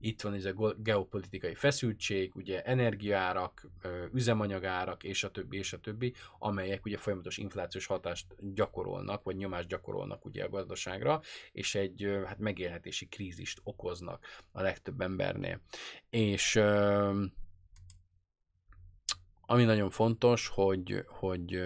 itt 0.00 0.20
van 0.20 0.34
ez 0.34 0.44
a 0.44 0.74
geopolitikai 0.78 1.54
feszültség, 1.54 2.34
ugye 2.34 2.62
energiaárak, 2.62 3.66
üzemanyagárak 4.12 5.04
és 5.04 5.24
a 5.24 5.30
többi, 5.30 5.58
és 5.58 5.72
a 5.72 5.78
többi, 5.78 6.14
amelyek 6.38 6.84
ugye 6.84 6.96
folyamatos 6.96 7.36
inflációs 7.36 7.86
hatást 7.86 8.26
gyakorolnak, 8.54 9.22
vagy 9.22 9.36
nyomást 9.36 9.68
gyakorolnak 9.68 10.24
ugye 10.24 10.44
a 10.44 10.48
gazdaságra, 10.48 11.20
és 11.52 11.74
egy 11.74 12.22
hát 12.26 12.38
megélhetési 12.38 13.06
krízist 13.08 13.60
okoznak 13.64 14.26
a 14.52 14.62
legtöbb 14.62 15.00
embernél. 15.00 15.60
És 16.10 16.60
ami 19.50 19.64
nagyon 19.64 19.90
fontos, 19.90 20.48
hogy, 20.48 21.04
hogy 21.06 21.62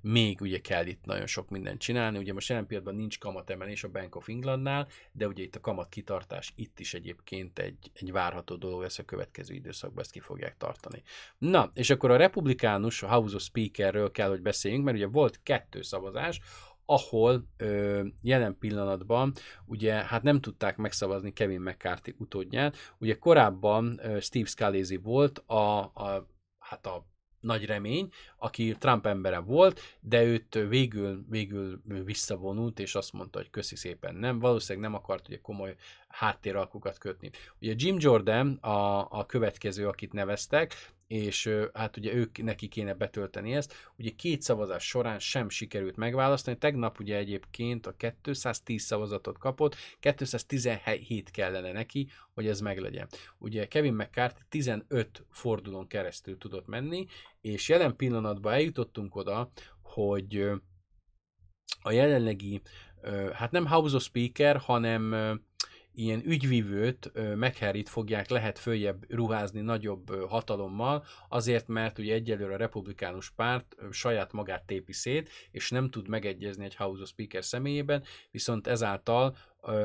még 0.00 0.40
ugye 0.40 0.58
kell 0.60 0.86
itt 0.86 1.04
nagyon 1.04 1.26
sok 1.26 1.48
mindent 1.48 1.80
csinálni. 1.80 2.18
Ugye 2.18 2.32
most 2.32 2.48
jelen 2.48 2.66
pillanatban 2.66 2.98
nincs 2.98 3.18
kamatemelés 3.18 3.84
a 3.84 3.88
Bank 3.88 4.16
of 4.16 4.28
Englandnál, 4.28 4.88
de 5.12 5.26
ugye 5.26 5.42
itt 5.42 5.56
a 5.56 5.60
kamat 5.60 5.88
kitartás 5.88 6.52
itt 6.56 6.80
is 6.80 6.94
egyébként 6.94 7.58
egy, 7.58 7.90
egy 7.92 8.12
várható 8.12 8.56
dolog 8.56 8.80
lesz 8.80 8.98
a 8.98 9.04
következő 9.04 9.54
időszakban, 9.54 10.02
ezt 10.02 10.10
ki 10.10 10.20
fogják 10.20 10.56
tartani. 10.56 11.02
Na, 11.38 11.70
és 11.74 11.90
akkor 11.90 12.10
a 12.10 12.16
republikánus, 12.16 13.02
a 13.02 13.08
House 13.08 13.34
of 13.34 13.42
Speakerről 13.42 14.10
kell, 14.10 14.28
hogy 14.28 14.42
beszéljünk, 14.42 14.84
mert 14.84 14.96
ugye 14.96 15.06
volt 15.06 15.40
kettő 15.42 15.82
szavazás, 15.82 16.40
ahol 16.84 17.48
ö, 17.56 18.06
jelen 18.22 18.58
pillanatban 18.58 19.32
ugye 19.64 19.92
hát 19.92 20.22
nem 20.22 20.40
tudták 20.40 20.76
megszavazni 20.76 21.32
Kevin 21.32 21.60
McCarthy 21.60 22.14
utódját. 22.18 22.76
Ugye 22.98 23.14
korábban 23.14 23.98
ö, 24.02 24.20
Steve 24.20 24.48
Scalise 24.48 24.98
volt 24.98 25.38
a, 25.38 25.78
a 25.78 26.28
hát 26.58 26.86
a 26.86 27.06
nagy 27.40 27.64
remény, 27.66 28.08
aki 28.36 28.76
Trump 28.78 29.06
embere 29.06 29.38
volt, 29.38 29.80
de 30.00 30.22
őt 30.22 30.54
végül, 30.68 31.24
végül 31.28 31.80
visszavonult, 32.04 32.78
és 32.78 32.94
azt 32.94 33.12
mondta, 33.12 33.38
hogy 33.38 33.50
köszi 33.50 33.76
szépen 33.76 34.14
nem. 34.14 34.38
Valószínűleg 34.38 34.90
nem 34.90 35.00
akart 35.00 35.28
ugye 35.28 35.40
komoly 35.40 35.76
háttéralkukat 36.08 36.98
kötni. 36.98 37.30
Ugye 37.60 37.74
Jim 37.76 37.96
Jordan 37.98 38.52
a, 38.52 39.10
a 39.10 39.26
következő, 39.26 39.86
akit 39.88 40.12
neveztek, 40.12 40.74
és 41.08 41.50
hát 41.72 41.96
ugye 41.96 42.14
ők 42.14 42.42
neki 42.42 42.68
kéne 42.68 42.94
betölteni 42.94 43.54
ezt. 43.54 43.74
Ugye 43.96 44.10
két 44.16 44.42
szavazás 44.42 44.88
során 44.88 45.18
sem 45.18 45.48
sikerült 45.48 45.96
megválasztani. 45.96 46.58
Tegnap 46.58 47.00
ugye 47.00 47.16
egyébként 47.16 47.86
a 47.86 47.94
210 48.22 48.82
szavazatot 48.82 49.38
kapott, 49.38 49.76
217 50.00 51.30
kellene 51.30 51.72
neki, 51.72 52.08
hogy 52.34 52.46
ez 52.46 52.60
meglegyen. 52.60 53.08
Ugye 53.38 53.66
Kevin 53.66 53.94
McCarthy 53.94 54.42
15 54.48 55.24
fordulón 55.30 55.86
keresztül 55.86 56.38
tudott 56.38 56.66
menni, 56.66 57.06
és 57.40 57.68
jelen 57.68 57.96
pillanatban 57.96 58.52
eljutottunk 58.52 59.16
oda, 59.16 59.50
hogy 59.82 60.50
a 61.82 61.90
jelenlegi, 61.90 62.60
hát 63.32 63.50
nem 63.50 63.66
House 63.66 63.96
of 63.96 64.02
Speaker, 64.02 64.56
hanem 64.56 65.14
ilyen 65.98 66.22
ügyvívőt, 66.24 67.12
megherit 67.36 67.88
fogják 67.88 68.28
lehet 68.28 68.58
följebb 68.58 69.12
ruházni 69.12 69.60
nagyobb 69.60 70.28
hatalommal, 70.28 71.04
azért, 71.28 71.68
mert 71.68 71.98
ugye 71.98 72.14
egyelőre 72.14 72.54
a 72.54 72.56
republikánus 72.56 73.30
párt 73.30 73.76
saját 73.90 74.32
magát 74.32 74.66
tépi 74.66 74.92
szét, 74.92 75.30
és 75.50 75.70
nem 75.70 75.90
tud 75.90 76.08
megegyezni 76.08 76.64
egy 76.64 76.76
House 76.76 77.02
of 77.02 77.08
Speaker 77.08 77.44
személyében, 77.44 78.02
viszont 78.30 78.66
ezáltal 78.66 79.36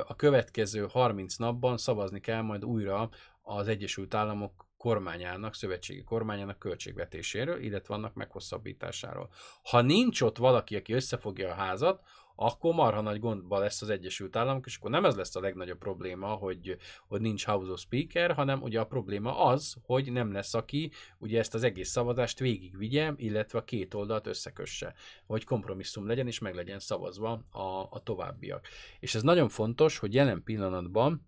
a 0.07 0.15
következő 0.15 0.88
30 0.90 1.35
napban 1.35 1.77
szavazni 1.77 2.19
kell 2.19 2.41
majd 2.41 2.65
újra 2.65 3.10
az 3.41 3.68
Egyesült 3.68 4.14
Államok 4.14 4.68
kormányának, 4.84 5.55
szövetségi 5.55 6.03
kormányának 6.03 6.60
költségvetéséről, 6.60 7.61
illetve 7.61 7.93
annak 7.93 8.14
meghosszabbításáról. 8.14 9.30
Ha 9.64 9.81
nincs 9.81 10.22
ott 10.22 10.38
valaki, 10.38 10.76
aki 10.76 10.93
összefogja 10.93 11.49
a 11.49 11.53
házat, 11.53 12.01
akkor 12.35 12.73
marha 12.73 13.01
nagy 13.01 13.19
gondba 13.19 13.60
lesz 13.60 13.81
az 13.81 13.89
Egyesült 13.89 14.35
Államok, 14.35 14.65
és 14.65 14.77
akkor 14.77 14.89
nem 14.91 15.05
ez 15.05 15.15
lesz 15.15 15.35
a 15.35 15.39
legnagyobb 15.39 15.77
probléma, 15.77 16.27
hogy, 16.27 16.77
hogy 17.07 17.22
nincs 17.22 17.45
House 17.45 17.72
of 17.72 17.80
Speaker, 17.80 18.34
hanem 18.34 18.61
ugye 18.61 18.80
a 18.80 18.85
probléma 18.85 19.45
az, 19.45 19.76
hogy 19.81 20.11
nem 20.11 20.31
lesz 20.31 20.53
aki 20.53 20.91
ugye 21.18 21.39
ezt 21.39 21.53
az 21.53 21.64
egész 21.64 21.89
szavazást 21.89 22.39
végigvigye, 22.39 23.14
illetve 23.15 23.60
a 23.60 23.64
két 23.64 23.93
oldalt 23.93 24.27
összekösse, 24.27 24.93
hogy 25.26 25.43
kompromisszum 25.43 26.07
legyen, 26.07 26.27
és 26.27 26.39
meg 26.39 26.55
legyen 26.55 26.80
szavazva 26.80 27.43
a, 27.51 27.88
a 27.89 28.01
továbbiak. 28.03 28.68
És 28.99 29.15
ez 29.15 29.22
nagyon 29.22 29.49
fontos, 29.49 29.97
hogy 29.97 30.14
jelen 30.14 30.43
pillanatban 30.43 31.27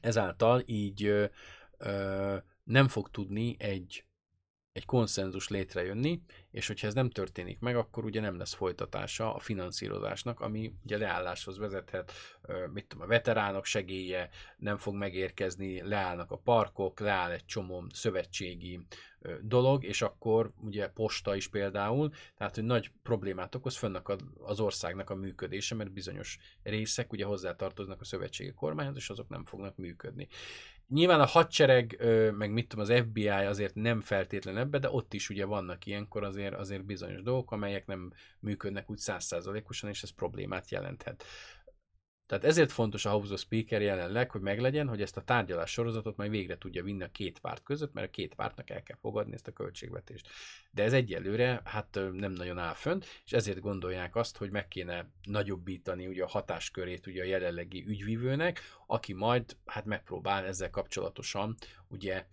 ezáltal 0.00 0.62
így 0.66 1.04
ö, 1.04 1.24
ö, 1.78 2.36
nem 2.64 2.88
fog 2.88 3.10
tudni 3.10 3.56
egy 3.58 4.04
egy 4.74 4.84
konszenzus 4.84 5.48
létrejönni, 5.48 6.22
és 6.50 6.66
hogyha 6.66 6.86
ez 6.86 6.94
nem 6.94 7.10
történik 7.10 7.58
meg, 7.58 7.76
akkor 7.76 8.04
ugye 8.04 8.20
nem 8.20 8.38
lesz 8.38 8.54
folytatása 8.54 9.34
a 9.34 9.38
finanszírozásnak, 9.38 10.40
ami 10.40 10.72
ugye 10.84 10.98
leálláshoz 10.98 11.58
vezethet, 11.58 12.12
mit 12.72 12.86
tudom, 12.86 13.04
a 13.04 13.08
veteránok 13.08 13.64
segélye 13.64 14.28
nem 14.56 14.76
fog 14.76 14.94
megérkezni, 14.94 15.82
leállnak 15.82 16.30
a 16.30 16.36
parkok, 16.36 17.00
leáll 17.00 17.30
egy 17.30 17.44
csomó 17.44 17.84
szövetségi 17.92 18.86
dolog, 19.40 19.84
és 19.84 20.02
akkor 20.02 20.52
ugye 20.60 20.88
posta 20.88 21.34
is 21.34 21.48
például, 21.48 22.10
tehát 22.36 22.54
hogy 22.54 22.64
nagy 22.64 22.90
problémát 23.02 23.54
okoz 23.54 23.76
fönnek 23.76 24.08
az 24.38 24.60
országnak 24.60 25.10
a 25.10 25.14
működése, 25.14 25.74
mert 25.74 25.92
bizonyos 25.92 26.38
részek 26.62 27.12
ugye 27.12 27.24
hozzátartoznak 27.24 28.00
a 28.00 28.04
szövetségi 28.04 28.52
kormányhoz, 28.52 28.96
és 28.96 29.10
azok 29.10 29.28
nem 29.28 29.44
fognak 29.44 29.76
működni. 29.76 30.28
Nyilván 30.88 31.20
a 31.20 31.26
hadsereg, 31.26 31.98
meg 32.36 32.52
mit 32.52 32.68
tudom, 32.68 32.84
az 32.84 32.92
FBI 33.00 33.28
azért 33.28 33.74
nem 33.74 34.00
feltétlen 34.00 34.56
ebbe, 34.56 34.78
de 34.78 34.90
ott 34.90 35.14
is 35.14 35.30
ugye 35.30 35.44
vannak 35.44 35.86
ilyenkor 35.86 36.24
azért, 36.24 36.54
azért 36.54 36.84
bizonyos 36.84 37.22
dolgok, 37.22 37.50
amelyek 37.50 37.86
nem 37.86 38.12
működnek 38.38 38.90
úgy 38.90 38.98
százszázalékosan, 38.98 39.90
és 39.90 40.02
ez 40.02 40.10
problémát 40.10 40.70
jelenthet. 40.70 41.24
Tehát 42.34 42.48
ezért 42.48 42.72
fontos 42.72 43.04
a 43.04 43.10
House 43.10 43.32
of 43.32 43.40
Speaker 43.40 43.82
jelenleg, 43.82 44.30
hogy 44.30 44.40
meglegyen, 44.40 44.88
hogy 44.88 45.02
ezt 45.02 45.16
a 45.16 45.22
tárgyalás 45.22 45.70
sorozatot 45.70 46.16
majd 46.16 46.30
végre 46.30 46.58
tudja 46.58 46.82
vinni 46.82 47.02
a 47.02 47.10
két 47.10 47.38
párt 47.38 47.62
között, 47.62 47.92
mert 47.92 48.06
a 48.06 48.10
két 48.10 48.34
pártnak 48.34 48.70
el 48.70 48.82
kell 48.82 48.96
fogadni 49.00 49.34
ezt 49.34 49.46
a 49.46 49.52
költségvetést. 49.52 50.28
De 50.70 50.82
ez 50.82 50.92
egyelőre 50.92 51.60
hát 51.64 51.98
nem 52.12 52.32
nagyon 52.32 52.58
áll 52.58 52.74
fönt, 52.74 53.06
és 53.24 53.32
ezért 53.32 53.60
gondolják 53.60 54.16
azt, 54.16 54.36
hogy 54.36 54.50
meg 54.50 54.68
kéne 54.68 55.10
nagyobbítani 55.22 56.06
ugye 56.06 56.22
a 56.22 56.28
hatáskörét 56.28 57.06
ugye 57.06 57.22
a 57.22 57.26
jelenlegi 57.26 57.84
ügyvívőnek, 57.86 58.60
aki 58.86 59.12
majd 59.12 59.56
hát 59.66 59.84
megpróbál 59.84 60.44
ezzel 60.44 60.70
kapcsolatosan 60.70 61.54
ugye 61.88 62.26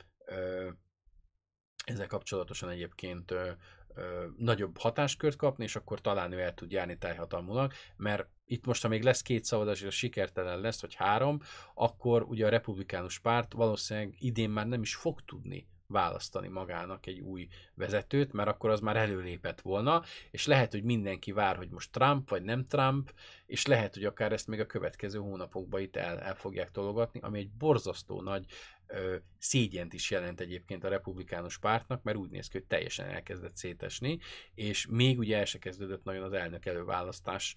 ezzel 1.86 2.08
kapcsolatosan 2.08 2.70
egyébként 2.70 3.32
ö, 3.32 3.50
ö, 3.96 4.26
nagyobb 4.38 4.78
hatáskört 4.78 5.36
kapni, 5.36 5.64
és 5.64 5.76
akkor 5.76 6.02
talán 6.02 6.32
ő 6.32 6.40
el 6.40 6.54
tud 6.54 6.72
járni 6.72 6.98
tájhatalmulag, 6.98 7.72
mert 7.98 8.30
itt 8.52 8.66
most, 8.66 8.82
ha 8.82 8.88
még 8.88 9.04
lesz 9.04 9.22
két 9.22 9.44
szavazás, 9.44 9.82
és 9.82 9.88
a 9.88 9.92
sikertelen 9.92 10.60
lesz, 10.60 10.82
vagy 10.82 10.94
három, 10.94 11.40
akkor 11.74 12.24
ugye 12.24 12.46
a 12.46 12.50
republikánus 12.50 13.20
párt 13.20 13.54
valószínűleg 13.54 14.16
idén 14.20 14.50
már 14.50 14.68
nem 14.68 14.82
is 14.82 14.96
fog 14.96 15.22
tudni 15.22 15.68
választani 15.92 16.48
magának 16.48 17.06
egy 17.06 17.20
új 17.20 17.48
vezetőt, 17.74 18.34
mert 18.34 18.50
akkor 18.50 18.70
az 18.70 18.80
már 18.80 18.98
előlépett 18.98 19.62
volna, 19.62 20.04
és 20.32 20.46
lehet, 20.46 20.72
hogy 20.72 20.84
mindenki 20.84 21.32
vár, 21.32 21.56
hogy 21.56 21.70
most 21.70 21.92
Trump 21.92 22.30
vagy 22.30 22.44
nem 22.44 22.68
Trump, 22.68 23.14
és 23.46 23.66
lehet, 23.66 23.94
hogy 23.94 24.06
akár 24.06 24.32
ezt 24.32 24.48
még 24.48 24.60
a 24.60 24.66
következő 24.66 25.20
hónapokban 25.20 25.82
itt 25.82 25.96
el, 25.96 26.20
el 26.20 26.36
fogják 26.36 26.72
tologatni, 26.72 27.20
ami 27.20 27.40
egy 27.40 27.50
borzasztó 27.50 28.22
nagy 28.22 28.46
ö, 28.88 29.16
szégyent 29.38 29.94
is 29.94 30.12
jelent 30.12 30.40
egyébként 30.40 30.84
a 30.84 30.90
republikánus 30.90 31.58
pártnak, 31.58 32.04
mert 32.04 32.18
úgy 32.18 32.30
néz 32.30 32.48
ki, 32.48 32.58
hogy 32.58 32.68
teljesen 32.68 33.08
elkezdett 33.08 33.56
szétesni, 33.56 34.20
és 34.54 34.88
még 34.90 35.20
ugye 35.20 35.38
el 35.38 35.46
se 35.46 35.58
kezdődött 35.58 36.04
nagyon 36.04 36.24
az 36.24 36.34
elnök 36.34 36.66
előválasztás 36.66 37.56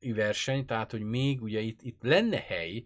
verseny, 0.00 0.66
tehát 0.66 0.90
hogy 0.90 1.02
még 1.02 1.42
ugye 1.42 1.60
itt, 1.60 1.82
itt 1.82 2.02
lenne 2.02 2.38
hely 2.38 2.82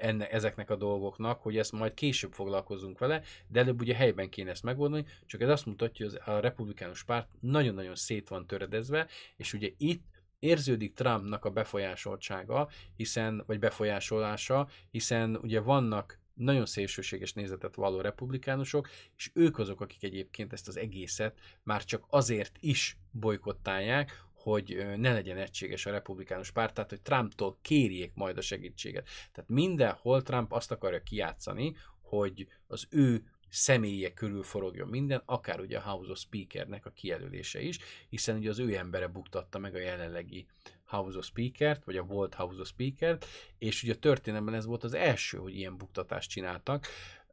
enne, 0.00 0.28
ezeknek 0.28 0.70
a 0.70 0.76
dolgoknak, 0.76 1.42
hogy 1.42 1.58
ezt 1.58 1.72
majd 1.72 1.94
később 1.94 2.32
foglalkozunk 2.32 2.98
vele, 2.98 3.22
de 3.48 3.60
előbb 3.60 3.80
ugye 3.80 3.94
helyben 3.94 4.28
kéne 4.28 4.50
ezt 4.50 4.62
megoldani, 4.62 5.04
csak 5.26 5.40
ez 5.40 5.48
azt 5.48 5.66
mutatja, 5.66 6.06
hogy 6.08 6.20
a 6.24 6.40
republikánus 6.40 7.04
párt 7.04 7.28
nagyon-nagyon 7.40 7.94
szét 7.94 8.28
van 8.28 8.46
töredezve, 8.46 9.06
és 9.36 9.52
ugye 9.52 9.68
itt 9.76 10.04
érződik 10.38 10.94
Trumpnak 10.94 11.44
a 11.44 11.50
befolyásoltsága, 11.50 12.68
hiszen, 12.96 13.42
vagy 13.46 13.58
befolyásolása, 13.58 14.68
hiszen 14.90 15.36
ugye 15.36 15.60
vannak 15.60 16.18
nagyon 16.34 16.66
szélsőséges 16.66 17.32
nézetet 17.32 17.74
való 17.74 18.00
republikánusok, 18.00 18.88
és 19.16 19.30
ők 19.34 19.58
azok, 19.58 19.80
akik 19.80 20.02
egyébként 20.02 20.52
ezt 20.52 20.68
az 20.68 20.76
egészet 20.76 21.38
már 21.62 21.84
csak 21.84 22.04
azért 22.08 22.56
is 22.60 22.96
bolykottálják, 23.10 24.24
hogy 24.42 24.86
ne 24.96 25.12
legyen 25.12 25.36
egységes 25.36 25.86
a 25.86 25.90
republikánus 25.90 26.50
párt, 26.50 26.74
tehát 26.74 26.90
hogy 26.90 27.02
Trumptól 27.02 27.58
kérjék 27.62 28.14
majd 28.14 28.38
a 28.38 28.40
segítséget. 28.40 29.08
Tehát 29.32 29.50
mindenhol 29.50 30.22
Trump 30.22 30.52
azt 30.52 30.70
akarja 30.70 31.02
kijátszani, 31.02 31.76
hogy 32.00 32.46
az 32.66 32.86
ő 32.90 33.22
személye 33.48 34.12
körül 34.12 34.42
forogjon 34.42 34.88
minden, 34.88 35.22
akár 35.24 35.60
ugye 35.60 35.78
a 35.78 35.90
House 35.90 36.10
of 36.10 36.18
Speakernek 36.18 36.86
a 36.86 36.90
kijelölése 36.90 37.60
is, 37.60 37.78
hiszen 38.08 38.36
ugye 38.36 38.50
az 38.50 38.58
ő 38.58 38.76
embere 38.76 39.08
buktatta 39.08 39.58
meg 39.58 39.74
a 39.74 39.78
jelenlegi 39.78 40.46
House 40.84 41.18
of 41.18 41.24
Speaker-t, 41.24 41.84
vagy 41.84 41.96
a 41.96 42.02
volt 42.02 42.34
House 42.34 42.60
of 42.60 42.68
Speaker-t, 42.68 43.26
és 43.58 43.82
ugye 43.82 43.92
a 43.92 43.98
történelemben 43.98 44.54
ez 44.54 44.66
volt 44.66 44.84
az 44.84 44.94
első, 44.94 45.38
hogy 45.38 45.56
ilyen 45.56 45.76
buktatást 45.76 46.30
csináltak, 46.30 46.86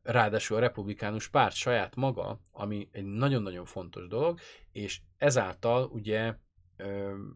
ráadásul 0.03 0.57
a 0.57 0.59
republikánus 0.59 1.27
párt 1.27 1.55
saját 1.55 1.95
maga, 1.95 2.39
ami 2.51 2.89
egy 2.91 3.05
nagyon-nagyon 3.05 3.65
fontos 3.65 4.07
dolog, 4.07 4.39
és 4.71 5.01
ezáltal 5.17 5.85
ugye 5.85 6.35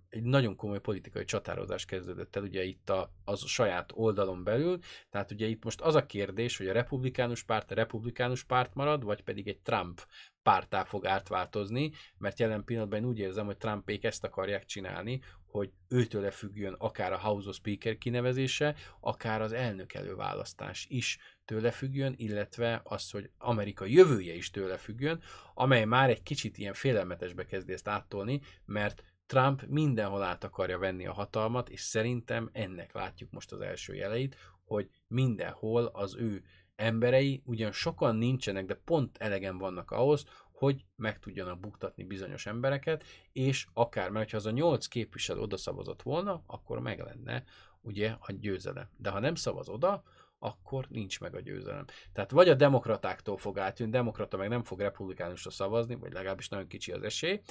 egy 0.10 0.24
nagyon 0.24 0.56
komoly 0.56 0.80
politikai 0.80 1.24
csatározás 1.24 1.86
kezdődött 1.86 2.36
el 2.36 2.44
ugye 2.44 2.64
itt 2.64 2.90
a, 2.90 3.14
az 3.26 3.44
a 3.44 3.48
saját 3.48 3.92
oldalon 3.94 4.44
belül, 4.44 4.80
tehát 5.10 5.32
ugye 5.32 5.46
itt 5.46 5.64
most 5.64 5.82
az 5.82 5.96
a 5.96 6.06
kérdés, 6.06 6.58
hogy 6.58 6.68
a 6.68 6.74
republikánus 6.74 7.44
párt 7.44 7.72
a 7.72 7.76
republikánus 7.76 8.44
párt 8.44 8.74
marad, 8.74 9.04
vagy 9.04 9.24
pedig 9.24 9.48
egy 9.48 9.60
Trump 9.60 10.06
pártá 10.44 10.84
fog 10.84 11.06
átváltozni, 11.06 11.92
mert 12.18 12.40
jelen 12.40 12.64
pillanatban 12.64 13.00
én 13.00 13.06
úgy 13.06 13.20
érzem, 13.20 13.46
hogy 13.46 13.58
Trumpék 13.58 14.04
ezt 14.04 14.24
akarják 14.24 14.66
csinálni, 14.66 15.22
hogy 15.52 15.72
őtőle 15.88 16.32
függjön 16.32 16.74
akár 16.74 17.14
a 17.14 17.20
House 17.20 17.50
of 17.50 17.56
Speaker 17.56 17.98
kinevezése, 17.98 18.76
akár 19.00 19.42
az 19.42 19.52
elnök 19.52 19.94
előválasztás 19.94 20.86
is 20.90 21.18
tőle 21.46 21.72
függjön, 21.72 22.14
illetve 22.18 22.82
az, 22.84 23.10
hogy 23.12 23.30
Amerika 23.38 23.86
jövője 23.86 24.34
is 24.34 24.52
tőle 24.52 24.78
függjön, 24.78 25.22
amely 25.54 25.86
már 25.86 26.10
egy 26.10 26.24
kicsit 26.24 26.58
ilyen 26.58 26.74
félelmetesbe 26.74 27.46
kezdi 27.46 27.74
ezt 27.74 27.88
áttolni, 27.88 28.42
mert 28.66 29.04
Trump 29.32 29.66
mindenhol 29.68 30.24
át 30.24 30.44
akarja 30.44 30.78
venni 30.78 31.06
a 31.06 31.14
hatalmat, 31.14 31.70
és 31.70 31.82
szerintem 31.82 32.49
ennek 32.53 32.94
látjuk 32.94 33.32
most 33.32 33.52
az 33.52 33.62
első 33.62 33.94
jeleit, 33.94 34.36
hogy 34.66 34.90
mindenhol 35.08 35.86
az 35.86 36.16
ő 36.16 36.44
emberei, 36.76 37.41
ugyan 37.45 37.72
sokan 37.72 38.16
nincsenek, 38.16 38.66
de 38.66 38.74
pont 38.86 39.18
elegen 39.18 39.58
vannak 39.58 39.91
ahhoz, 39.91 40.26
hogy 40.52 40.86
meg 40.95 41.20
tudjanak 41.20 41.60
buktatni 41.60 42.03
bizonyos 42.03 42.45
embereket, 42.45 43.03
és 43.32 43.68
akár, 43.74 44.10
mert 44.10 44.32
ha 44.32 44.38
az 44.38 44.45
a 44.45 44.52
nyolc 44.52 44.86
képviselő 44.86 45.40
oda 45.40 45.58
szavazott 45.58 46.02
volna, 46.02 46.44
akkor 46.48 46.80
meg 46.80 46.99
lenne 46.99 47.44
ugye 47.82 48.16
a 48.20 48.32
győzelem. 48.32 48.90
De 48.98 49.10
ha 49.10 49.20
nem 49.20 49.36
szavaz 49.36 49.70
oda, 49.70 50.03
akkor 50.40 50.86
nincs 50.90 51.20
meg 51.20 51.36
a 51.36 51.40
győzelem. 51.40 51.86
Tehát 52.14 52.32
vagy 52.32 52.49
a 52.49 52.56
demokratáktól 52.56 53.38
fog 53.38 53.60
átjönni, 53.60 53.91
demokrata 53.91 54.38
meg 54.38 54.49
nem 54.49 54.64
fog 54.64 54.80
republikánusra 54.80 55.52
szavazni, 55.52 55.95
vagy 55.95 56.14
legalábbis 56.14 56.49
nagyon 56.49 56.68
kicsi 56.68 56.91
az 56.91 57.03
esély. 57.03 57.41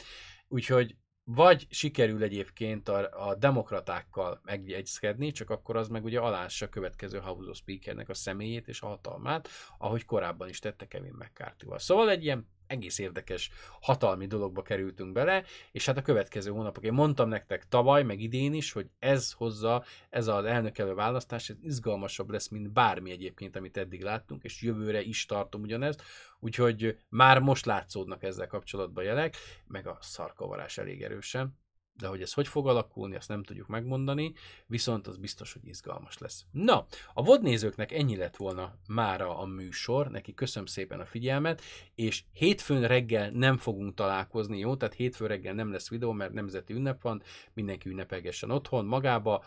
Úgyhogy 0.49 0.97
vagy 1.35 1.67
sikerül 1.71 2.23
egyébként 2.23 2.89
a, 2.89 3.29
a 3.29 3.35
demokratákkal 3.35 4.41
megjegyzkedni, 4.45 5.31
csak 5.31 5.51
akkor 5.51 5.77
az 5.77 5.89
meg 5.89 6.05
ugye 6.05 6.21
alássa 6.21 6.67
a 6.67 6.69
következő 6.69 7.19
House 7.19 7.51
of 7.51 7.57
Speakernek 7.57 8.09
a 8.09 8.15
személyét 8.15 8.69
és 8.69 8.81
a 8.81 8.87
hatalmát, 8.87 9.49
ahogy 9.79 10.05
korábban 10.05 10.49
is 10.49 10.59
tette 10.59 10.87
Kevin 10.87 11.15
mccarthy 11.19 11.67
-val. 11.67 11.79
Szóval 11.79 12.11
egy 12.11 12.25
ilyen 12.25 12.49
egész 12.71 12.99
érdekes 12.99 13.51
hatalmi 13.81 14.27
dologba 14.27 14.63
kerültünk 14.63 15.13
bele, 15.13 15.45
és 15.73 15.87
hát 15.87 15.97
a 15.97 16.03
következő 16.03 16.51
hónapok, 16.51 16.85
én 16.85 16.93
mondtam 16.93 17.29
nektek 17.29 17.69
tavaly, 17.69 18.03
meg 18.03 18.21
idén 18.21 18.55
is, 18.55 18.73
hogy 18.73 18.91
ez 18.99 19.33
hozza, 19.33 19.85
ez 20.11 20.27
az 20.27 20.45
elnökelő 20.45 20.95
választás, 20.95 21.49
ez 21.49 21.57
izgalmasabb 21.63 22.31
lesz, 22.31 22.49
mint 22.49 22.73
bármi 22.73 23.11
egyébként, 23.11 23.57
amit 23.57 23.77
eddig 23.77 24.03
láttunk, 24.03 24.45
és 24.45 24.63
jövőre 24.63 25.03
is 25.03 25.27
tartom 25.27 25.63
ugyanezt, 25.63 26.03
úgyhogy 26.41 26.99
már 27.09 27.39
most 27.39 27.65
látszódnak 27.65 28.23
ezzel 28.23 28.47
kapcsolatban 28.47 29.05
jelek, 29.05 29.37
meg 29.67 29.87
a 29.87 29.99
szarkavarás 30.01 30.79
elég 30.79 31.03
erősen 31.03 31.59
de 32.01 32.07
hogy 32.07 32.23
ez 32.23 32.33
hogy 32.33 32.49
fog 32.49 32.69
alakulni, 32.69 33.17
azt 33.17 33.29
nem 33.29 33.43
tudjuk 33.43 33.67
megmondani, 33.67 34.33
viszont 34.67 35.07
az 35.07 35.17
biztos, 35.17 35.53
hogy 35.53 35.67
izgalmas 35.67 36.19
lesz. 36.19 36.45
Na, 36.51 36.87
a 37.15 37.23
vodnézőknek 37.23 37.93
ennyi 37.93 38.17
lett 38.17 38.37
volna 38.37 38.75
mára 38.89 39.39
a 39.39 39.45
műsor, 39.45 40.11
neki 40.11 40.35
köszönöm 40.35 40.67
szépen 40.67 41.01
a 41.01 41.07
figyelmet, 41.07 41.63
és 41.95 42.25
hétfőn 42.33 42.87
reggel 42.87 43.31
nem 43.31 43.57
fogunk 43.57 43.95
találkozni, 43.95 44.59
jó? 44.59 44.77
Tehát 44.77 44.95
hétfő 44.95 45.27
reggel 45.27 45.55
nem 45.55 45.73
lesz 45.73 45.89
videó, 45.89 46.13
mert 46.13 46.33
nemzeti 46.33 46.73
ünnep 46.73 47.03
van, 47.03 47.23
mindenki 47.53 47.89
ünnepelgessen 47.89 48.51
otthon 48.51 48.85
magába, 48.85 49.45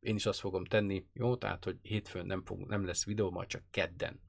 én 0.00 0.14
is 0.14 0.26
azt 0.26 0.40
fogom 0.40 0.64
tenni, 0.64 1.06
jó? 1.12 1.36
Tehát, 1.36 1.64
hogy 1.64 1.76
hétfőn 1.82 2.26
nem, 2.26 2.42
fog, 2.44 2.66
nem 2.66 2.86
lesz 2.86 3.04
videó, 3.04 3.30
majd 3.30 3.48
csak 3.48 3.62
kedden. 3.70 4.20